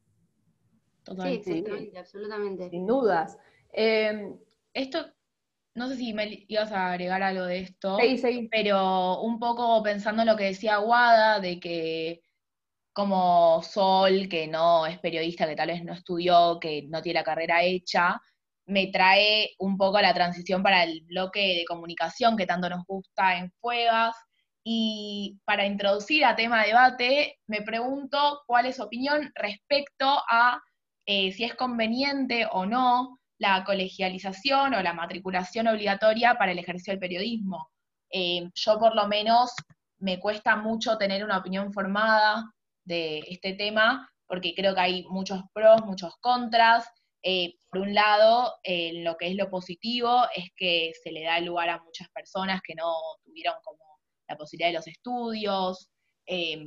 Sí, 1.42 1.92
absolutamente. 1.98 2.70
Sin 2.70 2.86
dudas. 2.86 3.36
Eh, 3.72 4.36
esto 4.72 5.04
no 5.74 5.88
sé 5.88 5.96
si 5.96 6.12
me 6.14 6.44
ibas 6.46 6.70
a 6.70 6.92
agregar 6.92 7.24
algo 7.24 7.44
de 7.44 7.58
esto, 7.58 7.98
sí, 7.98 8.48
pero 8.52 9.20
un 9.20 9.40
poco 9.40 9.82
pensando 9.82 10.22
en 10.22 10.28
lo 10.28 10.36
que 10.36 10.44
decía 10.44 10.76
Guada, 10.76 11.40
de 11.40 11.58
que 11.58 12.22
como 12.92 13.62
Sol, 13.62 14.28
que 14.28 14.46
no 14.46 14.86
es 14.86 14.98
periodista, 14.98 15.46
que 15.46 15.56
tal 15.56 15.68
vez 15.68 15.84
no 15.84 15.92
estudió, 15.92 16.58
que 16.60 16.86
no 16.88 17.02
tiene 17.02 17.20
la 17.20 17.24
carrera 17.24 17.62
hecha, 17.62 18.20
me 18.66 18.88
trae 18.88 19.50
un 19.58 19.76
poco 19.76 20.00
la 20.00 20.14
transición 20.14 20.62
para 20.62 20.84
el 20.84 21.02
bloque 21.02 21.40
de 21.58 21.64
comunicación 21.66 22.36
que 22.36 22.46
tanto 22.46 22.68
nos 22.68 22.84
gusta 22.86 23.36
en 23.36 23.50
Fuegas. 23.60 24.16
Y 24.62 25.38
para 25.44 25.66
introducir 25.66 26.24
a 26.24 26.36
tema 26.36 26.62
de 26.62 26.68
debate, 26.68 27.38
me 27.46 27.62
pregunto 27.62 28.42
cuál 28.46 28.66
es 28.66 28.76
su 28.76 28.82
opinión 28.82 29.30
respecto 29.34 30.22
a 30.28 30.60
eh, 31.06 31.32
si 31.32 31.44
es 31.44 31.54
conveniente 31.54 32.46
o 32.52 32.66
no 32.66 33.18
la 33.38 33.64
colegialización 33.64 34.74
o 34.74 34.82
la 34.82 34.92
matriculación 34.92 35.66
obligatoria 35.66 36.36
para 36.36 36.52
el 36.52 36.58
ejercicio 36.58 36.92
del 36.92 37.00
periodismo. 37.00 37.70
Eh, 38.12 38.50
yo 38.54 38.78
por 38.78 38.94
lo 38.94 39.08
menos 39.08 39.52
me 39.98 40.20
cuesta 40.20 40.56
mucho 40.56 40.98
tener 40.98 41.24
una 41.24 41.38
opinión 41.38 41.72
formada 41.72 42.44
de 42.84 43.20
este 43.28 43.54
tema, 43.54 44.10
porque 44.26 44.54
creo 44.54 44.74
que 44.74 44.80
hay 44.80 45.04
muchos 45.04 45.42
pros, 45.52 45.82
muchos 45.84 46.14
contras. 46.20 46.86
Eh, 47.22 47.54
por 47.68 47.82
un 47.82 47.94
lado, 47.94 48.54
lo 48.64 49.16
que 49.16 49.28
es 49.28 49.36
lo 49.36 49.50
positivo 49.50 50.22
es 50.34 50.50
que 50.56 50.92
se 51.02 51.12
le 51.12 51.22
da 51.22 51.38
lugar 51.40 51.68
a 51.68 51.82
muchas 51.82 52.08
personas 52.10 52.60
que 52.62 52.74
no 52.74 52.94
tuvieron 53.24 53.54
como 53.62 53.84
la 54.28 54.36
posibilidad 54.36 54.70
de 54.70 54.76
los 54.76 54.86
estudios, 54.86 55.90
eh, 56.26 56.64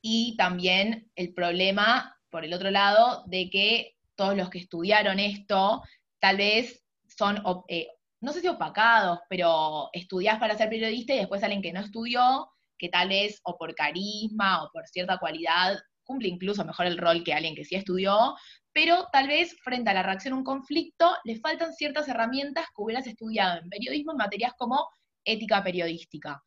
y 0.00 0.36
también 0.36 1.10
el 1.16 1.34
problema, 1.34 2.16
por 2.30 2.44
el 2.44 2.54
otro 2.54 2.70
lado, 2.70 3.24
de 3.26 3.50
que 3.50 3.96
todos 4.14 4.36
los 4.36 4.48
que 4.48 4.58
estudiaron 4.58 5.18
esto, 5.18 5.82
tal 6.20 6.36
vez 6.36 6.84
son, 7.08 7.42
eh, 7.68 7.88
no 8.20 8.32
sé 8.32 8.40
si 8.40 8.48
opacados, 8.48 9.18
pero 9.28 9.90
estudiás 9.92 10.38
para 10.38 10.56
ser 10.56 10.68
periodista 10.70 11.14
y 11.14 11.18
después 11.18 11.42
alguien 11.42 11.62
que 11.62 11.72
no 11.72 11.80
estudió, 11.80 12.48
que 12.80 12.88
tal 12.88 13.10
vez 13.10 13.40
o 13.44 13.58
por 13.58 13.74
carisma 13.74 14.64
o 14.64 14.70
por 14.72 14.88
cierta 14.88 15.18
cualidad 15.18 15.78
cumple 16.02 16.28
incluso 16.28 16.64
mejor 16.64 16.86
el 16.86 16.96
rol 16.96 17.22
que 17.22 17.34
alguien 17.34 17.54
que 17.54 17.64
sí 17.64 17.76
estudió, 17.76 18.34
pero 18.72 19.06
tal 19.12 19.28
vez 19.28 19.54
frente 19.62 19.90
a 19.90 19.94
la 19.94 20.02
reacción 20.02 20.32
a 20.32 20.36
un 20.38 20.44
conflicto 20.44 21.14
le 21.24 21.38
faltan 21.38 21.74
ciertas 21.74 22.08
herramientas 22.08 22.66
que 22.66 22.82
hubieras 22.82 23.06
estudiado 23.06 23.60
en 23.60 23.68
periodismo 23.68 24.12
en 24.12 24.18
materias 24.18 24.54
como 24.56 24.88
ética 25.24 25.62
periodística. 25.62 26.42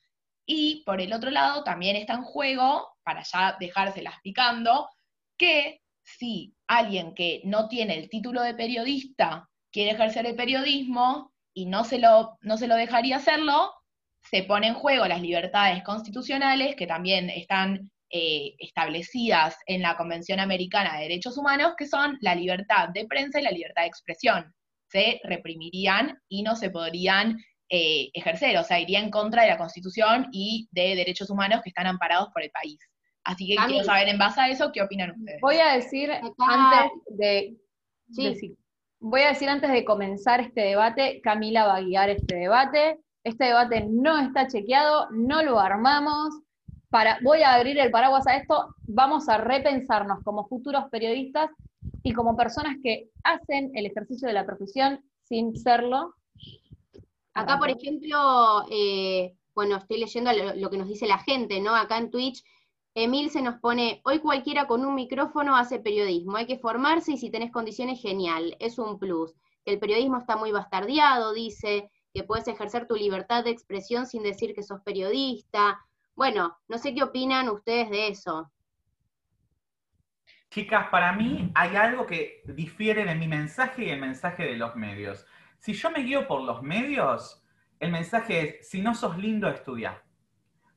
Y 0.46 0.84
por 0.86 1.00
el 1.00 1.13
otro 1.13 1.30
lado 1.30 1.63
también 1.63 1.96
está 1.96 2.13
en 2.13 2.24
juego, 2.24 2.89
para 3.04 3.24
ya 3.24 3.56
dejárselas 3.60 4.15
picando, 4.24 4.89
que 5.38 5.82
si 6.04 6.56
alguien 6.67 7.13
que 7.13 7.41
no 7.46 7.69
tiene 7.69 7.98
el 8.00 8.10
título 8.10 8.41
de 8.41 8.56
periodista 8.56 9.50
quiere 9.72 9.91
ejercer 9.91 10.26
el 10.26 10.36
periodismo 10.36 11.32
y 11.54 11.67
no 11.67 11.86
se 11.86 12.00
lo, 12.00 12.38
no 12.41 12.58
se 12.58 12.67
lo 12.67 12.76
dejaría 12.76 13.17
hacerlo, 13.17 13.72
se 14.29 14.43
pone 14.43 14.67
en 14.67 14.73
juego 14.73 15.05
las 15.05 15.21
libertades 15.21 15.83
constitucionales 15.83 16.75
que 16.75 16.88
también 16.88 17.29
están 17.29 17.91
eh, 18.09 18.55
establecidas 18.59 19.57
en 19.65 19.81
la 19.81 19.97
Convención 19.97 20.39
Americana 20.39 20.95
de 20.95 21.03
Derechos 21.03 21.38
Humanos, 21.38 21.73
que 21.77 21.88
son 21.88 22.17
la 22.21 22.36
libertad 22.36 22.89
de 22.89 23.05
prensa 23.05 23.39
y 23.39 23.43
la 23.43 23.51
libertad 23.51 23.81
de 23.81 23.88
expresión. 23.88 24.53
Se 24.88 25.19
reprimirían 25.23 26.19
y 26.29 26.43
no 26.43 26.55
se 26.55 26.69
podrían 26.69 27.38
eh, 27.69 28.12
ejercer, 28.13 28.55
o 28.57 28.63
sea, 28.63 28.79
iría 28.79 28.99
en 28.99 29.09
contra 29.09 29.41
de 29.41 29.49
la 29.49 29.57
Constitución 29.57 30.27
y 30.31 30.67
de 30.71 30.95
derechos 30.95 31.31
humanos 31.31 31.62
que 31.63 31.69
están 31.69 31.88
amparados 31.88 32.29
por 32.31 32.43
el 32.43 32.51
país. 32.51 32.77
Así 33.23 33.47
que 33.47 33.55
quiero 33.55 33.83
saber 33.83 34.09
en 34.09 34.17
base 34.17 34.41
a 34.41 34.49
eso 34.49 34.71
qué 34.71 34.81
opinan 34.81 35.12
ustedes. 35.12 35.41
Voy 35.41 35.57
a 35.57 35.73
decir 35.73 36.12
antes 36.12 36.91
de, 37.17 37.55
voy 38.99 39.21
a 39.21 39.29
decir 39.29 39.49
antes 39.49 39.71
de 39.71 39.86
comenzar 39.86 40.41
este 40.41 40.62
debate, 40.62 41.19
Camila 41.23 41.65
va 41.65 41.77
a 41.77 41.81
guiar 41.81 42.09
este 42.09 42.36
debate. 42.36 42.99
Este 43.23 43.45
debate 43.45 43.86
no 43.89 44.19
está 44.19 44.47
chequeado, 44.47 45.09
no 45.12 45.43
lo 45.43 45.59
armamos. 45.59 46.33
Para, 46.89 47.19
voy 47.23 47.41
a 47.41 47.55
abrir 47.55 47.79
el 47.79 47.89
paraguas 47.89 48.27
a 48.27 48.36
esto, 48.36 48.75
vamos 48.83 49.27
a 49.29 49.38
repensarnos 49.38 50.23
como 50.23 50.47
futuros 50.47 50.86
periodistas 50.91 51.49
y 52.03 52.13
como 52.13 52.36
personas 52.36 52.77
que 52.83 53.09
hacen 53.23 53.71
el 53.73 53.86
ejercicio 53.86 54.27
de 54.27 54.33
la 54.33 54.45
profesión 54.45 55.03
sin 55.23 55.55
serlo. 55.55 56.13
Acá, 57.33 57.57
por 57.57 57.69
ejemplo, 57.69 58.65
eh, 58.69 59.36
bueno, 59.55 59.77
estoy 59.77 59.99
leyendo 59.99 60.31
lo, 60.55 60.69
que 60.69 60.77
nos 60.77 60.88
dice 60.88 61.07
la 61.07 61.17
gente, 61.17 61.59
¿no? 61.62 61.75
Acá 61.75 61.97
en 61.97 62.12
Twitch 62.12 62.43
Emil 62.95 63.31
se 63.31 63.41
nos 63.41 63.59
pone, 63.59 64.01
hoy 64.05 64.19
cualquiera 64.19 64.67
con 64.67 64.86
un 64.86 64.93
micrófono 64.93 65.55
hace 65.55 65.79
periodismo, 65.79 66.38
hay 66.38 66.45
que 66.45 66.59
formarse 66.59 67.13
y 67.13 67.17
si 67.17 67.31
tenés 67.31 67.51
condiciones, 67.51 67.99
genial, 67.99 68.55
es 68.59 68.77
un 68.77 68.99
plus. 68.99 69.33
El 69.65 69.79
periodismo 69.79 70.19
está 70.19 70.36
muy 70.36 70.51
bastardeado, 70.51 71.33
dice, 71.33 71.89
que 72.13 72.23
puedes 72.23 72.47
ejercer 72.47 72.88
tu 72.88 72.95
libertad 72.95 73.43
de 73.43 73.49
expresión 73.49 74.06
sin 74.06 74.23
decir 74.23 74.54
que 74.54 74.63
sos 74.63 74.82
periodista. 74.82 75.80
Bueno, 76.15 76.58
no 76.67 76.78
sé 76.78 76.93
qué 76.93 77.04
opinan 77.04 77.49
ustedes 77.49 77.89
de 77.89 78.08
eso. 78.10 78.52
Chicas, 80.49 80.89
para 80.91 81.13
mí 81.13 81.52
hay 81.56 81.76
algo 81.76 82.06
que 82.06 82.43
difiere 82.45 83.06
de 83.06 83.15
mi 83.15 83.28
mensaje 83.28 83.86
y 83.86 83.89
el 83.89 83.99
mensaje 83.99 84.43
de 84.43 84.55
los 84.55 84.76
medios. 84.76 85.26
Si 85.57 85.74
yo 85.74 85.89
me 85.89 86.01
guío 86.01 86.28
por 86.28 86.41
los 86.41 86.61
medios, 86.61 87.43
el 87.80 87.91
mensaje 87.91 88.59
es, 88.59 88.70
si 88.70 88.82
no 88.82 88.93
sos 88.93 89.18
lindo, 89.18 89.49
estudia. 89.49 90.03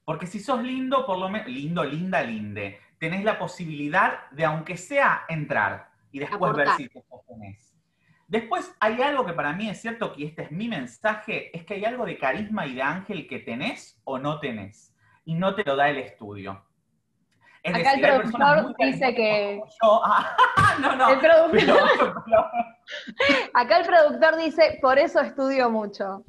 Porque 0.07 0.27
si 0.27 0.41
sos 0.41 0.63
lindo, 0.63 1.05
por 1.05 1.19
lo 1.19 1.29
menos, 1.29 1.49
lindo, 1.49 1.85
linda, 1.85 2.23
linde, 2.23 2.81
tenés 2.99 3.25
la 3.25 3.39
posibilidad 3.39 4.31
de, 4.31 4.47
aunque 4.47 4.79
sea, 4.79 5.27
entrar 5.29 5.91
y 6.11 6.21
después 6.21 6.55
ver 6.55 6.69
si 6.77 6.89
te 6.89 7.03
sostenés. 7.03 7.66
Después 8.29 8.75
hay 8.81 9.01
algo 9.03 9.25
que 9.25 9.33
para 9.33 9.53
mí 9.53 9.69
es 9.69 9.81
cierto, 9.81 10.13
que 10.13 10.25
este 10.25 10.43
es 10.43 10.51
mi 10.51 10.69
mensaje, 10.69 11.57
es 11.57 11.65
que 11.65 11.75
hay 11.75 11.85
algo 11.85 12.05
de 12.05 12.19
carisma 12.19 12.67
y 12.67 12.75
de 12.75 12.83
ángel 12.83 13.29
que 13.29 13.39
tenés 13.39 14.01
o 14.05 14.19
no 14.19 14.41
tenés, 14.41 14.93
y 15.25 15.35
no 15.35 15.55
te 15.55 15.63
lo 15.65 15.77
da 15.77 15.89
el 15.89 15.99
estudio. 15.99 16.65
Acá 17.65 17.93
el 17.95 18.01
productor 18.01 18.77
dice 18.79 19.15
que... 19.15 19.61
no, 20.81 20.97
no. 20.97 21.07
Acá 23.55 23.79
el 23.79 23.87
productor 23.87 24.37
dice, 24.37 24.79
por 24.81 24.99
eso 24.99 25.21
estudio 25.21 25.71
mucho. 25.71 26.25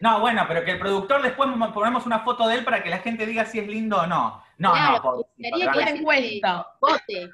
No, 0.00 0.20
bueno, 0.20 0.44
pero 0.48 0.64
que 0.64 0.72
el 0.72 0.78
productor 0.78 1.22
después 1.22 1.48
ponemos 1.74 2.06
una 2.06 2.20
foto 2.20 2.48
de 2.48 2.56
él 2.56 2.64
para 2.64 2.82
que 2.82 2.90
la 2.90 2.98
gente 2.98 3.26
diga 3.26 3.44
si 3.44 3.58
es 3.58 3.68
lindo 3.68 3.98
o 3.98 4.06
no. 4.06 4.42
No, 4.58 4.74
no, 4.74 5.02
por, 5.02 5.26
que 5.36 5.90
encuesta. 5.90 6.66
Vote. 6.80 7.30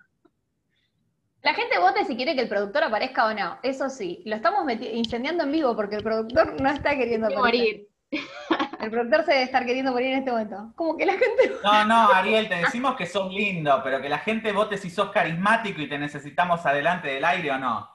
La 1.46 1.54
gente 1.54 1.78
vote 1.78 2.04
si 2.04 2.16
quiere 2.16 2.34
que 2.34 2.40
el 2.40 2.48
productor 2.48 2.82
aparezca 2.82 3.24
o 3.24 3.32
no. 3.32 3.60
Eso 3.62 3.88
sí, 3.88 4.20
lo 4.24 4.34
estamos 4.34 4.68
incendiando 4.92 5.44
en 5.44 5.52
vivo 5.52 5.76
porque 5.76 5.94
el 5.94 6.02
productor 6.02 6.60
no 6.60 6.68
está 6.68 6.96
queriendo 6.96 7.30
morir. 7.30 7.86
El 8.80 8.90
productor 8.90 9.24
se 9.24 9.32
debe 9.32 9.44
estar 9.44 9.64
queriendo 9.64 9.92
morir 9.92 10.08
en 10.08 10.18
este 10.18 10.30
momento. 10.32 10.72
Como 10.74 10.96
que 10.96 11.06
la 11.06 11.12
gente. 11.12 11.52
No, 11.62 11.84
no, 11.84 12.08
Ariel, 12.12 12.48
te 12.48 12.56
decimos 12.56 12.96
que 12.96 13.06
sos 13.06 13.32
lindo, 13.32 13.80
pero 13.84 14.00
que 14.02 14.08
la 14.08 14.18
gente 14.18 14.50
vote 14.50 14.76
si 14.76 14.90
sos 14.90 15.10
carismático 15.10 15.80
y 15.80 15.88
te 15.88 15.98
necesitamos 15.98 16.66
adelante 16.66 17.08
del 17.08 17.24
aire 17.24 17.52
o 17.52 17.58
no. 17.58 17.90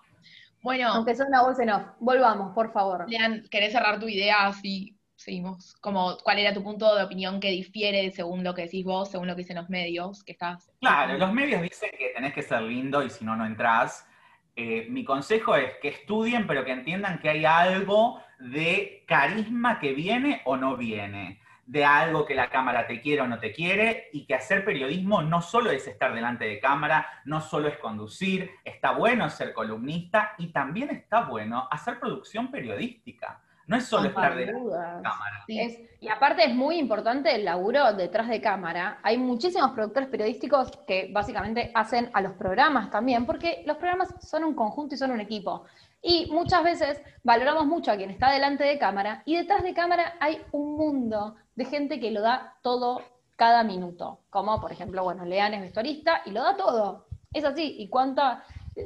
Bueno. 0.62 0.88
Aunque 0.93 1.14
sea 1.14 1.26
una 1.26 1.43
voz 1.43 1.60
en 1.60 1.72
off. 1.72 1.84
Volvamos, 1.99 2.54
por 2.56 2.72
favor. 2.72 3.04
Lean, 3.10 3.43
¿querés 3.52 3.74
cerrar 3.74 3.99
tu 3.99 4.08
idea 4.08 4.47
así 4.47 4.97
seguimos? 5.22 5.76
Como, 5.82 6.17
¿Cuál 6.24 6.39
era 6.39 6.53
tu 6.53 6.63
punto 6.63 6.95
de 6.95 7.03
opinión 7.03 7.39
que 7.39 7.49
difiere 7.49 8.11
según 8.11 8.43
lo 8.43 8.53
que 8.53 8.63
decís 8.63 8.84
vos, 8.84 9.11
según 9.11 9.28
lo 9.28 9.36
que 9.36 9.41
dicen 9.41 9.57
los 9.57 9.69
medios? 9.69 10.24
que 10.24 10.34
estás 10.34 10.72
Claro, 10.80 11.17
los 11.17 11.34
medios 11.34 11.61
dicen 11.61 11.91
que 11.97 12.09
tenés 12.09 12.34
que 12.34 12.41
ser 12.41 12.61
lindo 12.61 13.03
y 13.03 13.09
si 13.09 13.24
no, 13.24 13.36
no 13.36 13.45
entrás. 13.45 14.07
Eh, 14.55 14.88
mi 14.89 15.05
consejo 15.05 15.55
es 15.55 15.74
que 15.82 15.89
estudien, 15.89 16.45
pero 16.45 16.65
que 16.65 16.72
entiendan 16.72 17.19
que 17.19 17.30
hay 17.30 17.45
algo 17.45 18.22
de 18.39 19.03
carisma 19.07 19.80
que 19.80 19.93
viene 19.93 20.41
o 20.45 20.57
no 20.57 20.76
viene, 20.76 21.39
de 21.65 21.86
algo 21.86 22.26
que 22.26 22.36
la 22.36 22.49
cámara 22.49 22.86
te 22.86 22.99
quiere 22.99 23.22
o 23.22 23.28
no 23.28 23.39
te 23.39 23.53
quiere, 23.53 24.09
y 24.11 24.26
que 24.26 24.36
hacer 24.36 24.65
periodismo 24.65 25.22
no 25.22 25.41
solo 25.41 25.72
es 25.72 25.88
estar 25.88 26.13
delante 26.13 26.45
de 26.45 26.59
cámara, 26.59 27.07
no 27.24 27.39
solo 27.39 27.69
es 27.69 27.78
conducir, 27.78 28.51
está 28.65 28.91
bueno 28.91 29.30
ser 29.30 29.53
columnista 29.53 30.34
y 30.38 30.47
también 30.47 30.89
está 30.89 31.22
bueno 31.22 31.67
hacer 31.72 31.99
producción 31.99 32.51
periodística. 32.51 33.41
No 33.72 33.78
es 33.78 33.86
solo 33.86 34.09
estar 34.09 34.36
de 34.36 34.47
cámara. 34.47 35.45
y 35.47 36.09
aparte 36.09 36.43
es 36.43 36.53
muy 36.53 36.76
importante 36.78 37.34
el 37.34 37.45
laburo 37.45 37.93
detrás 37.93 38.28
de 38.28 38.41
cámara. 38.41 38.99
Hay 39.01 39.17
muchísimos 39.17 39.72
productores 39.72 40.09
periodísticos 40.09 40.72
que 40.86 41.09
básicamente 41.13 41.72
hacen 41.74 42.09
a 42.11 42.19
los 42.19 42.34
programas 42.34 42.91
también, 42.91 43.26
porque 43.26 43.63
los 43.65 43.78
programas 43.78 44.13
son 44.19 44.43
un 44.43 44.55
conjunto 44.55 44.95
y 44.95 44.97
son 44.97 45.11
un 45.11 45.22
equipo. 45.22 45.63
Y 46.01 46.30
muchas 46.30 46.65
veces 46.65 47.01
valoramos 47.24 47.65
mucho 47.65 47.93
a 47.93 47.95
quien 47.95 48.09
está 48.09 48.30
delante 48.30 48.65
de 48.65 48.78
cámara 48.78 49.24
y 49.24 49.38
detrás 49.38 49.63
de 49.63 49.74
cámara 49.74 50.15
hay 50.19 50.41
un 50.51 50.76
mundo 50.76 51.36
de 51.55 51.63
gente 51.63 52.01
que 52.01 52.11
lo 52.11 52.19
da 52.19 52.57
todo 52.61 53.01
cada 53.38 53.63
minuto. 53.63 54.19
Como 54.30 54.59
por 54.59 54.74
ejemplo, 54.74 55.01
bueno, 55.05 55.24
Lean 55.24 55.53
es 55.53 55.61
vestuarista 55.61 56.24
y 56.26 56.32
lo 56.32 56.43
da 56.43 56.57
todo. 56.57 57.05
Es 57.32 57.45
así. 57.45 57.78
Y 57.80 57.88
cuánta. 57.88 58.43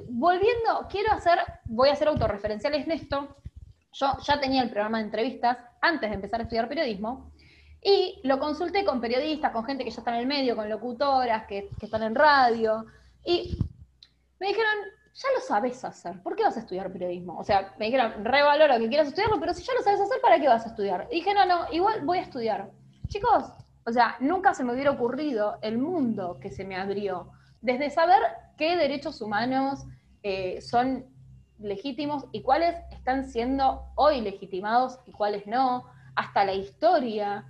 Volviendo, 0.10 0.86
quiero 0.92 1.12
hacer, 1.12 1.40
voy 1.64 1.90
a 1.90 1.94
hacer 1.94 2.08
autorreferenciales 2.08 2.86
en 2.86 2.92
esto, 2.92 3.36
yo 3.96 4.18
ya 4.28 4.40
tenía 4.40 4.62
el 4.62 4.70
programa 4.70 4.98
de 4.98 5.06
entrevistas 5.06 5.58
antes 5.82 6.10
de 6.10 6.16
empezar 6.16 6.42
a 6.42 6.44
estudiar 6.44 6.68
periodismo 6.68 7.32
y 7.82 8.20
lo 8.24 8.40
consulté 8.40 8.84
con 8.84 9.00
periodistas, 9.00 9.52
con 9.52 9.64
gente 9.64 9.84
que 9.86 9.92
ya 9.92 10.00
está 10.00 10.12
en 10.16 10.22
el 10.22 10.28
medio, 10.28 10.56
con 10.56 10.70
locutoras 10.70 11.46
que, 11.48 11.70
están 11.82 12.04
en 12.04 12.16
radio 12.16 12.86
y 13.24 13.58
me 14.40 14.48
dijeron, 14.48 14.74
ya 15.14 15.30
lo 15.34 15.40
sabes 15.40 15.86
hacer, 15.86 16.22
¿por 16.22 16.36
qué 16.36 16.44
vas 16.44 16.58
a 16.58 16.60
estudiar 16.60 16.92
periodismo? 16.92 17.38
O 17.38 17.44
sea, 17.44 17.74
me 17.80 17.86
dijeron, 17.86 18.26
revaloro 18.26 18.78
que 18.80 18.90
quieras 18.90 19.08
estudiarlo, 19.08 19.40
pero 19.40 19.54
si 19.54 19.64
ya 19.64 19.74
lo 19.74 19.82
sabes 19.82 20.02
hacer, 20.02 20.20
¿para 20.22 20.40
qué 20.42 20.48
vas 20.50 20.66
a 20.66 20.70
estudiar? 20.70 21.08
Y 21.10 21.16
dije, 21.16 21.34
no, 21.34 21.46
no, 21.46 21.72
igual 21.72 22.02
voy 22.04 22.18
a 22.18 22.24
estudiar. 22.24 22.70
Chicos, 23.08 23.46
o 23.86 23.92
sea, 23.94 24.18
nunca 24.20 24.54
se 24.54 24.66
me 24.66 24.74
hubiera 24.74 24.92
ocurrido 24.92 25.58
el 25.62 25.78
mundo 25.78 26.38
que 26.42 26.52
se 26.52 26.66
me 26.66 26.76
abrió, 26.76 27.32
desde 27.62 27.90
saber 27.90 28.20
qué 28.58 28.76
derechos 28.76 29.22
humanos 29.22 29.86
eh, 30.22 30.60
son 30.60 31.06
legítimos 31.60 32.26
y 32.32 32.42
cuáles 32.42 32.76
están 33.06 33.30
siendo 33.30 33.92
hoy 33.94 34.22
legitimados 34.22 35.00
y 35.06 35.12
cuáles 35.12 35.46
no, 35.46 35.86
hasta 36.16 36.44
la 36.44 36.54
historia. 36.54 37.46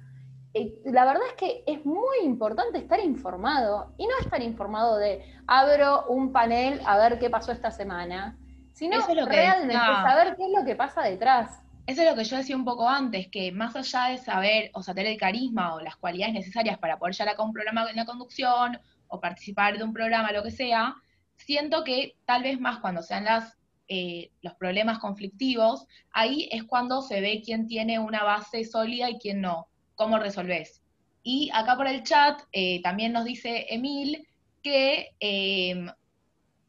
Eh, 0.53 0.81
la 0.83 1.05
verdad 1.05 1.23
es 1.29 1.33
que 1.35 1.63
es 1.65 1.85
muy 1.85 2.17
importante 2.25 2.77
estar 2.77 2.99
informado 2.99 3.93
y 3.97 4.05
no 4.05 4.11
estar 4.19 4.41
informado 4.41 4.97
de 4.97 5.23
abro 5.47 6.07
un 6.07 6.33
panel 6.33 6.81
a 6.85 6.97
ver 6.97 7.19
qué 7.19 7.29
pasó 7.29 7.53
esta 7.53 7.71
semana, 7.71 8.37
sino 8.73 8.97
realmente 9.25 9.73
saber 9.75 10.35
qué 10.35 10.43
es 10.43 10.51
lo 10.51 10.65
que 10.65 10.75
pasa 10.75 11.03
detrás. 11.03 11.61
Eso 11.87 12.01
es 12.01 12.09
lo 12.09 12.17
que 12.17 12.25
yo 12.25 12.35
decía 12.35 12.57
un 12.57 12.65
poco 12.65 12.89
antes, 12.89 13.29
que 13.29 13.53
más 13.53 13.77
allá 13.77 14.07
de 14.07 14.17
saber, 14.17 14.71
o 14.73 14.83
sea, 14.83 14.93
tener 14.93 15.13
el 15.13 15.17
carisma 15.17 15.75
o 15.75 15.79
las 15.79 15.95
cualidades 15.95 16.33
necesarias 16.33 16.77
para 16.79 16.99
poder 16.99 17.15
llegar 17.15 17.35
a 17.37 17.41
un 17.41 17.53
programa 17.53 17.89
en 17.89 17.95
la 17.95 18.05
conducción 18.05 18.77
o 19.07 19.21
participar 19.21 19.77
de 19.77 19.85
un 19.85 19.93
programa, 19.93 20.33
lo 20.33 20.43
que 20.43 20.51
sea, 20.51 20.95
siento 21.37 21.85
que 21.85 22.17
tal 22.25 22.43
vez 22.43 22.59
más 22.59 22.79
cuando 22.79 23.01
sean 23.01 23.23
las 23.23 23.57
eh, 23.87 24.31
los 24.41 24.53
problemas 24.55 24.99
conflictivos, 24.99 25.85
ahí 26.11 26.49
es 26.51 26.63
cuando 26.63 27.01
se 27.01 27.21
ve 27.21 27.41
quién 27.45 27.67
tiene 27.67 27.99
una 27.99 28.23
base 28.23 28.65
sólida 28.65 29.09
y 29.09 29.19
quién 29.19 29.41
no, 29.41 29.67
cómo 29.95 30.17
resolvés. 30.17 30.81
Y 31.23 31.49
acá 31.53 31.75
por 31.75 31.87
el 31.87 32.03
chat 32.03 32.41
eh, 32.51 32.81
también 32.81 33.11
nos 33.11 33.25
dice 33.25 33.65
Emil 33.69 34.27
que, 34.63 35.11
em, 35.19 35.89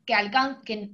que, 0.04 0.90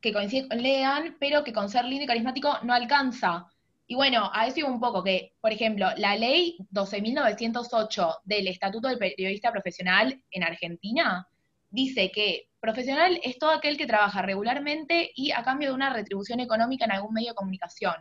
que, 0.00 0.12
coincide 0.12 0.48
con 0.48 0.62
Lean, 0.62 1.16
pero 1.18 1.44
que 1.44 1.52
con 1.52 1.68
ser 1.68 1.84
lindo 1.84 2.04
y 2.04 2.06
carismático 2.06 2.58
no 2.62 2.72
alcanza. 2.72 3.46
Y 3.86 3.94
bueno, 3.94 4.30
a 4.32 4.46
eso 4.46 4.60
iba 4.60 4.68
un 4.68 4.80
poco, 4.80 5.02
que, 5.02 5.34
por 5.40 5.52
ejemplo, 5.52 5.88
la 5.96 6.16
ley 6.16 6.56
12.908 6.72 8.18
del 8.24 8.48
Estatuto 8.48 8.88
del 8.88 8.98
Periodista 8.98 9.52
Profesional 9.52 10.22
en 10.30 10.42
Argentina 10.42 11.28
dice 11.74 12.10
que 12.12 12.48
profesional 12.60 13.20
es 13.22 13.38
todo 13.38 13.50
aquel 13.50 13.76
que 13.76 13.86
trabaja 13.86 14.22
regularmente 14.22 15.10
y 15.14 15.32
a 15.32 15.42
cambio 15.42 15.68
de 15.68 15.74
una 15.74 15.92
retribución 15.92 16.40
económica 16.40 16.84
en 16.84 16.92
algún 16.92 17.12
medio 17.12 17.30
de 17.30 17.34
comunicación. 17.34 17.96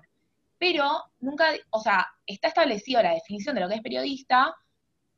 Pero 0.60 0.90
nunca, 1.20 1.48
o 1.72 1.80
sea, 1.82 2.08
está 2.26 2.48
establecido 2.48 3.02
la 3.02 3.16
definición 3.16 3.56
de 3.56 3.62
lo 3.62 3.68
que 3.68 3.76
es 3.76 3.82
periodista, 3.82 4.56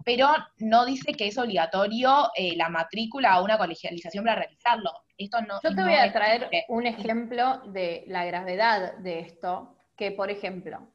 pero 0.03 0.29
no 0.57 0.85
dice 0.85 1.13
que 1.13 1.27
es 1.27 1.37
obligatorio 1.37 2.31
eh, 2.35 2.55
la 2.55 2.69
matrícula 2.69 3.39
o 3.39 3.43
una 3.43 3.57
colegialización 3.57 4.23
para 4.23 4.37
realizarlo. 4.37 4.91
Esto 5.17 5.41
no, 5.41 5.59
Yo 5.61 5.75
te 5.75 5.83
voy 5.83 5.93
a 5.93 6.11
traer 6.11 6.49
un 6.69 6.87
ejemplo 6.87 7.61
de 7.67 8.05
la 8.07 8.25
gravedad 8.25 8.97
de 8.97 9.19
esto, 9.19 9.75
que 9.97 10.11
por 10.11 10.31
ejemplo, 10.31 10.87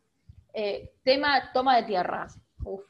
eh, 0.55 0.93
tema 1.05 1.53
toma 1.53 1.77
de 1.77 1.83
tierras. 1.85 2.39
Uf, 2.65 2.83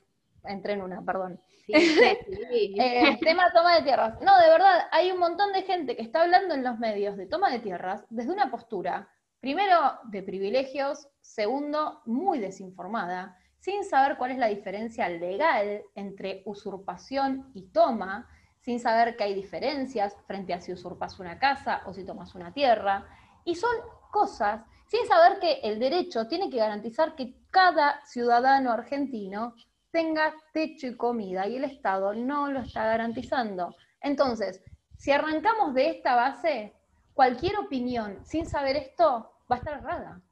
entré 0.45 0.75
en 0.75 0.83
una, 0.83 1.03
perdón. 1.03 1.41
Eh, 2.53 3.19
tema 3.21 3.53
toma 3.55 3.77
de 3.77 3.83
tierras. 3.83 4.21
No, 4.21 4.39
de 4.39 4.49
verdad, 4.49 4.87
hay 4.91 5.13
un 5.13 5.19
montón 5.19 5.53
de 5.53 5.63
gente 5.63 5.97
que 5.97 6.03
está 6.03 6.23
hablando 6.23 6.55
en 6.55 6.65
los 6.65 6.79
medios 6.79 7.17
de 7.17 7.27
toma 7.27 7.51
de 7.51 7.61
tierras 7.61 8.05
desde 8.11 8.33
una 8.33 8.51
postura, 8.51 9.09
primero, 9.41 9.99
de 10.05 10.23
privilegios, 10.23 11.09
segundo, 11.21 12.03
muy 12.07 12.39
desinformada, 12.39 13.37
sin 13.61 13.85
saber 13.85 14.17
cuál 14.17 14.33
es 14.33 14.39
la 14.39 14.49
diferencia 14.49 15.09
legal 15.09 15.83
entre 15.95 16.43
usurpación 16.47 17.51
y 17.55 17.69
toma, 17.69 18.29
sin 18.61 18.81
saber 18.81 19.17
que 19.17 19.25
hay 19.25 19.35
diferencias 19.35 20.17
frente 20.27 20.53
a 20.53 20.61
si 20.61 20.73
usurpas 20.73 21.19
una 21.21 21.39
casa 21.39 21.83
o 21.87 21.95
si 21.95 22.05
tomas 22.05 22.35
una 22.35 22.53
tierra. 22.53 23.07
Y 23.45 23.55
son 23.55 23.75
cosas, 24.11 24.63
sin 24.87 25.07
saber 25.07 25.39
que 25.39 25.61
el 25.63 25.79
derecho 25.79 26.27
tiene 26.27 26.51
que 26.51 26.59
garantizar 26.59 27.15
que 27.15 27.35
cada 27.51 28.05
ciudadano 28.05 28.73
argentino 28.73 29.55
tenga 29.91 30.35
techo 30.53 30.87
y 30.87 30.97
comida 30.97 31.47
y 31.47 31.57
el 31.57 31.65
Estado 31.65 32.15
no 32.15 32.51
lo 32.51 32.61
está 32.61 32.85
garantizando. 32.85 33.75
Entonces, 34.01 34.63
si 34.97 35.13
arrancamos 35.13 35.75
de 35.75 35.91
esta 35.91 36.15
base, 36.15 36.75
cualquier 37.15 37.59
opinión 37.59 38.25
sin 38.25 38.47
saber 38.47 38.77
esto 38.77 39.33
va 39.51 39.57
a 39.57 39.59
estar 39.59 39.79
errada. 39.79 40.23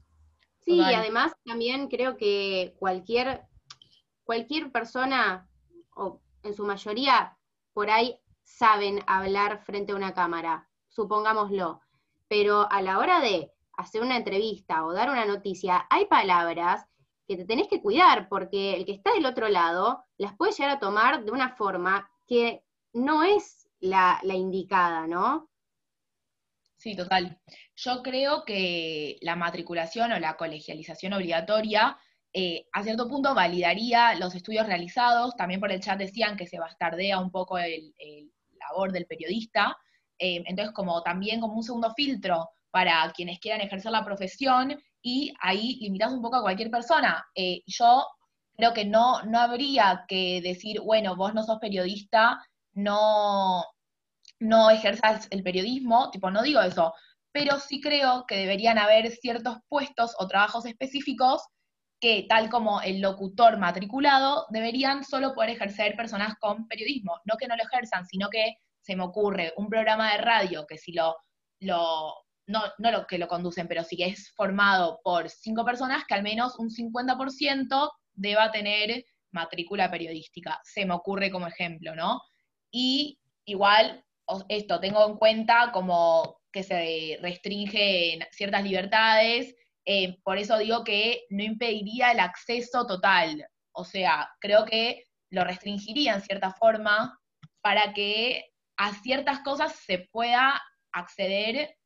Sí, 0.61 0.77
y 0.77 0.95
además 0.95 1.33
también 1.45 1.89
creo 1.89 2.17
que 2.17 2.75
cualquier, 2.79 3.47
cualquier 4.25 4.71
persona, 4.71 5.49
o 5.95 6.21
en 6.43 6.55
su 6.55 6.65
mayoría, 6.65 7.37
por 7.73 7.91
ahí 7.91 8.21
saben 8.43 9.01
hablar 9.07 9.63
frente 9.65 9.93
a 9.93 9.97
una 9.97 10.15
cámara, 10.15 10.69
supongámoslo, 10.89 11.81
pero 12.29 12.71
a 12.71 12.83
la 12.83 12.99
hora 12.99 13.21
de 13.21 13.53
hacer 13.77 14.03
una 14.03 14.17
entrevista 14.17 14.85
o 14.85 14.93
dar 14.93 15.11
una 15.11 15.25
noticia, 15.25 15.87
hay 15.89 16.07
palabras 16.07 16.87
que 17.29 17.37
te 17.37 17.45
tenés 17.45 17.69
que 17.69 17.83
cuidar, 17.83 18.27
porque 18.29 18.75
el 18.75 18.87
que 18.87 18.93
está 18.93 19.13
del 19.13 19.27
otro 19.27 19.49
lado 19.49 20.03
las 20.17 20.35
puede 20.35 20.53
llegar 20.53 20.71
a 20.71 20.81
tomar 20.81 21.25
de 21.25 21.31
una 21.31 21.55
forma 21.55 22.11
que 22.27 22.65
no 22.95 23.23
es 23.23 23.69
la, 23.81 24.19
indicada, 24.25 25.07
¿no? 25.07 25.51
Sí, 26.79 26.97
total. 26.97 27.39
Yo 27.77 28.03
creo 28.03 28.45
que 28.45 29.19
la 29.21 29.37
matriculación 29.37 30.13
o 30.13 30.19
la 30.19 30.37
colegialización 30.37 31.13
obligatoria 31.13 31.99
eh, 32.33 32.67
a 32.73 32.83
cierto 32.83 33.09
punto 33.09 33.35
validaría 33.35 34.15
los 34.15 34.35
estudios 34.35 34.67
realizados. 34.67 35.37
También 35.37 35.61
por 35.61 35.71
el 35.71 35.81
chat 35.81 35.99
decían 35.99 36.37
que 36.37 36.47
se 36.47 36.59
bastardea 36.59 37.19
un 37.19 37.31
poco 37.31 37.59
el, 37.59 37.95
labor 38.59 38.91
del 38.91 39.07
periodista. 39.07 39.77
Eh, 40.19 40.43
entonces, 40.47 40.75
como 40.75 41.03
también 41.03 41.41
como 41.41 41.55
un 41.55 41.63
segundo 41.63 41.93
filtro 41.95 42.49
para 42.71 43.13
quienes 43.15 43.39
quieran 43.39 43.61
ejercer 43.61 43.93
la 43.93 44.05
profesión 44.05 44.81
y 45.03 45.33
ahí 45.41 45.79
limitas 45.81 46.13
un 46.13 46.23
poco 46.23 46.37
a 46.37 46.43
cualquier 46.43 46.71
persona. 46.71 47.27
Eh, 47.35 47.63
yo 47.67 48.07
creo 48.57 48.73
que 48.75 48.85
no, 48.85 49.23
no 49.23 49.39
habría 49.39 50.05
que 50.09 50.41
decir, 50.43 50.81
bueno, 50.81 51.17
vos 51.17 51.35
no 51.35 51.43
sos 51.43 51.59
periodista, 51.59 52.41
no, 52.73 53.65
no 54.41 54.71
ejerzas 54.71 55.29
el 55.31 55.43
periodismo, 55.43 56.11
tipo, 56.11 56.31
no 56.31 56.43
digo 56.43 56.61
eso, 56.61 56.93
pero 57.33 57.59
sí 57.59 57.81
creo 57.81 58.25
que 58.27 58.37
deberían 58.37 58.79
haber 58.79 59.11
ciertos 59.11 59.59
puestos 59.69 60.15
o 60.19 60.27
trabajos 60.27 60.67
específicos 60.67 61.43
que, 62.01 62.27
tal 62.29 62.49
como 62.51 62.81
el 62.81 63.01
locutor 63.01 63.59
matriculado, 63.59 64.47
deberían 64.51 65.05
solo 65.05 65.35
poder 65.35 65.51
ejercer 65.51 65.97
personas 65.97 66.35
con 66.41 66.69
periodismo, 66.69 67.21
no 67.25 67.37
que 67.37 67.49
no 67.49 67.57
lo 67.57 67.63
ejerzan, 67.65 68.07
sino 68.07 68.29
que 68.29 68.57
se 68.81 68.97
me 68.97 69.05
ocurre 69.05 69.53
un 69.57 69.69
programa 69.69 70.13
de 70.13 70.19
radio 70.19 70.67
que 70.67 70.79
si 70.79 70.93
lo 70.93 71.17
lo, 71.61 72.15
no, 72.49 72.63
no 72.79 72.91
lo 72.91 73.07
que 73.07 73.19
lo 73.19 73.29
conducen, 73.29 73.69
pero 73.69 73.85
sí 73.85 73.97
que 73.97 74.07
es 74.07 74.33
formado 74.35 75.01
por 75.05 75.29
cinco 75.29 75.65
personas, 75.65 76.05
que 76.07 76.15
al 76.15 76.23
menos 76.23 76.59
un 76.59 76.71
50% 76.71 77.91
deba 78.15 78.51
tener 78.51 79.05
matrícula 79.31 79.91
periodística. 79.91 80.59
Se 80.65 80.87
me 80.87 80.95
ocurre 80.95 81.31
como 81.31 81.47
ejemplo, 81.47 81.95
¿no? 81.95 82.21
Y 82.71 83.21
igual, 83.45 84.03
esto 84.49 84.81
tengo 84.81 85.07
en 85.07 85.17
cuenta 85.17 85.71
como 85.73 86.41
que 86.51 86.63
se 86.63 87.19
restringe 87.21 88.19
ciertas 88.33 88.65
libertades, 88.65 89.55
eh, 89.85 90.19
por 90.23 90.39
eso 90.39 90.59
digo 90.59 90.85
que 90.85 91.25
no 91.31 91.43
impediría 91.43 92.13
el 92.13 92.21
acceso 92.21 92.87
total. 92.87 93.47
O 93.73 93.85
sea, 93.85 94.29
creo 94.41 94.65
que 94.65 95.05
lo 95.31 95.45
restringiría 95.45 96.15
en 96.15 96.23
cierta 96.23 96.53
forma 96.53 97.19
para 97.61 97.93
que 97.93 98.47
a 98.79 98.95
ciertas 99.03 99.41
cosas 99.41 99.75
se 99.87 100.09
pueda 100.11 100.63
acceder 100.93 101.77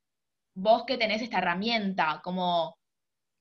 vos 0.55 0.85
que 0.87 0.99
tenés 0.99 1.23
esta 1.23 1.39
herramienta, 1.39 2.21
como 2.23 2.77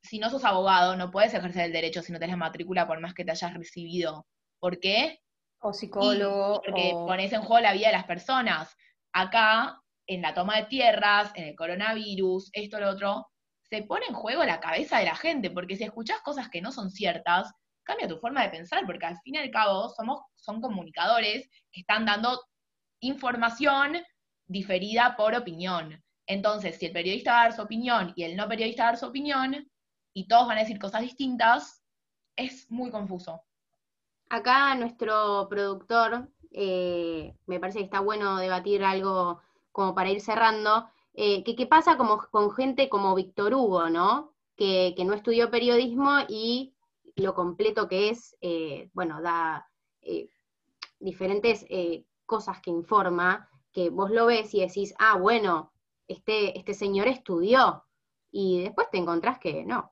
si 0.04 0.20
no 0.20 0.30
sos 0.30 0.46
abogado, 0.46 0.96
no 0.96 1.12
puedes 1.12 1.34
ejercer 1.34 1.66
el 1.66 1.74
derecho 1.74 2.02
si 2.02 2.12
no 2.12 2.20
tenés 2.20 2.38
matrícula 2.38 2.88
por 2.88 3.00
más 3.00 3.14
que 3.14 3.24
te 3.24 3.32
hayas 3.32 3.54
recibido. 3.54 4.26
¿Por 4.60 4.80
qué? 4.80 5.20
O 5.60 5.74
psicólogo. 5.74 6.62
porque 6.66 6.92
pones 6.92 7.34
en 7.34 7.42
juego 7.42 7.62
la 7.62 7.74
vida 7.74 7.88
de 7.88 7.94
las 7.94 8.06
personas. 8.06 8.76
Acá, 9.14 9.80
en 10.08 10.22
la 10.22 10.34
toma 10.34 10.58
de 10.58 10.66
tierras, 10.66 11.32
en 11.36 11.46
el 11.46 11.56
coronavirus, 11.56 12.50
esto, 12.54 12.80
lo 12.80 12.90
otro, 12.90 13.28
se 13.70 13.84
pone 13.84 14.06
en 14.08 14.16
juego 14.16 14.44
la 14.44 14.60
cabeza 14.60 14.98
de 14.98 15.06
la 15.06 15.16
gente, 15.16 15.52
porque 15.52 15.78
si 15.78 15.84
escuchás 15.84 16.22
cosas 16.22 16.50
que 16.50 16.62
no 16.62 16.72
son 16.72 16.90
ciertas, 16.90 17.54
cambia 17.84 18.08
tu 18.08 18.18
forma 18.18 18.44
de 18.44 18.50
pensar, 18.50 18.86
porque 18.86 19.06
al 19.06 19.20
fin 19.20 19.36
y 19.36 19.38
al 19.38 19.52
cabo 19.52 19.90
somos, 19.90 20.22
son 20.36 20.62
comunicadores 20.62 21.48
que 21.72 21.82
están 21.82 22.06
dando 22.06 22.42
información 23.02 23.98
diferida 24.48 25.16
por 25.16 25.36
opinión. 25.36 26.04
Entonces, 26.32 26.78
si 26.78 26.86
el 26.86 26.94
periodista 26.94 27.34
va 27.34 27.42
a 27.42 27.44
dar 27.44 27.54
su 27.54 27.62
opinión 27.62 28.14
y 28.16 28.24
el 28.24 28.38
no 28.38 28.48
periodista 28.48 28.84
va 28.84 28.90
a 28.90 28.92
dar 28.94 29.00
su 29.00 29.08
opinión, 29.08 29.70
y 30.14 30.28
todos 30.28 30.48
van 30.48 30.58
a 30.58 30.62
decir 30.62 30.80
cosas 30.80 31.02
distintas, 31.02 31.84
es 32.36 32.70
muy 32.72 32.90
confuso. 32.90 33.42
Acá 34.30 34.76
nuestro 34.76 35.48
productor, 35.50 36.30
eh, 36.52 37.36
me 37.48 37.60
parece 37.60 37.80
que 37.80 37.86
está 37.86 38.00
bueno 38.00 38.38
debatir 38.38 38.84
algo 38.84 39.42
como 39.72 39.94
para 39.94 40.10
ir 40.10 40.22
cerrando, 40.22 40.88
eh, 41.14 41.44
que 41.44 41.56
qué 41.56 41.66
pasa 41.66 41.98
como, 41.98 42.20
con 42.32 42.52
gente 42.52 42.88
como 42.88 43.16
Víctor 43.16 43.54
Hugo, 43.54 43.90
¿no? 43.90 44.34
Que, 44.56 44.96
no 45.06 45.14
estudió 45.14 45.50
periodismo 45.50 46.20
y 46.30 46.74
lo 47.16 47.34
completo 47.34 47.88
que 47.88 48.10
es, 48.10 48.38
eh, 48.42 48.90
bueno, 48.94 49.22
da 49.22 49.68
diferentes 51.00 51.66
cosas 52.26 52.62
que 52.62 52.70
informa, 52.70 53.50
que 53.72 53.90
vos 53.90 54.12
lo 54.12 54.28
ves 54.28 54.54
y 54.54 54.62
decís, 54.62 54.94
ah, 55.00 55.18
bueno, 55.18 55.72
este, 56.08 56.58
este 56.58 56.74
señor 56.74 57.08
estudió, 57.08 57.86
y 58.32 58.64
después 58.64 58.88
te 58.92 58.98
encontrás 58.98 59.40
que 59.40 59.64
no. 59.66 59.92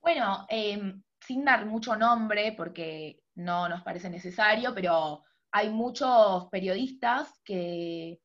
Bueno, 0.00 0.46
em, 0.48 1.02
sin 1.20 1.44
dar 1.44 1.66
mucho 1.66 1.96
nombre, 1.96 2.52
porque 2.56 3.20
no 3.34 3.68
nos 3.68 3.82
parece 3.82 4.10
necesario, 4.10 4.74
pero 4.74 5.22
hay 5.52 5.70
muchos 5.70 6.48
periodistas 6.50 7.40
que, 7.44 8.18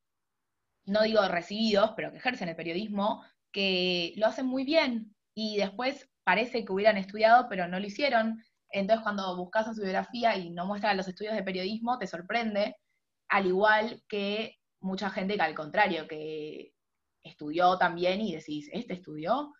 no 0.85 1.03
digo 1.03 1.25
recibidos, 1.27 1.91
pero 1.95 2.11
que 2.11 2.17
ejercen 2.17 2.49
el 2.49 2.55
periodismo, 2.55 3.23
que 3.51 4.13
lo 4.17 4.27
hacen 4.27 4.47
muy 4.47 4.63
bien 4.65 5.15
y 5.35 5.57
después 5.57 6.09
parece 6.23 6.65
que 6.65 6.71
hubieran 6.71 6.97
estudiado, 6.97 7.47
pero 7.49 7.67
no 7.67 7.79
lo 7.79 7.85
hicieron. 7.85 8.43
Entonces 8.69 9.03
cuando 9.03 9.37
buscas 9.37 9.75
su 9.75 9.81
biografía 9.81 10.35
y 10.37 10.49
no 10.49 10.65
muestra 10.65 10.93
los 10.93 11.07
estudios 11.07 11.35
de 11.35 11.43
periodismo, 11.43 11.99
te 11.99 12.07
sorprende, 12.07 12.75
al 13.29 13.47
igual 13.47 14.03
que 14.07 14.57
mucha 14.81 15.09
gente 15.09 15.35
que 15.35 15.41
al 15.41 15.55
contrario, 15.55 16.07
que 16.07 16.72
estudió 17.23 17.77
también 17.77 18.21
y 18.21 18.35
decís, 18.35 18.69
¿este 18.73 18.93
estudió? 18.93 19.53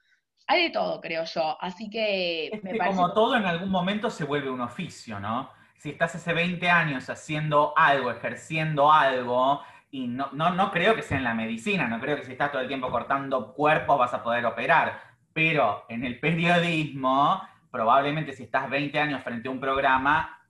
Hay 0.48 0.64
de 0.64 0.70
todo, 0.72 1.00
creo 1.00 1.24
yo. 1.24 1.58
Así 1.62 1.90
que 1.90 2.60
me 2.64 2.76
parece... 2.76 2.96
Como 2.96 3.14
todo 3.14 3.36
en 3.36 3.46
algún 3.46 3.70
momento 3.70 4.10
se 4.10 4.26
vuelve 4.26 4.50
un 4.50 4.62
oficio, 4.62 5.20
¿no? 5.20 5.50
Si 5.78 5.90
estás 5.90 6.16
hace 6.16 6.34
20 6.34 6.70
años 6.70 7.10
haciendo 7.10 7.74
algo, 7.78 8.12
ejerciendo 8.12 8.92
algo, 8.92 9.62
y 9.92 10.08
no, 10.08 10.30
no, 10.34 10.50
no 10.50 10.72
creo 10.72 10.96
que 10.96 11.04
sea 11.04 11.18
en 11.18 11.24
la 11.24 11.34
medicina, 11.34 11.88
no 11.88 12.00
creo 12.00 12.18
que 12.18 12.24
si 12.24 12.32
estás 12.32 12.52
todo 12.52 12.62
el 12.62 12.68
tiempo 12.68 12.90
cortando 12.90 13.54
cuerpos 13.54 14.00
vas 14.00 14.14
a 14.14 14.24
poder 14.24 14.46
operar, 14.46 15.00
pero 15.34 15.86
en 15.88 16.04
el 16.04 16.20
periodismo, 16.20 17.42
probablemente 17.70 18.34
si 18.34 18.44
estás 18.44 18.70
20 18.70 19.00
años 19.00 19.24
frente 19.24 19.48
a 19.48 19.52
un 19.52 19.60
programa, 19.60 20.42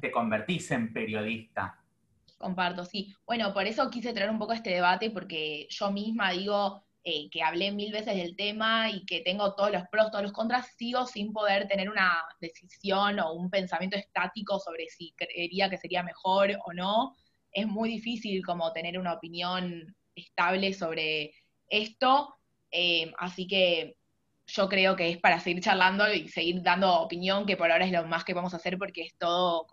te 0.00 0.10
convertís 0.10 0.70
en 0.70 0.92
periodista. 0.92 1.81
Comparto, 2.42 2.84
sí. 2.84 3.14
Bueno, 3.24 3.54
por 3.54 3.68
eso 3.68 3.88
quise 3.88 4.12
traer 4.12 4.28
un 4.28 4.38
poco 4.40 4.52
este 4.52 4.70
debate, 4.70 5.10
porque 5.10 5.68
yo 5.70 5.92
misma 5.92 6.32
digo, 6.32 6.84
eh, 7.04 7.30
que 7.30 7.40
hablé 7.40 7.70
mil 7.70 7.92
veces 7.92 8.16
del 8.16 8.34
tema 8.34 8.90
y 8.90 9.06
que 9.06 9.20
tengo 9.20 9.54
todos 9.54 9.70
los 9.70 9.84
pros, 9.92 10.10
todos 10.10 10.24
los 10.24 10.32
contras, 10.32 10.74
sigo 10.76 11.06
sin 11.06 11.32
poder 11.32 11.68
tener 11.68 11.88
una 11.88 12.20
decisión 12.40 13.20
o 13.20 13.32
un 13.34 13.48
pensamiento 13.48 13.96
estático 13.96 14.58
sobre 14.58 14.88
si 14.88 15.12
creería 15.16 15.70
que 15.70 15.78
sería 15.78 16.02
mejor 16.02 16.58
o 16.64 16.72
no. 16.72 17.14
Es 17.52 17.68
muy 17.68 17.88
difícil 17.88 18.44
como 18.44 18.72
tener 18.72 18.98
una 18.98 19.12
opinión 19.12 19.94
estable 20.16 20.74
sobre 20.74 21.32
esto, 21.68 22.34
eh, 22.72 23.12
así 23.18 23.46
que 23.46 23.96
yo 24.48 24.68
creo 24.68 24.96
que 24.96 25.10
es 25.10 25.18
para 25.18 25.38
seguir 25.38 25.62
charlando 25.62 26.12
y 26.12 26.28
seguir 26.28 26.60
dando 26.62 26.92
opinión, 27.02 27.46
que 27.46 27.56
por 27.56 27.70
ahora 27.70 27.86
es 27.86 27.92
lo 27.92 28.04
más 28.06 28.24
que 28.24 28.34
vamos 28.34 28.52
a 28.52 28.56
hacer 28.56 28.78
porque 28.78 29.02
es 29.02 29.16
todo 29.16 29.64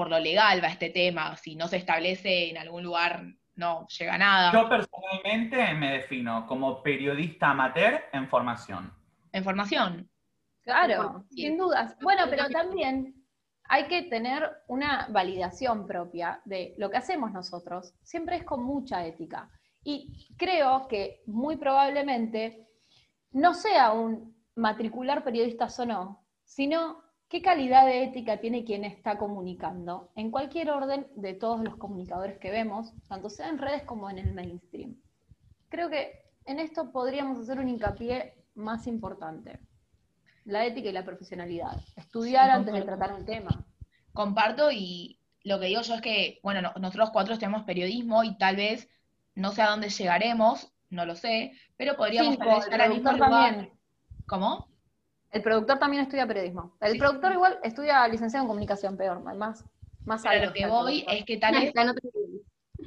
por 0.00 0.08
lo 0.08 0.18
legal 0.18 0.64
va 0.64 0.68
este 0.68 0.88
tema, 0.88 1.36
si 1.36 1.56
no 1.56 1.68
se 1.68 1.76
establece 1.76 2.48
en 2.48 2.56
algún 2.56 2.82
lugar 2.82 3.22
no 3.54 3.86
llega 3.88 4.14
a 4.14 4.16
nada. 4.16 4.50
Yo 4.50 4.66
personalmente 4.66 5.74
me 5.74 5.92
defino 5.92 6.46
como 6.46 6.82
periodista 6.82 7.50
amateur 7.50 8.04
en 8.10 8.26
formación. 8.26 8.90
En 9.30 9.44
formación. 9.44 10.10
Claro, 10.62 11.26
sin 11.28 11.58
dudas. 11.58 11.98
Bueno, 12.00 12.22
pero 12.30 12.48
también 12.48 13.14
hay 13.64 13.88
que 13.88 14.04
tener 14.04 14.50
una 14.68 15.06
validación 15.10 15.86
propia 15.86 16.40
de 16.46 16.74
lo 16.78 16.88
que 16.88 16.96
hacemos 16.96 17.30
nosotros. 17.30 17.92
Siempre 18.02 18.36
es 18.36 18.44
con 18.44 18.64
mucha 18.64 19.04
ética. 19.04 19.50
Y 19.84 20.34
creo 20.38 20.88
que 20.88 21.20
muy 21.26 21.58
probablemente 21.58 22.66
no 23.32 23.52
sea 23.52 23.92
un 23.92 24.34
matricular 24.54 25.22
periodistas 25.22 25.78
o 25.78 25.84
no, 25.84 26.24
sino 26.42 27.09
¿Qué 27.30 27.42
calidad 27.42 27.86
de 27.86 28.02
ética 28.02 28.40
tiene 28.40 28.64
quien 28.64 28.84
está 28.84 29.16
comunicando? 29.16 30.10
En 30.16 30.32
cualquier 30.32 30.68
orden 30.68 31.06
de 31.14 31.32
todos 31.32 31.62
los 31.62 31.76
comunicadores 31.76 32.38
que 32.38 32.50
vemos, 32.50 32.92
tanto 33.08 33.30
sea 33.30 33.48
en 33.48 33.58
redes 33.58 33.84
como 33.84 34.10
en 34.10 34.18
el 34.18 34.34
mainstream. 34.34 34.96
Creo 35.68 35.88
que 35.88 36.24
en 36.44 36.58
esto 36.58 36.90
podríamos 36.90 37.38
hacer 37.38 37.60
un 37.60 37.68
hincapié 37.68 38.34
más 38.56 38.88
importante. 38.88 39.60
La 40.44 40.66
ética 40.66 40.88
y 40.88 40.92
la 40.92 41.04
profesionalidad. 41.04 41.80
Estudiar 41.94 42.50
antes 42.50 42.74
de 42.74 42.82
tratar 42.82 43.14
un 43.14 43.24
tema. 43.24 43.64
Comparto 44.12 44.72
y 44.72 45.20
lo 45.44 45.60
que 45.60 45.66
digo 45.66 45.82
yo 45.82 45.94
es 45.94 46.00
que, 46.00 46.40
bueno, 46.42 46.72
nosotros 46.80 47.10
cuatro 47.12 47.38
tenemos 47.38 47.62
periodismo 47.62 48.24
y 48.24 48.36
tal 48.38 48.56
vez 48.56 48.88
no 49.36 49.52
sé 49.52 49.62
a 49.62 49.70
dónde 49.70 49.88
llegaremos, 49.88 50.72
no 50.88 51.06
lo 51.06 51.14
sé, 51.14 51.52
pero 51.76 51.96
podríamos 51.96 52.36
estar 52.64 52.80
al 52.80 52.90
mismo 52.90 53.12
lugar. 53.12 53.70
¿Cómo? 54.26 54.69
El 55.30 55.42
productor 55.42 55.78
también 55.78 56.02
estudia 56.02 56.26
periodismo. 56.26 56.76
El 56.80 56.98
productor 56.98 57.32
igual 57.32 57.58
estudia 57.62 58.06
licenciado 58.08 58.44
en 58.44 58.48
comunicación, 58.48 58.96
peor, 58.96 59.22
más, 59.22 59.64
más 60.04 60.22
Pero 60.22 60.46
lo 60.46 60.52
que 60.52 60.66
voy 60.66 61.04
es 61.08 61.24
que 61.24 61.36
tal 61.36 61.54
vez, 61.60 61.72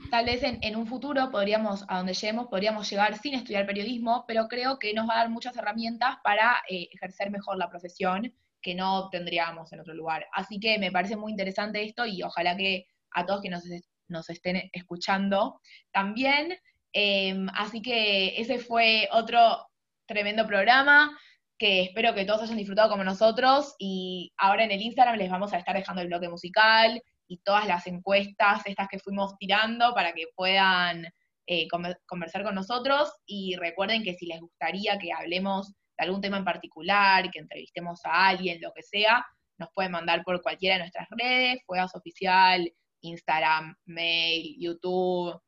tal 0.10 0.26
vez 0.26 0.41
en, 0.44 0.76
un 0.76 0.86
futuro 0.86 1.32
podríamos, 1.32 1.86
a 1.88 1.98
donde 1.98 2.14
lleguemos, 2.14 2.48
podríamos 2.48 2.89
llegar 2.89 3.18
sin 3.18 3.36
estudiar 3.36 3.66
periodismo, 3.66 4.26
pero 4.28 4.48
creo 4.48 4.78
que 4.78 4.94
nos 4.94 5.08
va 5.08 5.16
a 5.16 5.18
dar 5.20 5.30
muchas 5.30 5.56
herramientas 5.56 6.18
para 6.24 6.62
eh, 6.70 6.89
ejercer 6.91 7.32
mejor 7.32 7.58
la 7.58 7.70
profesión 7.70 8.34
que 8.62 8.76
no 8.76 9.10
tendríamos 9.10 9.72
en 9.72 9.80
otro 9.80 9.94
lugar. 9.94 10.26
Así 10.34 10.60
que 10.60 10.78
me 10.80 10.91
parece 10.91 11.16
muy 11.16 11.32
interesante 11.32 11.84
esto 11.84 12.06
y 12.06 12.24
ojalá 12.24 12.58
que 12.58 12.88
a 13.12 13.26
todos 13.26 13.41
que 13.41 13.50
nos, 13.50 13.64
nos 14.08 14.30
estén 14.30 14.70
escuchando 14.74 15.62
también. 15.91 16.58
Em, 16.91 17.48
así 17.56 17.82
que 17.82 18.39
ese 18.39 18.60
fue 18.60 19.10
otro 19.12 19.68
tremendo 20.06 20.46
programa 20.46 21.18
que 21.64 21.84
espero 21.84 22.14
que 22.14 22.26
todos 22.26 22.41
hayan 22.41 22.57
disfrutado 22.57 22.89
como 22.89 23.05
nosotros 23.05 23.74
y 23.80 24.34
ahora 24.36 24.66
en 24.66 24.72
el 24.72 24.82
Instagram 24.82 25.16
les 25.16 25.32
vamos 25.32 25.53
a 25.53 25.57
estar 25.57 25.74
dejando 25.74 26.01
el 26.01 26.09
bloque 26.09 26.28
musical 26.28 27.01
y 27.26 27.38
todas 27.38 27.66
las 27.66 27.88
encuestas, 27.88 28.64
estas 28.66 28.89
que 28.89 28.99
fuimos 28.99 29.38
tirando 29.38 29.93
para 29.93 30.11
que 30.11 30.26
puedan 30.36 31.07
eh, 31.47 31.70
conversar 32.05 32.43
con 32.43 32.55
nosotros 32.55 33.14
y 33.26 33.55
recuerden 33.55 34.03
que 34.03 34.14
si 34.14 34.26
les 34.26 34.41
gustaría 34.41 34.97
que 34.97 35.14
hablemos 35.14 35.72
de 35.97 36.03
algún 36.03 36.20
tema 36.20 36.36
en 36.36 36.43
particular, 36.43 37.32
que 37.32 37.39
entrevistemos 37.39 38.01
a 38.03 38.28
alguien, 38.28 38.59
lo 38.59 38.74
que 38.74 38.84
sea, 38.84 39.26
nos 39.57 39.70
pueden 39.74 39.93
mandar 39.93 40.22
por 40.26 40.41
cualquiera 40.41 40.76
de 40.76 40.80
nuestras 40.80 41.07
redes, 41.11 41.61
Fuegas 41.66 41.95
Oficial, 41.95 42.70
Instagram, 42.99 43.74
mail, 43.86 44.57
YouTube, 44.59 45.39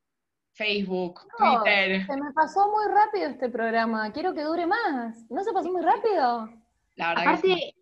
Facebook, 0.55 1.19
Twitter. 1.37 2.05
Se 2.05 2.17
me 2.17 2.31
pasó 2.31 2.71
muy 2.71 2.85
rápido 2.93 3.27
este 3.27 3.49
programa. 3.49 4.11
Quiero 4.11 4.33
que 4.33 4.43
dure 4.43 4.65
más. 4.65 5.29
¿No 5.29 5.43
se 5.43 5.51
pasó 5.51 5.71
muy 5.71 5.81
rápido? 5.81 6.49
La 6.95 7.09
verdad 7.09 7.23
Aparte, 7.27 7.75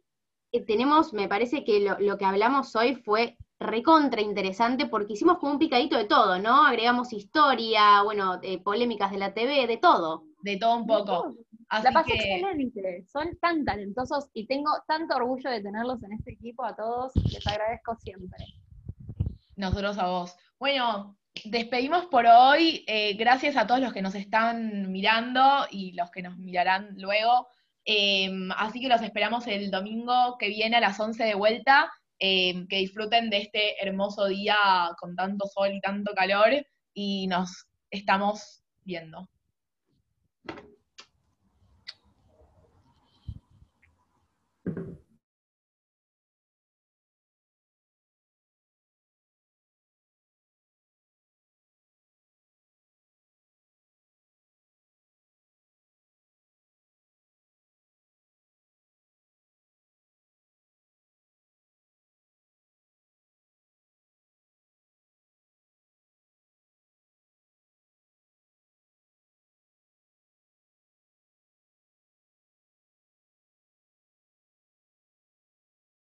eh, 0.52 0.66
tenemos, 0.66 1.14
me 1.14 1.28
parece 1.28 1.64
que 1.64 1.80
lo, 2.00 2.18
que 2.18 2.26
hablamos 2.26 2.76
hoy 2.76 2.96
fue 2.96 3.38
recontra 3.60 4.22
interesante 4.22 4.88
porque 4.88 5.14
hicimos 5.14 5.38
como 5.38 5.54
un 5.54 5.60
picadito 5.60 5.98
de 5.98 6.06
todo, 6.06 6.40
¿no? 6.40 6.66
Agregamos 6.66 7.14
historia, 7.14 8.02
bueno, 8.02 8.40
eh, 8.42 8.62
polémicas 8.62 9.12
de 9.12 9.18
la 9.20 9.34
TV, 9.34 9.68
de 9.68 9.78
todo. 9.78 10.26
De 10.42 10.58
todo 10.58 10.78
un 10.78 10.88
poco. 10.88 11.36
la 11.70 11.92
pasé 11.92 12.16
excelente, 12.16 13.06
son 13.08 13.38
tan 13.38 13.64
talentosos 13.64 14.30
y 14.34 14.48
tengo 14.48 14.72
tanto 14.88 15.16
orgullo 15.16 15.50
de 15.50 15.62
tenerlos 15.62 16.04
en 16.04 16.14
este 16.14 16.34
equipo 16.34 16.66
a 16.66 16.76
todos, 16.76 17.14
les 17.32 17.46
agradezco 17.48 17.96
siempre. 17.96 18.38
Nosotros 19.56 19.98
a 20.00 20.08
vos. 20.08 20.36
Bueno, 20.60 21.16
despedimos 21.46 22.06
por 22.08 22.26
hoy. 22.26 22.84
Eh, 22.88 23.14
gracias 23.16 23.58
a 23.58 23.68
todos 23.68 23.82
los 23.82 23.94
que 23.94 24.02
nos 24.02 24.16
están 24.16 24.92
mirando 24.92 25.68
y 25.72 25.94
los 25.94 26.12
que 26.12 26.22
nos 26.22 26.38
mirarán 26.38 26.96
luego. 26.98 27.48
Em, 27.86 28.52
así 28.54 28.80
que 28.80 28.88
los 28.88 29.02
esperamos 29.02 29.48
el 29.48 29.72
domingo 29.72 30.38
que 30.38 30.48
viene 30.50 30.78
a 30.78 30.82
las 30.82 31.00
11 31.00 31.24
de 31.24 31.36
vuelta. 31.36 31.92
Em, 32.20 32.68
que 32.68 32.78
disfruten 32.78 33.30
de 33.30 33.40
este 33.40 33.84
hermoso 33.86 34.28
día 34.28 34.56
con 34.98 35.16
tanto 35.16 35.46
sol 35.48 35.74
y 35.74 35.82
tanto 35.82 36.14
calor 36.14 36.52
y 36.94 37.28
nos 37.28 37.68
estamos 37.90 38.64
viendo. 38.86 39.28